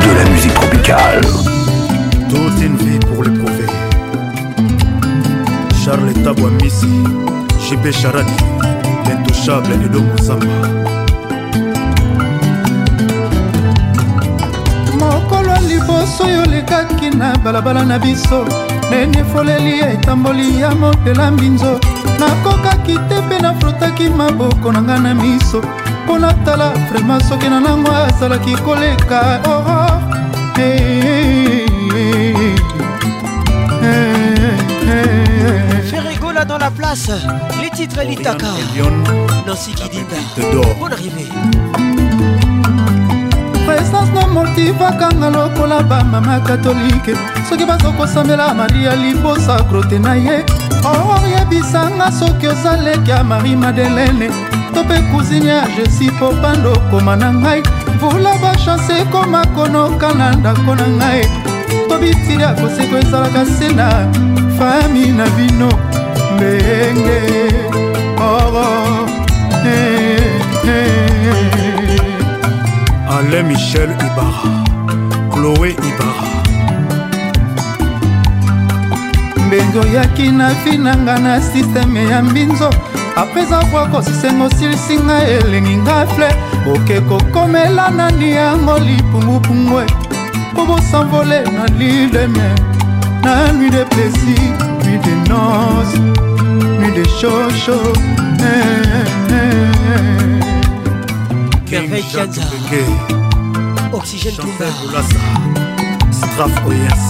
de 0.00 0.18
la 0.24 0.30
musique 0.30 0.54
tropicale. 0.54 1.20
Toute 2.30 2.62
une 2.64 2.74
vie 2.76 2.98
pour 3.00 3.22
l'éprouver. 3.22 3.66
Charles 5.84 6.10
Tabouamissi, 6.24 6.86
JB 7.68 7.90
Charadi, 7.92 8.32
l'intouchable 9.06 9.74
Ludo 9.82 10.00
Mozamba. 10.00 10.46
mokolo 14.98 15.52
liboso 15.68 16.24
oyo 16.24 16.42
olekaki 16.44 17.10
na 17.10 17.36
balabala 17.44 17.84
na 17.84 17.98
biso 17.98 18.46
nene 18.90 19.22
foleli 19.34 19.80
ya 19.80 19.90
etamboli 19.92 20.60
ya 20.62 20.70
motela 20.74 21.30
mbinzo 21.30 21.78
nakokaki 22.20 22.94
te 23.08 23.20
mpe 23.26 23.38
nafrotaki 23.42 24.08
maboko 24.08 24.72
na 24.72 24.82
ngai 24.82 25.00
na 25.00 25.14
miso 25.14 25.60
moko 26.06 26.18
natala 26.18 26.70
vraimen 26.90 27.20
soki 27.28 27.48
na 27.48 27.60
nango 27.60 27.90
azalaki 27.92 28.54
koleka 28.64 29.40
oo 29.46 29.52
oh, 29.52 29.68
oh. 29.68 30.58
eh, 30.58 31.66
eh, 33.82 34.54
eh, 34.88 35.82
Ferrigola 35.90 36.44
dans 36.44 36.58
la 36.58 36.70
place, 36.70 37.10
les 37.60 37.70
titres 37.70 38.02
l'Itaka, 38.04 38.46
Nancy 39.46 39.72
Kidinda, 39.72 40.16
bonne 40.80 40.92
arrivée. 40.92 41.26
présence 43.66 44.08
na 44.14 44.26
motivakanga 44.28 45.30
lokola 45.30 45.82
bamama 45.82 46.38
katolike 46.40 47.14
soki 47.48 47.64
bazokosambela 47.66 48.54
maria 48.54 48.94
libosa 48.94 49.56
krote 49.68 49.98
na 49.98 50.14
ye 50.16 50.44
oh, 50.84 51.16
oyebisanga 51.24 52.10
soki 52.12 52.46
oza 52.46 52.76
leki 52.76 53.10
ya 53.10 53.22
marie 53.24 53.56
madelene 53.56 54.30
to 54.76 54.82
mpe 54.84 55.00
kuzinier 55.10 55.64
je 55.78 55.84
si 55.96 56.06
popando 56.20 56.72
koma 56.90 57.14
na 57.20 57.28
ngai 57.42 57.60
mvula 57.94 58.32
bashanse 58.42 58.92
ekoma 59.02 59.40
konoka 59.56 60.08
na 60.18 60.26
ndako 60.38 60.72
na 60.78 60.86
ngai 60.98 61.22
tobitili 61.88 62.42
ya 62.46 62.50
koseko 62.60 62.94
ezalaka 63.02 63.42
se 63.56 63.66
na 63.78 63.88
fami 64.58 65.06
na 65.18 65.26
bino 65.36 65.70
ndenge 66.36 67.20
oro 68.30 68.68
eh, 69.72 70.22
eh, 70.68 71.10
eh. 71.24 73.14
alain 73.16 73.46
michel 73.48 73.90
ibara 74.06 74.50
chloé 75.32 75.70
ibara 75.88 76.24
mbenzi 79.46 79.76
oyaki 79.84 80.26
na 80.38 80.46
finanga 80.62 81.14
na 81.24 81.32
sisteme 81.50 82.00
ya 82.12 82.18
mbinzo 82.22 82.70
apres 83.20 83.50
akwa 83.60 83.86
kosisenga 83.92 84.44
osilisi 84.46 84.94
ngai 85.06 85.26
elengi 85.38 85.74
ngai 85.84 86.04
fle 86.14 86.28
oke 86.72 86.96
kokomela 87.08 87.84
nani 87.96 88.28
yango 88.38 88.74
lipungupungwe 88.86 89.84
po 90.54 90.60
bosanvole 90.68 91.38
na 91.56 91.64
lile 91.78 92.06
de 92.14 92.22
miel 92.34 92.58
na 93.24 93.32
nuit 93.54 93.72
de 93.76 93.82
plaisir 93.92 94.52
nuit 94.84 95.00
de 95.06 95.14
noce 95.28 95.98
nuit 96.78 96.92
de 96.98 97.04
chocho 97.18 97.76
merveille 98.40 99.64
eh, 101.72 101.72
eh, 101.72 101.98
eh. 101.98 102.02
kianza 102.12 102.42
oxygène 103.98 104.36
tumba 104.36 104.68
straf 106.18 106.54
oyas 106.68 107.04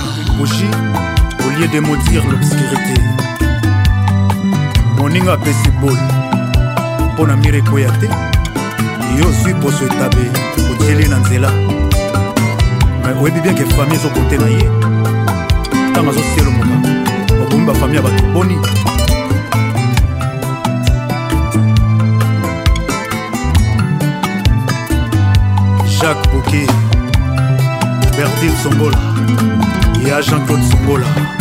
au 1.46 1.50
lieu 1.60 1.68
de 1.68 1.80
maudire 1.80 2.24
l'obscurité 2.30 2.96
moninga 4.98 5.34
apesi 5.34 5.70
bol 5.82 5.98
mpo 7.14 7.26
na 7.28 7.36
mire 7.36 7.58
ekoya 7.60 7.92
te 8.00 8.08
yo 9.20 9.28
ozwi 9.28 9.54
poso 9.62 9.86
etabe 9.86 10.24
otieli 10.72 11.08
na 11.10 11.18
nzela 11.20 11.50
me 13.04 13.22
oyebi 13.22 13.40
bien 13.42 13.56
ke 13.56 13.66
fami 13.76 13.96
ezokote 13.96 14.38
na 14.38 14.48
ye 14.58 14.66
ntango 15.92 16.10
azosielomoka 16.12 16.76
okomi 17.44 17.66
bafami 17.66 17.96
ya 17.96 18.02
bato 18.02 18.24
boni 18.34 18.58
jacques 26.02 26.30
boki 26.34 26.62
bertil 28.18 28.52
songola 28.64 28.98
ya 30.10 30.22
jean-claude 30.22 30.64
songola 30.72 31.35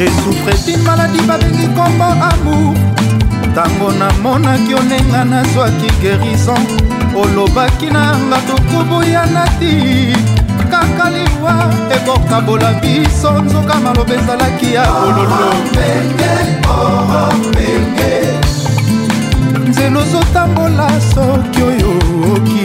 je 0.00 0.06
soufre 0.22 0.54
d'une 0.64 0.82
maladi 0.84 1.20
babengi 1.28 1.68
kombo 1.76 2.08
amour 2.30 2.74
ntango 3.48 3.88
namonaki 4.00 4.72
onenga 4.74 5.24
nazwaki 5.30 5.88
gerison 6.02 6.62
olobaki 7.22 7.86
na 7.92 8.16
nga 8.26 8.38
tokubuya 8.48 9.22
nati 9.34 9.74
kaka 10.72 11.06
liwa 11.14 11.52
ekokabola 11.96 12.70
biso 12.80 13.30
nzoka 13.44 13.74
maloba 13.84 14.14
ezalaki 14.14 14.72
ya 14.74 14.84
bololo 14.88 15.52
nzela 19.68 19.98
ozotambola 20.02 20.86
soki 21.12 21.60
oyo 21.70 21.90
oki 22.34 22.64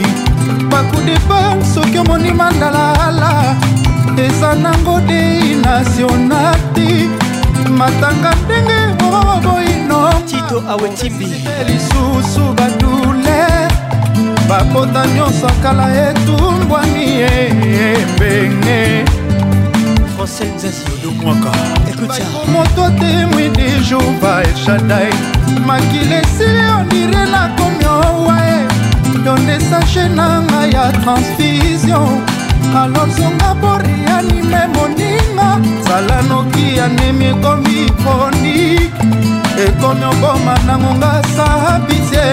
bakudepa 0.70 1.38
soki 1.74 1.98
omoni 1.98 2.32
mandalala 2.32 3.30
eza 4.24 4.54
nango 4.62 5.00
dei 5.08 5.54
nationati 5.64 7.25
matanga 7.76 8.30
ndenge 8.44 8.78
oboyinotito 9.04 10.62
awetibilisusu 10.72 12.40
badule 12.58 13.38
bakota 14.48 15.02
nyonso 15.14 15.46
akala 15.52 15.84
etumbwani 16.08 17.04
embenge 17.90 19.04
moto 22.48 22.90
temwi 23.00 23.44
di 23.56 23.68
jova 23.88 24.34
eshadai 24.52 25.12
makili 25.66 26.14
esili 26.22 26.64
ondire 26.78 27.24
nakomi 27.34 27.84
owae 27.96 28.58
yondesashe 29.26 30.04
na 30.16 30.42
ngai 30.42 30.72
ya 30.72 30.84
transfusion 31.02 32.20
alosonga 32.80 33.50
porianime 33.62 34.60
moni 34.74 35.05
yo 35.46 35.82
zala 35.84 36.22
noki 36.28 36.66
anemi 36.84 37.24
ekomi 37.32 37.78
kronike 38.00 39.04
ekomi 39.66 40.04
oboma 40.12 40.54
nango 40.66 40.90
nga 40.98 41.12
sabisie 41.34 42.28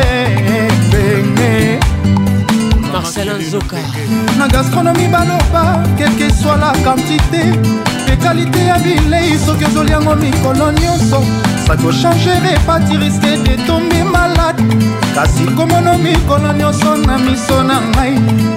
pene 0.91 1.53
marcelin 2.93 3.41
zoka 3.51 3.81
na 4.39 4.45
gastronomi 4.53 5.05
baloba 5.13 5.63
kelke 5.97 6.27
soit 6.41 6.57
la 6.63 6.71
quantité 6.85 7.43
pe 8.05 8.13
kalite 8.23 8.61
ya 8.69 8.77
bilei 8.85 9.37
soki 9.45 9.65
ozoliango 9.69 10.13
mikolo 10.23 10.65
nyonso 10.81 11.19
sakochargere 11.67 12.59
pati 12.67 12.95
riske 12.97 13.31
detombi 13.43 14.03
malade 14.13 14.63
kasi 15.15 15.43
komono 15.57 15.97
mikolo 15.97 16.51
nyonso 16.59 16.95
na 17.07 17.15
miso 17.17 17.57
na 17.69 17.77
ngai 17.91 18.13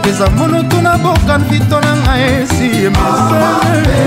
eza 0.09 0.26
monutu 0.39 0.76
na 0.83 0.94
bokan 1.05 1.43
fito 1.51 1.78
na 1.86 1.93
ngai 2.05 2.23
esiyemisele 2.43 4.01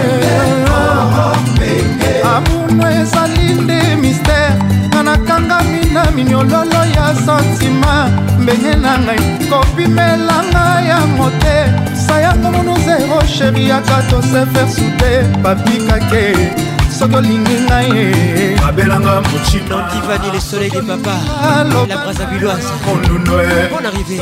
amuno 2.35 2.85
ezali 3.01 3.45
nde 3.61 3.77
mistere 4.01 4.49
nga 4.91 4.99
nakangami 5.07 5.81
na 5.93 6.03
miniololo 6.15 6.81
ya 6.95 7.07
santima 7.25 7.93
mbenge 8.41 8.75
na 8.83 8.91
ngai 9.05 9.19
kopimelanga 9.49 10.65
yango 10.89 11.27
te 11.41 11.55
sayango 12.05 12.49
monu 12.55 12.73
zero 12.85 13.19
sheri 13.35 13.63
yaka 13.69 13.97
tosefer 14.09 14.67
sude 14.75 15.13
babikake 15.43 16.25
soki 16.99 17.15
olingi 17.15 17.55
ngai 17.63 17.91
eh. 17.97 18.67
abelanga 18.67 19.21
mocinadivani 19.31 20.31
le 20.33 20.39
soleil 20.39 20.71
de 20.71 20.81
papa 20.81 21.15
la 21.87 21.95
brasavilloise 21.95 22.67
ondunoe 22.91 23.47
bon 23.71 23.85
arrivé 23.89 24.19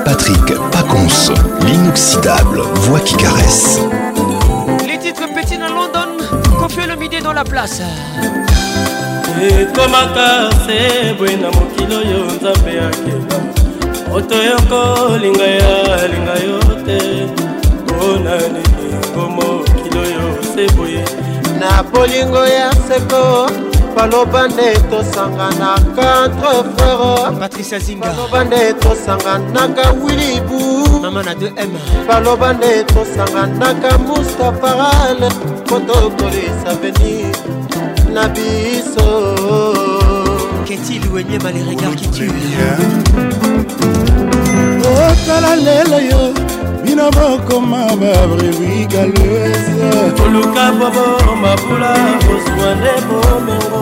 Patrick 0.05 0.45
Pacons, 0.71 1.31
l'inoxydable 1.65 2.61
voix 2.75 2.99
qui 2.99 3.15
caresse. 3.17 3.79
Les 4.87 4.99
titres 4.99 5.27
petits 5.33 5.57
de 5.57 5.63
London, 5.63 6.23
confieux 6.59 6.87
le 6.87 6.95
midi 6.95 7.19
dans 7.19 7.33
la 7.33 7.43
place. 7.43 7.81
ekomaka 9.41 10.49
se 10.65 11.13
boye 11.17 11.37
na 11.37 11.51
mokili 11.51 11.95
oyo 11.95 12.19
nzambe 12.25 12.71
akeba 12.87 13.37
moto 14.09 14.35
yokolinga 14.49 15.45
yalinga 15.61 16.35
yo 16.45 16.57
te 16.85 16.99
mpona 17.85 18.33
lilingo 18.35 19.29
mokili 19.35 19.97
oyo 19.99 20.35
se 20.55 20.65
boye 20.75 21.03
na 21.59 21.83
bolingo 21.83 22.45
ya 22.47 22.71
seko 22.87 23.49
baloba 23.95 24.47
nde 24.47 24.75
tosanganaka 24.91 26.07
entre 26.25 26.53
frere 26.77 27.39
patricia 27.39 27.79
zinga 27.79 28.05
baloba 28.05 28.43
nde 28.43 28.73
tosanganaka 28.73 29.91
wilibu 30.03 30.59
mama 31.01 31.23
na 31.23 31.33
2m 31.33 31.69
baloba 32.07 32.53
nde 32.53 32.83
tosanganaka 32.83 33.97
mustapha 33.97 34.73
rale 34.77 35.29
po 35.65 35.79
tokolisa 35.79 36.71
venir 36.81 37.33
na 38.13 38.29
biso 38.29 39.09
keti 40.69 40.99
luenyema 41.01 41.49
le 41.51 41.61
regard 41.69 41.95
qui 41.97 42.07
tue 42.13 42.45
otala 44.93 45.55
lelo 45.55 45.97
yo 46.11 46.21
bino 46.85 47.05
bokoma 47.17 47.79
babrevigalese 48.01 49.89
koluka 50.17 50.65
bobo 50.79 51.05
mabula 51.41 51.93
kozwa 52.25 52.67
nde 52.77 52.93
bomengo 53.07 53.81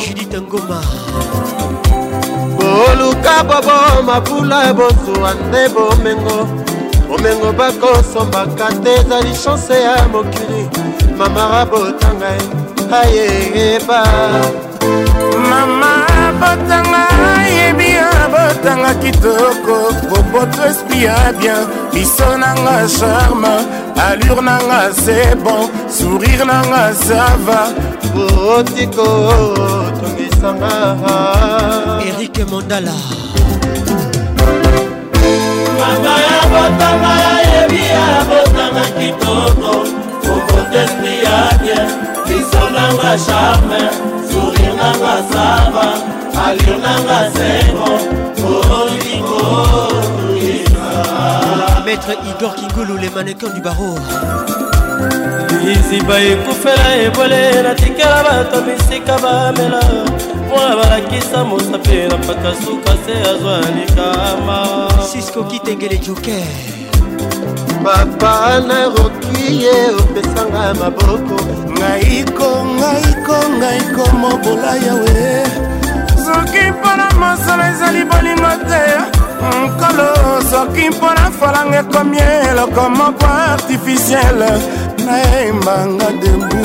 judit 0.00 0.32
ngoma 0.46 0.80
boluka 2.56 3.34
bobo 3.48 3.76
mabula 4.08 4.60
bozwa 4.78 5.30
nde 5.44 5.62
bomengo 5.74 6.36
bomengo 7.08 7.48
bakosombaka 7.58 8.66
te 8.84 8.92
ezali 9.00 9.32
chanse 9.44 9.74
ya 9.86 9.94
mokili 10.12 10.68
mama 11.18 11.44
rabotanga 11.52 12.30
ayeyeba 13.00 14.00
mama 15.50 15.90
abotanga 16.24 17.02
yebi 17.56 17.88
abotanga 18.16 18.90
kitoko 19.02 19.76
boboto 20.10 20.60
espia 20.70 21.16
bien 21.38 21.62
biso 21.92 22.28
nanga 22.42 22.76
charme 22.98 23.52
allure 24.06 24.42
nanga 24.48 24.78
c'est 25.02 25.34
bon 25.44 25.64
sourire 25.96 26.44
nanga 26.50 26.82
sava 27.06 27.60
botiko 28.14 29.08
tongisanga 29.98 30.70
erik 32.06 32.36
mondala 32.50 32.96
mama 35.78 36.14
abotanga 36.38 37.12
yebi 37.50 37.82
abotanga 38.06 38.84
kitoko 38.98 39.74
kokote 40.34 40.78
esprit 40.84 41.22
ya 41.24 41.38
bien 41.62 41.88
liso 42.28 42.62
nanga 42.76 43.12
charme 43.26 43.80
sourire 44.32 44.72
nanga 44.80 45.14
sava 45.32 45.86
alio 46.46 46.76
nanga 46.84 47.18
sengo 47.36 47.90
olingo 48.78 49.42
maître 51.84 52.12
igor 52.30 52.52
kingulu 52.58 52.98
les 53.02 53.12
mannequins 53.16 53.54
du 53.56 53.60
barreau 53.60 53.98
liziba 55.66 56.16
ekufela 56.30 56.88
ebole 57.06 57.42
natikela 57.66 58.20
bato 58.26 58.58
bisika 58.66 59.16
bamela 59.24 59.80
mpona 60.42 60.72
balakisa 60.80 61.44
mosape 61.48 61.96
na 62.10 62.16
mpaka 62.22 62.50
suka 62.64 62.92
se 63.06 63.14
azwa 63.30 63.56
likama 63.78 64.60
sisko 65.12 65.44
kitengele 65.50 65.96
joker 66.06 66.42
papa 67.84 68.60
nakoki 68.66 69.46
ye 69.62 69.76
opesanga 70.02 70.64
maboko 70.80 71.36
ngaiko 71.76 72.48
ngaiko 72.78 73.36
ngaiko 73.58 74.02
mobola 74.22 74.72
yawe 74.86 75.28
soki 76.24 76.62
mpona 76.74 77.06
mosolo 77.22 77.62
ezali 77.72 78.02
bolingo 78.10 78.52
te 78.68 78.82
nkolo 79.62 80.06
soki 80.50 80.84
mpona 80.94 81.24
falanga 81.38 81.76
ekomi 81.82 82.18
eloko 82.50 82.82
moko 82.98 83.26
artificiele 83.52 84.50
nayembanga 85.04 86.06
debu 86.20 86.60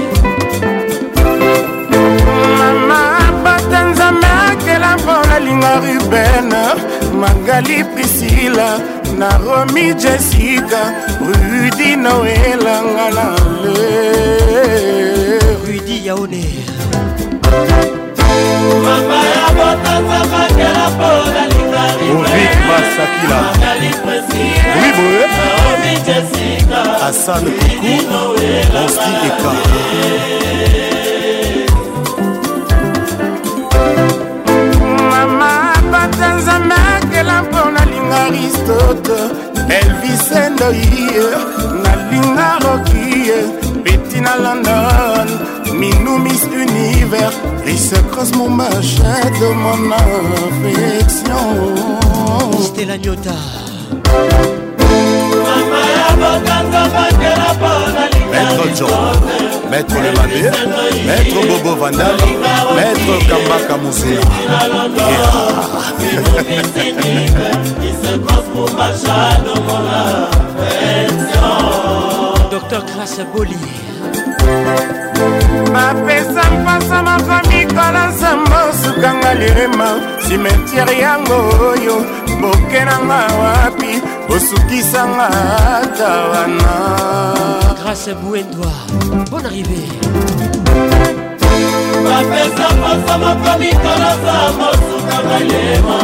Maman 2.58 3.23
nzambe 3.84 4.26
akela 4.26 4.96
mpona 4.98 5.38
linga 5.38 5.72
ruben 5.80 6.44
magali 7.20 7.84
prisila 7.84 8.68
naromi 9.18 9.94
jessica 10.02 10.80
rudi 11.26 11.96
noelanga 12.04 13.06
na 13.16 13.26
le 13.74 13.98
rudi 15.66 15.96
yaone 16.06 16.44
mama 18.84 19.18
ya 19.32 19.46
botanza 19.56 20.18
makela 20.32 20.84
mpona 20.94 21.42
linga 21.52 21.84
ruben 22.02 22.56
masakila 22.68 23.40
oui 24.78 24.90
boye 24.96 25.24
naromi 25.38 25.94
jessica 26.06 26.80
asan 27.08 27.44
kuku 27.54 28.14
osti 28.78 29.10
eka 29.28 29.54
mama 35.10 35.72
pata 35.90 36.34
nzambe 36.36 36.74
akela 36.96 37.42
mpo 37.42 37.70
nalinga 37.70 38.16
aristote 38.26 39.18
elvisendoie 39.78 41.26
nalinga 41.84 42.48
rokie 42.64 43.38
peti 43.82 44.20
na 44.20 44.34
london 44.44 45.28
minumis 45.78 46.42
univers 46.44 47.34
rise 47.66 47.98
cose 48.14 48.34
mon 48.36 48.48
machin 48.48 49.30
de 49.40 49.48
mon 49.62 49.90
affection 49.92 51.76
stela 52.66 52.96
nyota 52.98 53.34
maître 58.30 58.76
john 58.76 59.70
maître 59.70 59.94
lemabe 59.94 60.54
maître 61.06 61.46
bobo 61.46 61.76
vandal 61.80 62.16
maître 62.76 63.26
kambaka 63.28 63.76
mosela 63.78 64.60
docteur 72.50 72.84
grâce 72.84 73.20
boli 73.34 73.58
bapesa 75.72 76.42
mpasa 76.62 77.02
makamikala 77.02 78.06
nzambo 78.06 78.60
sukanga 78.82 79.34
lirema 79.34 79.86
simetiere 80.28 80.98
yango 81.00 81.34
oyo 81.70 81.96
boke 82.40 82.80
nanga 82.84 83.20
wapi 83.40 84.02
osukisanga 84.32 85.26
ata 85.76 86.10
wana 86.30 86.72
grâce 87.80 88.12
bouedoi 88.22 88.84
bon 89.30 89.44
arrivé 89.46 89.80
bapesa 92.04 92.66
mposa 92.78 93.14
moko 93.22 93.50
mikolasa 93.60 94.34
mosuka 94.58 95.16
balema 95.26 95.96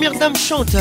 première 0.03 0.19
dame 0.19 0.35
chante 0.35 0.71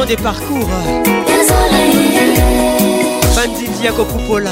Maman 0.04 0.06
des 0.06 0.16
parcours 0.22 0.68
Bandit 3.36 3.68
Diago 3.80 4.04
Poupola 4.04 4.50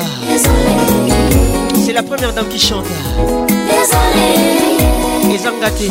C'est 1.84 1.92
la 1.92 2.02
première 2.02 2.32
dame 2.32 2.46
qui 2.48 2.58
chante 2.58 2.84
Ezangate 5.32 5.90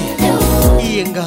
Iyenga 0.82 1.26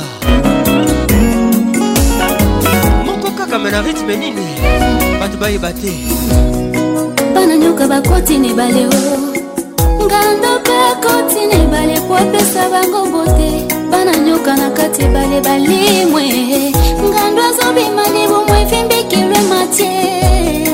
moko 3.05 3.31
kaka 3.39 3.59
me 3.59 3.71
na 3.71 3.83
rythme 3.83 4.17
nini 4.17 4.47
bato 5.21 5.37
bayeba 5.39 5.73
te 5.73 5.93
bana 7.35 7.57
nyoka 7.57 7.87
bakoti 7.87 8.39
na 8.39 8.49
ebale 8.49 8.87
o 8.87 10.05
ngando 10.05 10.53
mpe 10.61 10.75
akoti 10.91 11.41
na 11.51 11.57
ebale 11.65 11.97
po 12.09 12.15
apesa 12.17 12.65
bango 12.71 13.09
bot 13.11 13.34
ata 14.07 14.13
na 14.13 14.19
nyoka 14.25 14.57
na 14.57 14.69
kati 14.77 15.03
ebale 15.03 15.41
balimwe 15.45 16.25
ngando 17.09 17.41
azobima 17.49 18.03
libumwe 18.15 18.59
efimbikilwe 18.63 19.39
matie 19.49 20.69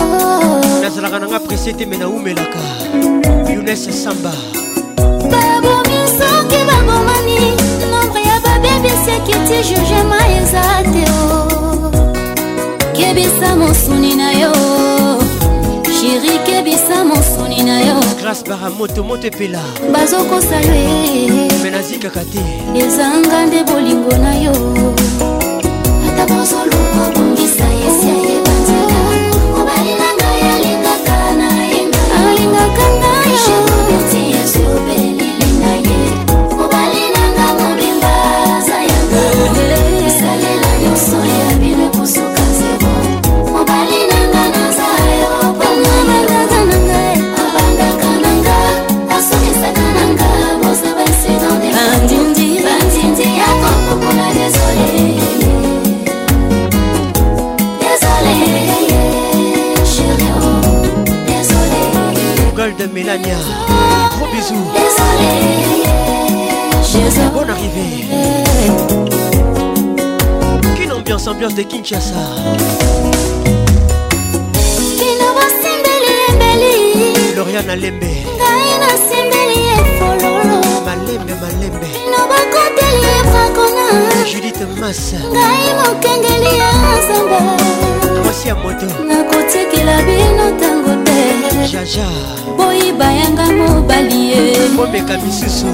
oh. 0.00 0.80
nazalaka 0.82 1.18
nanga 1.18 1.40
prese 1.40 1.72
te 1.72 1.86
me 1.86 1.96
naumelaka 1.96 2.58
younes 3.54 3.84
samba 4.04 4.32
babomisoki 5.30 6.60
babomani 6.68 7.36
nombre 7.92 8.22
ya 8.30 8.36
babebisi 8.44 9.10
ekiti 9.16 9.56
jugema 9.68 10.18
eza 10.36 10.64
te 10.92 11.02
o 11.10 11.34
oh. 11.34 12.92
kebisa 12.96 13.56
mosuni 13.56 14.14
na 14.16 14.32
yo 14.32 14.83
eric 16.14 16.48
ebisa 16.48 17.04
mosuni 17.04 17.62
na 17.66 17.80
yo 17.80 17.94
grace 18.20 18.44
baramoto 18.50 19.02
moto 19.02 19.26
epela 19.26 19.60
bazokosa 19.92 20.56
yo 20.68 20.78
menazikaka 21.62 22.22
te 22.32 22.44
ezanga 22.82 23.46
nde 23.46 23.58
bolingo 23.68 24.14
na 24.26 24.32
yo 24.44 24.52
ata 26.08 26.24
bozoluka 26.34 27.02
bongisa 27.14 27.64
yesiaye 27.84 28.33
Ania. 63.14 63.36
Gros 64.18 64.26
bisous. 64.32 64.64
Désolé, 64.74 65.30
Bonne 67.32 67.50
arrivée. 67.50 68.04
Quelle 70.76 70.92
ambiance, 70.92 71.26
ambiance 71.28 71.54
de 71.54 71.62
Kinshasa. 71.62 72.14
Loriane 77.36 77.70
Alembe. 77.70 78.14
Malembe, 80.84 81.32
malembe. 81.40 81.86
Judith 84.26 84.60
Massa. 84.80 85.18
mwasi 88.22 88.48
ya 88.48 88.54
moto 88.54 88.86
nakotikela 89.04 90.02
bino 90.02 90.50
ntango 90.56 91.04
te 91.04 91.68
jaja 91.72 92.08
boyiba 92.56 93.06
yanga 93.18 93.46
mobali 93.58 94.18
ye 94.30 94.42
komeka 94.76 95.18
misusu 95.18 95.66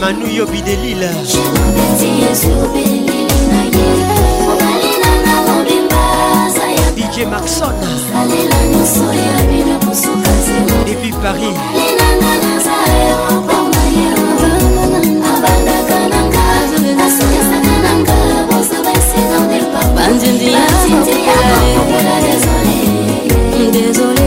manu 0.00 0.26
yobi 0.26 0.60
delila 0.62 1.10
DJ 7.20 7.26
Maxon 7.30 7.66
depuis 10.86 11.12
Paris 11.22 11.54
Désolé 23.72 24.19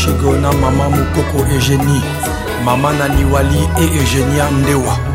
shigo 0.00 0.32
na 0.42 0.52
mama 0.52 0.88
mokoko 0.90 1.46
egenie 1.56 2.02
mama 2.64 2.92
na 2.92 3.08
liwali 3.08 3.58
e 3.58 3.84
egenia 4.02 4.50
ndewa 4.50 5.07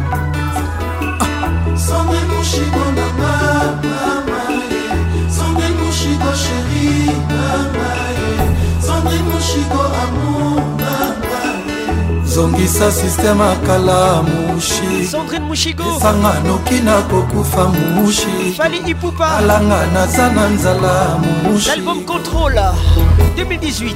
zongisa 12.35 12.91
sisteme 12.91 13.43
akala 13.45 14.23
mushiesanga 14.23 16.33
noki 16.47 16.73
na 16.73 17.01
kokufa 17.01 17.65
mushi 17.67 18.57
alanga 19.37 19.85
naza 19.93 20.29
na 20.31 20.47
nzala 20.49 21.17
mushialbum 21.43 22.03
contrôle 22.03 22.61
2018 23.37 23.93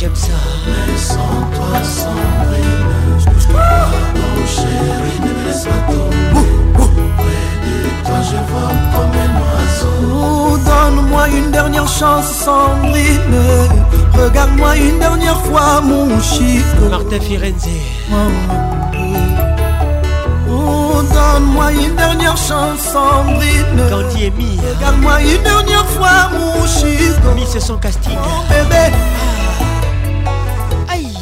J'aime 0.00 0.14
ça. 0.14 0.28
Mais 0.88 0.98
sans 0.98 1.48
toi, 1.54 1.82
sans 1.84 2.14
je 3.18 3.24
peux 3.26 3.52
pas. 3.52 3.88
Mon 4.16 4.46
chéri, 4.46 5.14
ne 5.20 5.30
me 5.36 5.44
laisse 5.48 5.64
pas 5.64 5.80
tomber. 5.92 6.46
Toi, 8.04 8.20
je 8.30 8.38
vois 8.48 8.74
comme 8.92 9.14
un 9.24 9.32
oiseau. 9.42 9.96
Oh, 10.14 10.50
donne-moi 10.68 11.22
une 11.28 11.50
dernière 11.50 11.88
chance, 11.88 12.28
Sandrine. 12.32 13.34
Regarde-moi 14.22 14.76
une 14.76 14.98
dernière 14.98 15.40
fois, 15.46 15.80
mon 15.82 16.20
chico. 16.20 16.90
Martin 16.90 17.18
Firenze. 17.20 17.68
Oh, 18.12 18.96
oh, 20.52 21.02
donne-moi 21.14 21.72
une 21.72 21.96
dernière 21.96 22.36
chance, 22.36 22.80
Sandrine. 22.80 23.40
il 24.16 24.22
est 24.24 24.30
mis. 24.36 24.58
Regarde-moi 24.76 25.22
une 25.22 25.42
dernière 25.42 25.86
fois, 25.86 26.30
mon 26.34 26.62
chico. 26.66 27.50
c'est 27.50 27.60
son 27.60 27.78
casting. 27.78 28.16
Oh, 28.22 28.42
bébé. 28.50 28.94
Aïe. 30.88 31.14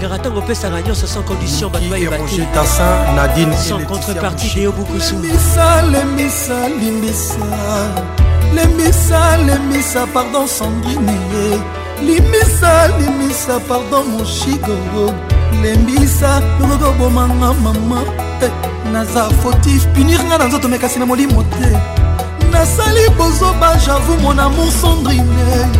Garaton 0.00 0.32
on 0.36 0.40
peut 0.40 0.54
s'arragner 0.54 0.94
sans 0.94 1.20
condition 1.22 1.68
Badwa 1.68 1.98
et 1.98 2.06
Bati 2.06 2.40
Nadine 3.16 3.52
sans 3.54 3.80
contrepartie 3.84 4.50
Léo 4.56 4.72
Boukoussou 4.72 5.16
Limbissa, 5.16 5.82
Limbissa, 5.82 7.44
lemisa 8.54 9.36
lemisa 9.38 10.06
pardon 10.12 10.46
sanguinie 10.48 11.60
limisa 12.02 12.88
limisa 12.98 13.60
pardon 13.68 14.04
moshiko 14.08 15.12
lembisa 15.62 16.40
lokokobomanga 16.60 17.52
mama 17.62 18.00
te 18.40 18.48
naza 18.92 19.30
fotif 19.42 19.86
punir 19.94 20.20
nga 20.24 20.38
na 20.38 20.44
nzoto 20.48 20.68
mekasi 20.68 20.98
na 20.98 21.06
molimo 21.06 21.42
te 21.58 21.68
nasali 22.50 23.08
bozoba 23.18 23.76
javou 23.86 24.18
mon 24.22 24.38
amour 24.38 24.70
sandrine 24.72 25.70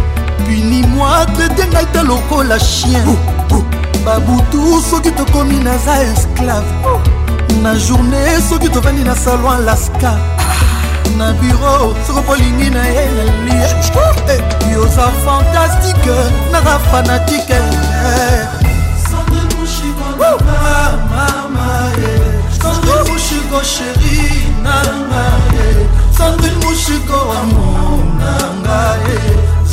puni 0.44 0.82
moi 0.94 1.26
traite 1.34 1.66
ngai 1.72 1.86
te 1.92 2.02
lokola 2.06 2.58
chien 2.58 3.04
babutu 4.04 4.80
soki 4.90 5.10
tokomi 5.10 5.58
naza 5.64 6.02
esclave 6.12 6.70
na 7.62 7.74
journée 7.74 8.38
soki 8.48 8.68
tovandi 8.70 9.02
na 9.04 9.14
salon 9.14 9.54
alaska 9.58 10.14
na 11.16 11.32
biro 11.40 11.94
soko 12.06 12.20
bolingi 12.26 12.70
na 12.70 12.84
ye 12.94 13.04
nali 13.14 13.56
eh, 14.28 14.72
yoza 14.72 15.06
fantastique 15.24 16.16
naka 16.52 16.78
fanatike 16.90 17.58
Sandrine 22.60 23.04
Mouchiko 23.06 23.60
chéri 23.62 24.44
nanga 24.62 25.26
Sandrine 26.16 26.60
Mouchiko 26.62 27.18
amour 27.40 28.04
nanga 28.20 28.80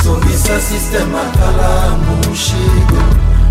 somisa 0.00 0.56
systeme 0.68 1.14
akala 1.26 1.72
Mouchiko 2.06 3.00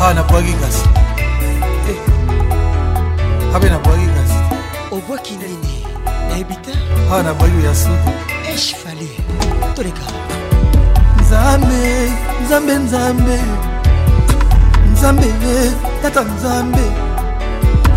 Ah, 0.00 0.14
n'a 0.14 0.22
pas 0.22 0.40
gigasi. 0.42 0.84
Eh. 1.88 2.00
Ah, 3.54 3.58
ben, 3.58 3.70
n'a 3.70 3.78
pas 3.78 3.90
gigasi. 3.90 4.40
Au 4.90 4.98
bois 4.98 5.18
Kinini. 5.18 5.84
Ebita. 6.38 6.72
Ah, 7.12 7.22
n'a 7.22 7.34
pas 7.34 7.46
gigasi. 7.46 7.88
Eh, 8.50 8.56
je 8.56 8.74
fallais. 8.74 9.74
Tous 9.74 9.82
les 9.82 9.90
cas. 9.90 10.02
Nzambe, 11.22 11.72
Nzambe, 12.44 12.84
Nzambe. 12.84 13.71
nzambe 15.02 15.26
ye 15.46 15.56
tata 16.02 16.20
nzambe 16.32 16.84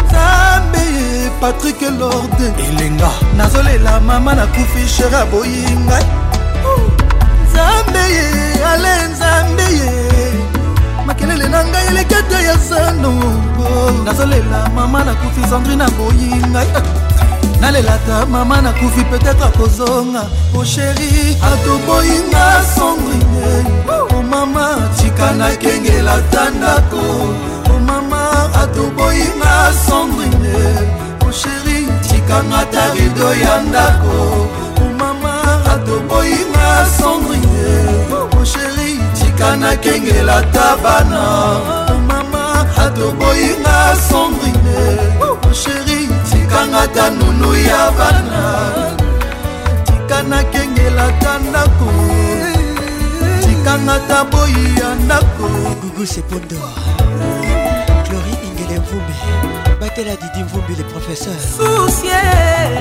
nzambe 0.05 0.77
ye 0.97 1.09
patrik 1.41 1.79
lorde 1.99 2.47
elenga 2.67 3.11
nazolela 3.37 3.93
mama 4.07 4.31
nakufi 4.39 4.83
shere 4.93 5.15
aboyi 5.23 5.61
ngai 5.85 6.07
nzambe 7.45 8.03
ye 8.17 8.27
ale 8.71 8.93
nzambe 9.11 9.63
ye 9.79 9.93
makelele 11.07 11.47
na 11.53 11.59
ngai 11.67 11.85
eleki 11.91 12.15
ata 12.21 12.39
ya 12.47 12.55
zano 12.69 13.13
nazolela 14.05 14.59
mama 14.75 14.99
nakufi 15.07 15.41
sandri 15.49 15.75
naboyi 15.81 16.27
ngai 16.51 16.67
nalelata 17.61 18.25
mama 18.33 18.61
nakufi 18.65 19.01
petetre 19.09 19.45
akozonga 19.47 20.23
osheri 20.59 21.37
atoboyinga 21.51 22.45
sandrine 22.75 23.74
omama 24.35 24.75
tika 25.01 25.29
nakengela 25.39 26.15
ta 26.33 26.43
ndako 26.57 27.03
omama 27.75 28.23
atoboyi 28.61 29.25
nga 29.39 29.53
sandrine 29.85 30.57
osheri 31.27 31.77
tikanga 32.07 32.61
ta 32.73 32.83
rido 32.95 33.29
ya 33.43 33.55
ndako 33.69 34.17
omama 34.85 35.33
atoboyi 35.73 36.37
nga 36.51 36.67
sandrine 36.97 37.67
osheri 38.41 38.89
tika 39.17 39.49
nakengela 39.61 40.37
ta 40.55 40.67
bana 40.83 41.23
omama 41.95 42.43
atoboyi 42.85 43.49
nga 43.61 43.79
sandrine 44.09 44.79
osheri 45.49 45.99
tikanga 46.29 46.83
ta 46.95 47.05
nunu 47.17 47.51
ya 47.69 47.83
bana 47.97 48.41
tika 49.87 50.17
nakengela 50.29 51.07
ta 51.21 51.33
ndako 51.49 51.91
nangaka 53.77 54.23
boyi 54.23 54.79
ya 54.79 54.95
ndako 54.95 55.43
gugu 55.81 56.05
sepondo 56.07 56.55
clori 58.05 58.33
ingele 58.47 58.79
mvumbi 58.79 59.13
batela 59.81 60.11
didi 60.15 60.43
mvumbi 60.43 60.75
le 60.75 60.83
professeur 60.83 61.33
susie 61.57 62.09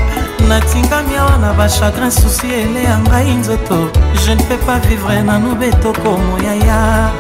natingami 0.49 1.17
awa 1.17 1.37
na 1.39 1.53
bachagrin 1.55 2.11
susi 2.11 2.47
eleya 2.47 2.99
ngai 2.99 3.31
nzoto 3.35 3.77
je 4.27 4.33
ne 4.35 4.43
peux 4.43 4.61
pas 4.67 4.79
vivre 4.89 5.23
nanu 5.25 5.55
betoko 5.55 6.19
moyaya 6.19 7.11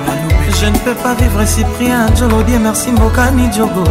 je 0.61 0.67
ne 0.67 0.79
peux 0.79 0.95
pas 0.95 1.15
vivre 1.15 1.45
cyprien 1.47 2.07
jolodie 2.19 2.59
merci 2.59 2.91
mbokani 2.93 3.51
jogo 3.53 3.85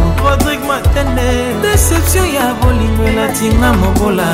patene 0.84 1.28
deception 1.62 2.26
ya 2.38 2.46
bolingo 2.60 3.02
elatinga 3.10 3.70
mobola 3.80 4.28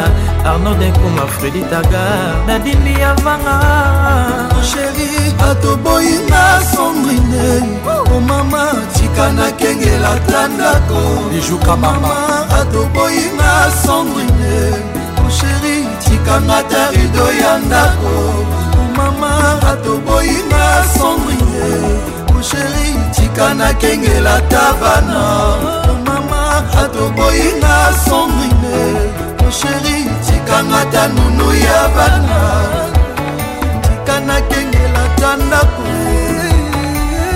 arno 0.51 0.73
denkuma 0.81 1.23
fredi 1.35 1.63
taga 1.71 2.05
nadindi 2.47 2.95
ya 3.03 3.15
vanga 3.25 3.57
sheri 4.71 5.09
atoboyi 5.51 6.17
na 6.33 6.43
sombrine 6.73 7.47
omama 8.17 8.65
tika 8.97 9.27
nakengela 9.39 10.13
ta 10.31 10.41
ndako 10.55 11.01
ejuka 11.39 11.77
mama 11.77 12.15
atoboyi 12.61 13.25
na 13.39 13.51
sombrine 13.85 14.55
sheri 15.39 15.79
tikanga 16.05 16.59
ta 16.71 16.83
rido 16.95 17.27
ya 17.43 17.53
ndako 17.67 18.15
omama 18.83 19.33
atoboyi 19.73 20.39
na 20.51 20.65
sombrine 20.99 21.67
sheri 22.51 22.87
tika 23.17 23.47
nakengela 23.55 24.37
ta 24.51 24.65
bana 24.81 25.21
atoboyinga 26.85 27.77
sombrine 28.07 28.79
osheri 29.49 30.05
tikanga 30.27 30.85
ta 30.93 31.07
nunu 31.09 31.55
ya 31.55 31.81
bana 31.95 32.39
tika 33.85 34.21
nakengela 34.21 35.05
ta 35.21 35.37
ndako 35.37 35.87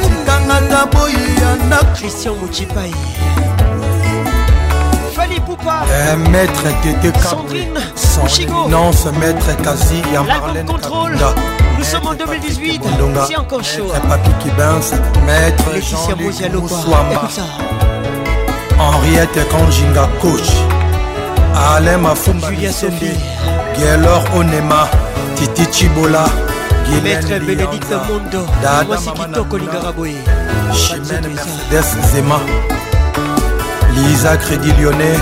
tikanga 0.02 0.58
ta 0.70 0.86
boyi 0.92 1.24
ya 1.42 1.66
ndako 1.66 1.94
christian 1.98 2.34
mokipai 2.40 2.94
Fali 5.14 5.40
Poupa 5.40 5.86
euh, 5.90 6.16
Maître 6.30 6.66
Tété 6.82 7.12
Sandrine 7.20 7.78
Chigo 8.28 8.68
Non, 8.68 8.90
ce 8.92 9.08
maître 9.20 9.48
est 9.48 9.62
quasi 9.62 10.02
L'album 10.12 10.64
Contrôle 10.66 11.12
Kabinda. 11.16 11.34
Nous 11.78 11.84
sommes 11.84 12.06
en 12.08 12.14
2018, 12.14 12.80
c'est 13.28 13.36
encore 13.36 13.62
chaud. 13.62 13.88
C'est 13.94 14.08
Papi 14.08 14.30
qui 14.40 14.48
Maître 15.26 15.64
Laetitia 15.72 16.14
Bouzialoba. 16.16 16.66
Écoute 17.12 17.30
ça. 17.30 17.42
henriette 18.78 19.40
kanjinga 19.50 20.06
coach 20.20 20.50
alain 21.54 21.98
mafumba 21.98 22.50
bisobi 22.50 23.10
gelor 23.76 24.22
onema 24.36 24.88
titi 25.36 25.64
cibola 25.72 26.24
maître 27.02 27.28
bénédicte 27.46 27.96
mondo 28.08 28.46
mwasi 28.86 29.10
kitoko 29.10 29.56
lingaka 29.58 29.92
boye 29.96 30.16
chimene 30.72 31.28
mercedes 31.28 31.88
zema 32.12 32.38
lisa 33.94 34.36
crédit 34.36 34.74
lyonnais 34.80 35.18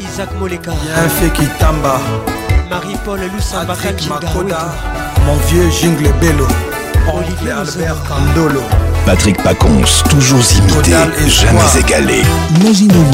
isaac 0.00 0.30
moleka 0.40 0.72
bienfait 0.82 1.30
kitamba 1.32 1.94
marie-paul 2.70 3.20
lusambaka 3.36 3.92
jinga 3.92 4.62
mon 5.26 5.36
vieux 5.48 5.68
jingle 5.70 6.12
bello 6.20 6.48
olivier 7.16 7.52
albert 7.52 7.96
kandolo 8.08 8.62
Patrick 9.10 9.38
Pacons, 9.42 10.04
toujours 10.08 10.38
imité, 10.52 10.92
jamais 11.26 11.60
égalé. 11.80 12.22
Imaginez-vous 12.60 13.04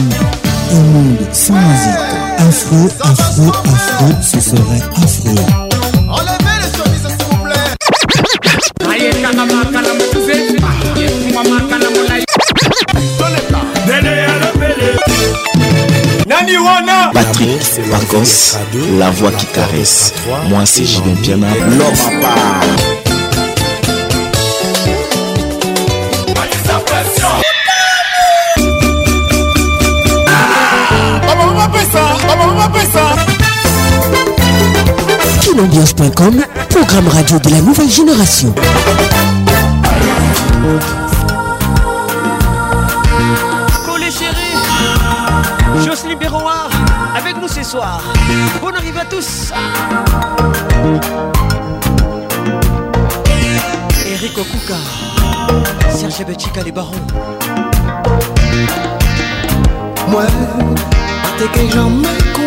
un 0.70 0.82
monde 0.92 1.16
sans 1.32 1.54
musique. 1.54 1.96
Afro, 2.36 2.76
afro, 3.00 3.52
afro, 3.72 4.06
ce 4.20 4.38
serait 4.40 4.60
affreux. 4.92 5.34
Patrick 17.14 17.90
Pacons, 17.90 18.54
la 18.98 19.10
voix 19.12 19.30
qui 19.32 19.46
caresse. 19.46 20.12
Moi, 20.50 20.66
c'est 20.66 20.84
Julien 20.84 21.14
Piana. 21.22 21.46
L'homme 21.70 22.20
à 22.20 22.22
part. 22.22 22.76
Bonambiance.com, 35.56 36.44
programme 36.68 37.08
radio 37.10 37.38
de 37.40 37.48
la 37.50 37.60
nouvelle 37.62 37.88
génération. 37.90 38.54
Collé 43.88 44.10
chérie, 44.10 45.82
Jocelyne 45.86 46.18
Béroir, 46.18 46.68
avec 47.16 47.40
nous 47.40 47.48
ce 47.48 47.62
soir. 47.62 48.02
Bonne 48.60 48.74
arrivée 48.74 49.00
à 49.00 49.04
tous. 49.06 49.52
Eric 54.12 54.36
Okuka, 54.36 55.94
Serge 55.96 56.26
Betchika, 56.26 56.62
les 56.64 56.72
barons. 56.72 56.96
Moi, 60.08 60.24
t'es 61.38 61.46
que 61.48 61.72
jamais 61.72 62.45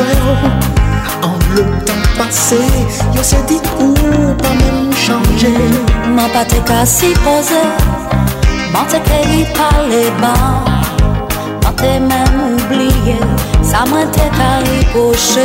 An 0.00 1.38
loutan 1.54 2.00
pase 2.16 2.58
Yo 3.12 3.22
se 3.22 3.36
di 3.44 3.60
kou 3.76 3.92
Pa 4.40 4.48
men 4.56 4.88
chanje 4.96 5.52
Man 6.16 6.30
pate 6.32 6.56
ka 6.64 6.86
si 6.88 7.12
pose 7.20 7.60
Mante 8.72 8.96
krevi 9.04 9.44
pa 9.52 9.68
le 9.92 10.08
ban 10.24 10.40
Mante 11.60 11.92
men 12.08 12.28
moubliye 12.38 13.18
Sa 13.60 13.84
mwen 13.92 14.08
te 14.16 14.24
ta 14.40 14.48
li 14.64 14.80
poche 14.94 15.44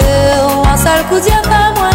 Wan 0.63 0.79
sal 0.79 1.03
kou 1.11 1.19
diya 1.19 1.43
pa 1.51 1.61
mwen 1.75 1.94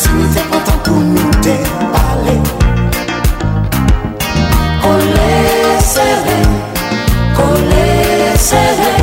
Se 0.00 0.10
mi 0.12 0.24
fe 0.32 0.40
pantan 0.50 0.78
pou 0.84 1.00
mou 1.12 1.30
te 1.42 1.56
pale 1.92 2.36
Kole 4.82 5.44
sere, 5.92 6.36
kole 7.38 7.86
sere 8.48 8.94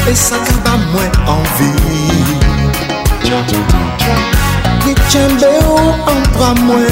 E 0.09 0.11
sa 0.25 0.37
ti 0.49 0.55
ba 0.65 0.73
mwen 0.89 1.11
anvi 1.37 2.04
Gwe 4.83 4.93
chen 5.09 5.35
beyo 5.39 5.77
an 6.07 6.19
pramwe 6.31 6.85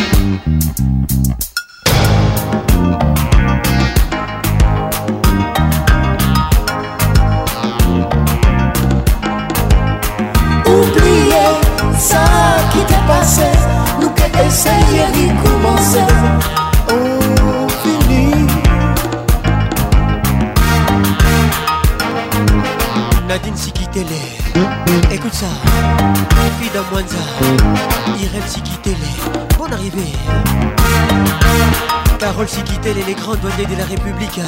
aussi 32.49 32.63
quitter 32.63 32.93
les 32.93 33.13
grandes 33.13 33.41
données 33.41 33.65
de 33.69 33.77
la 33.77 33.83
République. 33.83 34.39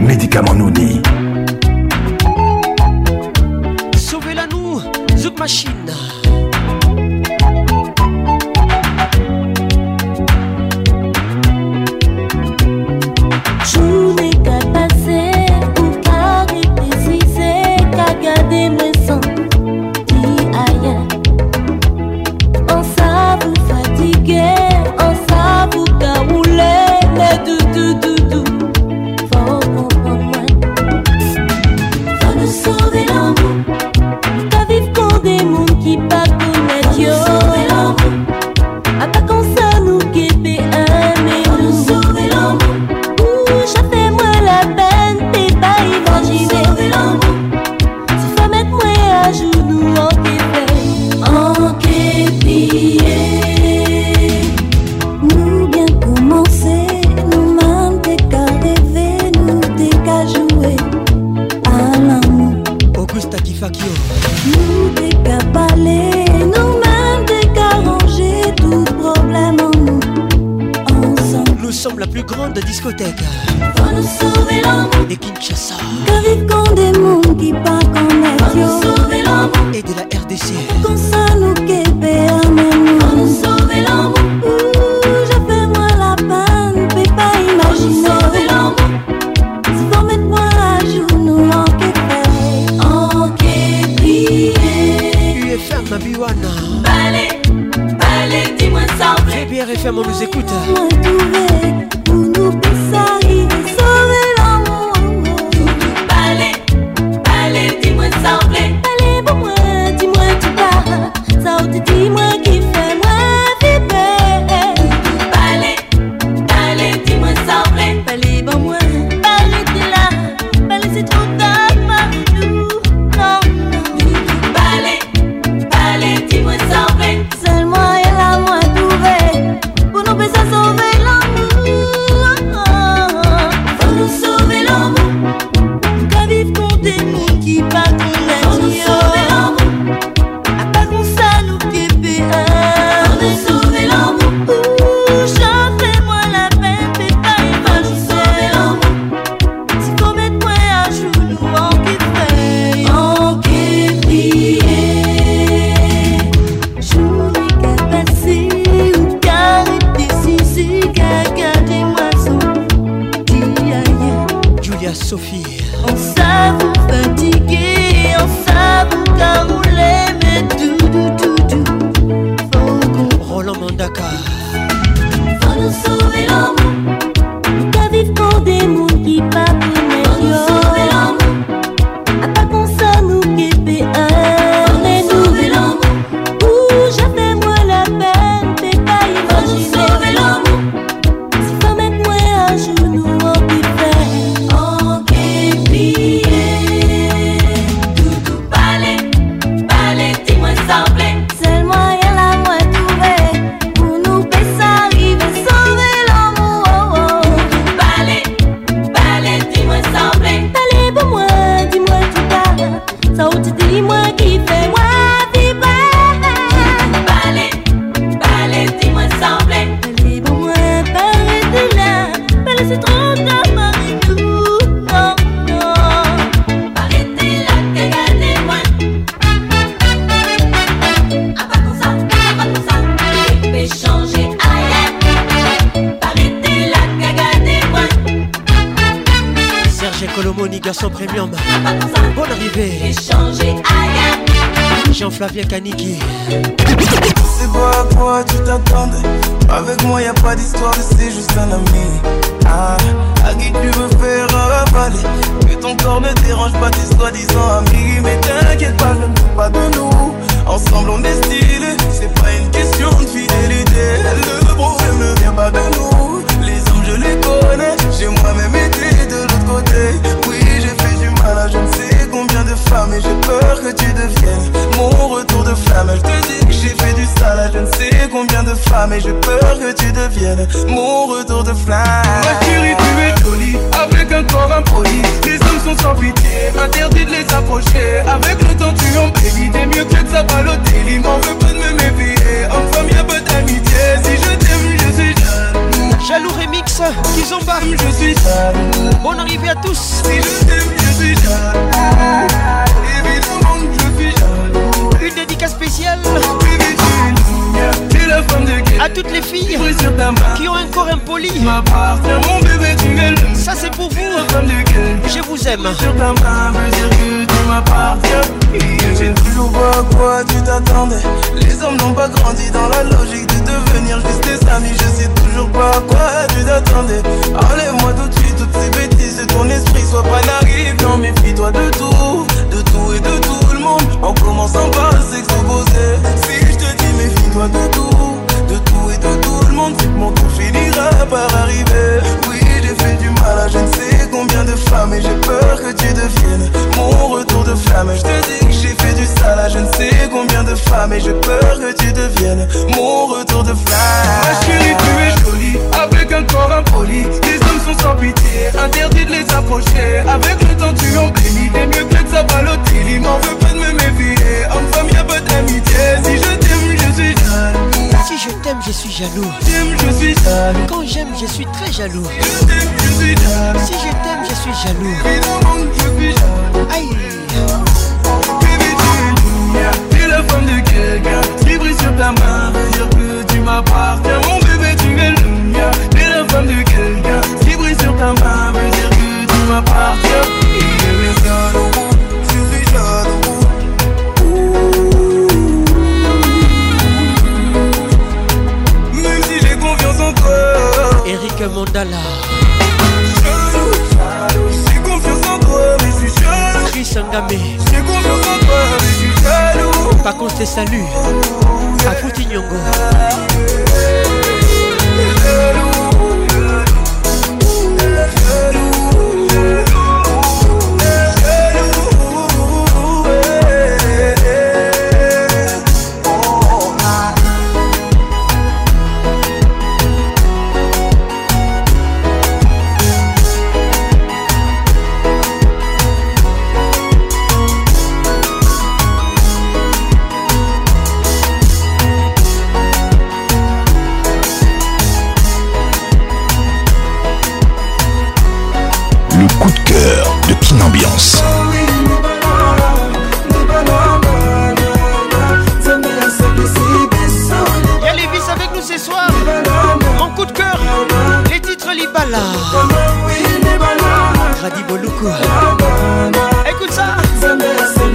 médicaments 0.00 0.54
nous 0.54 0.70
dit. 0.70 0.89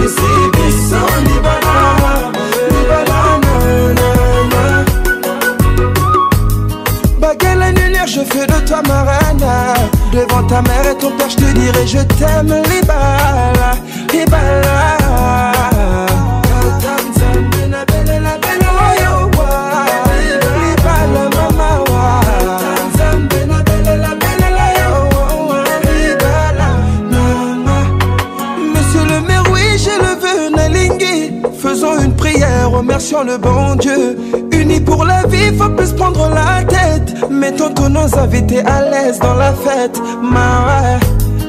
Je 0.07 0.09
la 0.11 0.49
bison, 0.51 1.07
Libana. 1.27 1.77
Libana, 2.73 3.41
Bagel 7.19 7.63
et 7.63 8.07
je 8.07 8.19
fais 8.21 8.45
de 8.45 8.67
toi 8.67 8.83
ma 8.87 9.01
reine. 9.01 9.47
Devant 10.13 10.43
ta 10.43 10.61
mère 10.61 10.85
et 10.91 10.95
ton 10.99 11.09
père, 11.17 11.27
je 11.27 11.37
te 11.37 11.51
dirai, 11.57 11.87
je 11.87 12.03
t'aime, 12.19 12.53
Libana. 12.69 13.14
le 33.25 33.37
bon 33.37 33.75
Dieu. 33.75 34.17
Unis 34.51 34.79
pour 34.81 35.03
la 35.05 35.25
vie, 35.27 35.55
faut 35.57 35.69
plus 35.69 35.91
prendre 35.93 36.29
la 36.29 36.63
tête. 36.63 37.13
Mais 37.29 37.51
tantôt 37.51 37.89
nous 37.89 38.13
invités 38.17 38.63
à 38.65 38.81
l'aise 38.89 39.19
dans 39.19 39.33
la 39.33 39.53
fête. 39.53 39.99
Ma, 40.21 40.79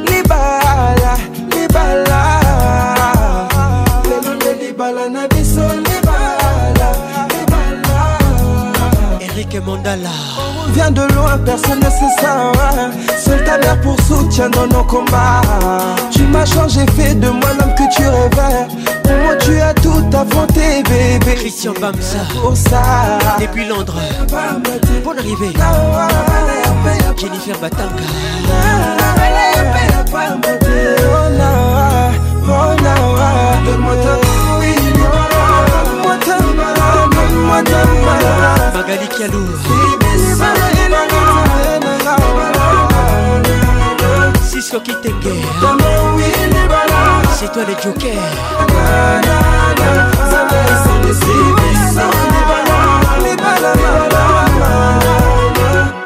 libala, 0.08 1.14
libala. 1.52 2.22
Eric 9.20 9.66
Mandala. 9.66 10.10
Viens 10.74 10.90
de 10.90 11.00
loin, 11.14 11.38
personne 11.44 11.78
ne 11.78 11.84
sait 11.84 12.16
ça. 12.20 12.52
Seul 13.18 13.42
ta 13.44 13.58
mère 13.58 13.80
pour 13.80 13.96
soutien 14.00 14.50
dans 14.50 14.66
nos 14.66 14.84
combats. 14.84 15.40
Tu 16.10 16.22
m'as 16.24 16.44
changé, 16.46 16.84
fait 16.96 17.14
de 17.14 17.28
moi 17.28 17.50
l'homme 17.58 17.74
que 17.74 17.94
tu 17.94 18.02
rêvais. 18.02 18.75
Tu 19.48 19.60
as 19.60 19.72
tout 19.74 20.04
affronté, 20.12 20.82
bébé. 20.82 21.36
Christian 21.36 21.72
Bamsa. 21.80 22.18
Pour 22.34 22.50
oh, 22.50 22.54
ça. 22.56 23.36
Depuis 23.40 23.64
Londres. 23.68 23.94
Bonne 25.04 25.18
arrivée. 25.18 25.52
Jennifer 27.16 27.56
Batanga. 27.60 27.86
Magali 38.74 39.08
Kialou. 39.16 39.46
Francisco 44.58 44.80
Kitenge 44.80 45.34
C'est 47.34 47.52
toi 47.52 47.62
le 47.66 47.74
joker 47.82 48.12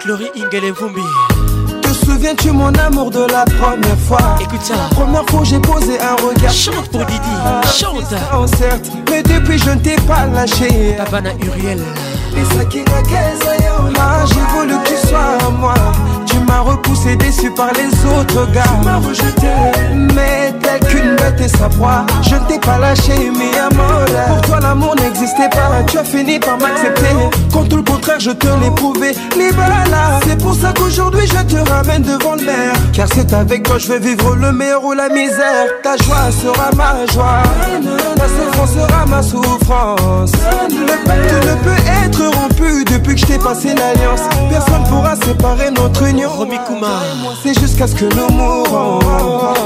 Glory 0.04 0.30
et 0.34 0.70
Vumbi 0.72 1.00
te 1.80 1.88
souviens-tu 2.06 2.50
mon 2.52 2.72
amour 2.74 3.10
de 3.12 3.20
la 3.20 3.44
première 3.44 3.96
fois 4.08 4.18
Écoute 4.40 4.62
ça 4.62 4.74
Première 4.96 5.24
fois 5.26 5.42
j'ai 5.44 5.60
posé 5.60 6.00
un 6.00 6.14
regard 6.16 6.50
Chante 6.52 6.90
pour 6.90 7.00
Didi 7.04 7.20
ah, 7.44 7.60
Chante 7.68 8.12
oh, 8.34 8.46
certes 8.48 8.90
Mais 9.08 9.22
depuis 9.22 9.58
je 9.60 9.70
ne 9.70 9.76
t'ai 9.78 9.94
pas 9.96 10.26
lâché 10.26 10.96
Babana 10.98 11.30
Uriel 11.42 11.80
et 12.36 12.56
ça 12.58 12.64
qui 12.64 12.78
J'ai 12.78 14.58
voulu 14.58 14.76
que 14.84 14.88
tu 14.88 15.08
sois 15.08 15.18
à 15.46 15.50
moi 15.50 15.74
tu 16.40 16.46
m'as 16.46 16.60
repoussé, 16.60 17.16
déçu 17.16 17.50
par 17.50 17.68
les 17.74 17.88
autres 18.18 18.50
gars. 18.52 18.62
Tu 18.80 18.86
m'as 18.86 18.96
rejeté. 18.96 19.48
Mais 20.14 20.52
tel 20.62 20.80
qu'une 20.88 21.14
bête 21.16 21.38
et 21.44 21.48
sa 21.48 21.68
proie, 21.68 22.06
je 22.22 22.34
ne 22.34 22.40
t'ai 22.48 22.58
pas 22.58 22.78
lâché, 22.78 23.12
mais 23.38 23.58
à 23.58 23.68
Pour 23.68 24.40
toi, 24.48 24.60
l'amour 24.62 24.94
n'existait 24.96 25.50
pas. 25.50 25.68
Tu 25.86 25.98
as 25.98 26.04
fini 26.04 26.38
par 26.38 26.56
m'accepter. 26.56 27.12
Quand 27.52 27.68
tout 27.68 27.76
le 27.76 27.82
contraire, 27.82 28.20
je 28.20 28.30
te 28.30 28.46
l'ai 28.60 28.70
prouvé. 28.70 29.10
Libala. 29.36 30.20
C'est 30.26 30.40
pour 30.42 30.54
ça 30.54 30.72
qu'aujourd'hui, 30.72 31.26
je 31.26 31.42
te 31.54 31.70
ramène 31.70 32.02
devant 32.02 32.36
le 32.36 32.44
maire. 32.46 32.72
Car 32.94 33.06
c'est 33.14 33.32
avec 33.34 33.64
toi, 33.64 33.76
je 33.76 33.88
vais 33.88 33.98
vivre 33.98 34.34
le 34.34 34.50
meilleur 34.50 34.82
ou 34.82 34.92
la 34.94 35.10
misère. 35.10 35.66
Ta 35.82 35.96
joie 35.98 36.30
sera 36.30 36.70
ma 36.74 37.04
joie. 37.12 37.42
Ta 38.16 38.26
souffrance 38.28 38.70
sera 38.70 39.04
ma 39.06 39.22
souffrance. 39.22 40.32
Le 40.70 41.06
pacte 41.06 41.34
ne 41.34 41.54
peut 41.64 41.82
être 42.06 42.24
rompu 42.40 42.84
depuis 42.84 43.14
que 43.14 43.20
je 43.20 43.26
t'ai 43.26 43.38
passé 43.38 43.68
l'alliance. 43.74 44.22
Personne 44.48 44.84
pourra 44.88 45.14
séparer 45.16 45.70
notre 45.72 46.02
union. 46.04 46.29
C'est 47.42 47.58
jusqu'à 47.58 47.86
ce 47.86 47.94
que 47.94 48.04
nous 48.14 48.28
mourons. 48.32 48.98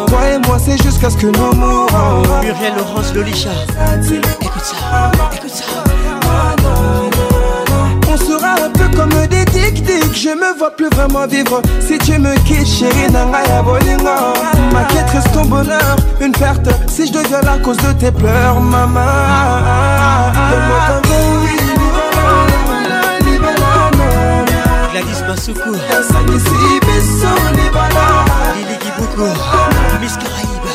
Toi 0.06 0.20
et 0.34 0.38
moi, 0.46 0.56
c'est 0.64 0.80
jusqu'à 0.82 1.10
ce 1.10 1.16
que 1.16 1.26
nous 1.26 1.52
mourons. 1.54 2.22
Muriel 2.42 2.74
Laurence 2.78 3.12
Lolicha. 3.14 3.48
Écoute 4.40 4.62
ça, 4.64 5.10
écoute 5.34 5.50
ça. 5.50 5.64
On 8.12 8.16
sera 8.16 8.54
un 8.66 8.70
peu 8.70 8.96
comme 8.96 9.10
des 9.26 9.44
tic 9.46 9.82
Je 10.14 10.28
me 10.30 10.56
vois 10.58 10.70
plus 10.70 10.88
vraiment 10.90 11.26
vivre. 11.26 11.60
Si 11.80 11.98
tu 11.98 12.18
me 12.18 12.34
quittes, 12.44 12.66
chérie, 12.66 13.06
à 13.14 13.24
Ma 14.72 14.84
quête 14.84 15.10
reste 15.10 15.32
ton 15.32 15.44
bonheur, 15.46 15.96
une 16.20 16.32
perte. 16.32 16.68
Si 16.88 17.06
je 17.08 17.12
deviens 17.12 17.40
la 17.42 17.58
cause 17.58 17.76
de 17.78 17.92
tes 17.92 18.12
pleurs, 18.12 18.60
maman. 18.60 19.00
Donne-moi 20.50 21.20
gladis 25.04 25.20
masuku 25.28 25.70
esangisi 25.94 26.80
biso 26.86 27.32
libala 27.56 28.24
liliki 28.56 28.90
buku 28.98 29.28
miss 30.00 30.14
caraïbe 30.16 30.72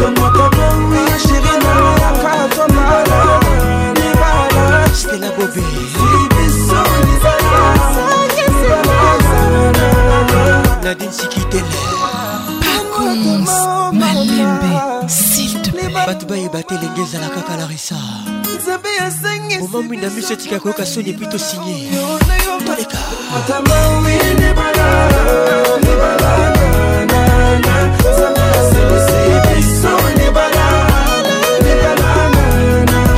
lomokokowi 0.00 1.02
sheri 1.26 1.54
na 1.64 1.74
yaka 2.02 2.34
tonala 2.54 3.20
libala 3.98 4.88
stela 5.00 5.30
bobe 5.36 5.64
biso 6.34 6.80
nadine 10.84 11.12
sikitele 11.12 11.78
pacons 12.62 13.52
malembe 13.92 14.72
bato 16.06 16.24
bayeba 16.30 16.60
te 16.68 16.74
elenge 16.74 17.02
ezalaka 17.02 17.40
kala 17.48 17.66
resa 17.66 17.96
moma 19.60 19.82
mwinda 19.82 20.10
miso 20.10 20.32
etika 20.34 20.60
koyoka 20.60 20.86
soni 20.86 21.10
epui 21.10 21.26
tosinye 21.26 22.25
koleka 22.84 22.96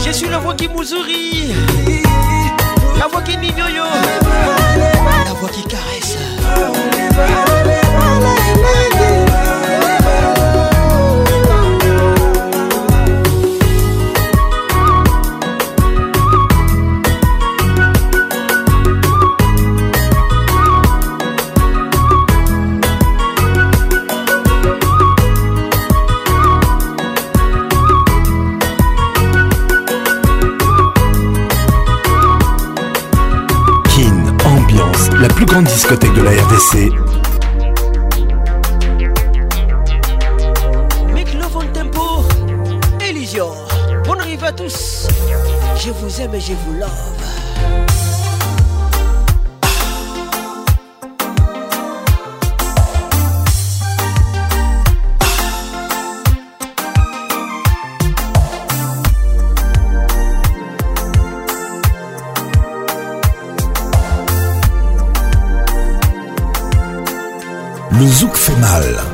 je 0.08 0.12
suis 0.12 0.28
la 0.28 0.38
voix 0.38 0.54
qui 0.54 0.68
mouzuri 0.68 1.52
la 2.98 3.06
voix 3.08 3.22
qui 3.22 3.36
nignoyo 3.36 3.82
la 5.26 5.32
voix 5.34 5.48
qui 5.50 5.64
caresse 5.64 6.18
grande 35.48 35.64
discothèque 35.64 36.12
de 36.12 36.20
la 36.22 36.30
RDC. 36.30 36.92
Make 41.14 41.32
love 41.34 41.56
on 41.56 41.66
tempo, 41.72 42.22
Eligor, 43.00 43.56
Bonne 44.06 44.20
arrivée 44.20 44.46
à 44.46 44.52
tous. 44.52 45.08
Je 45.82 45.90
vous 45.90 46.20
aime 46.20 46.34
et 46.34 46.40
je 46.40 46.52
vous 46.52 46.78
love. 46.78 47.17
Le 67.98 68.06
zouk 68.06 68.36
fait 68.36 68.54
mal. 68.60 69.07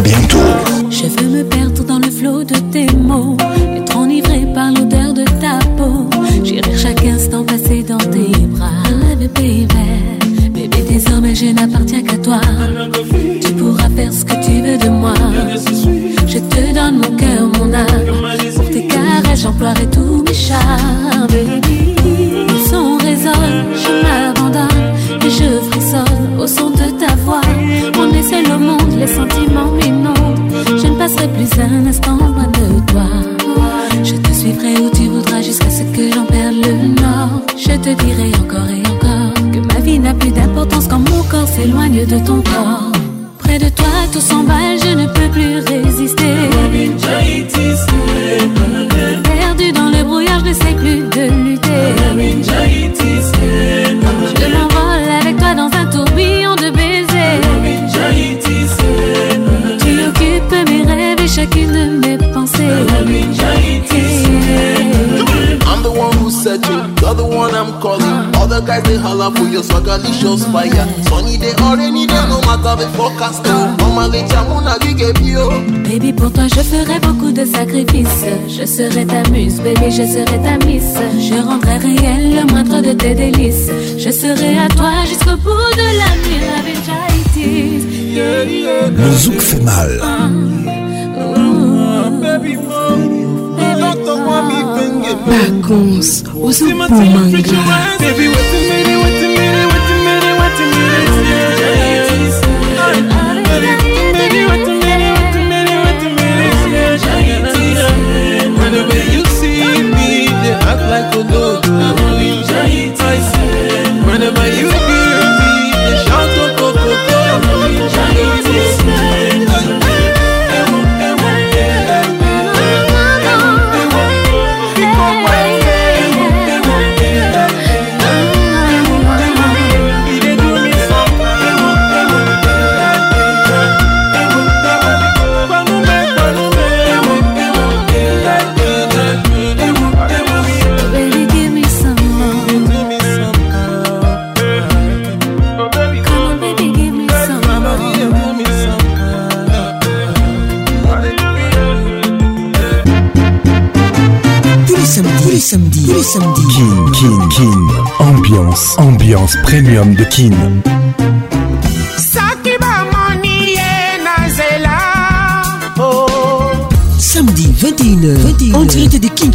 bien 0.00 0.37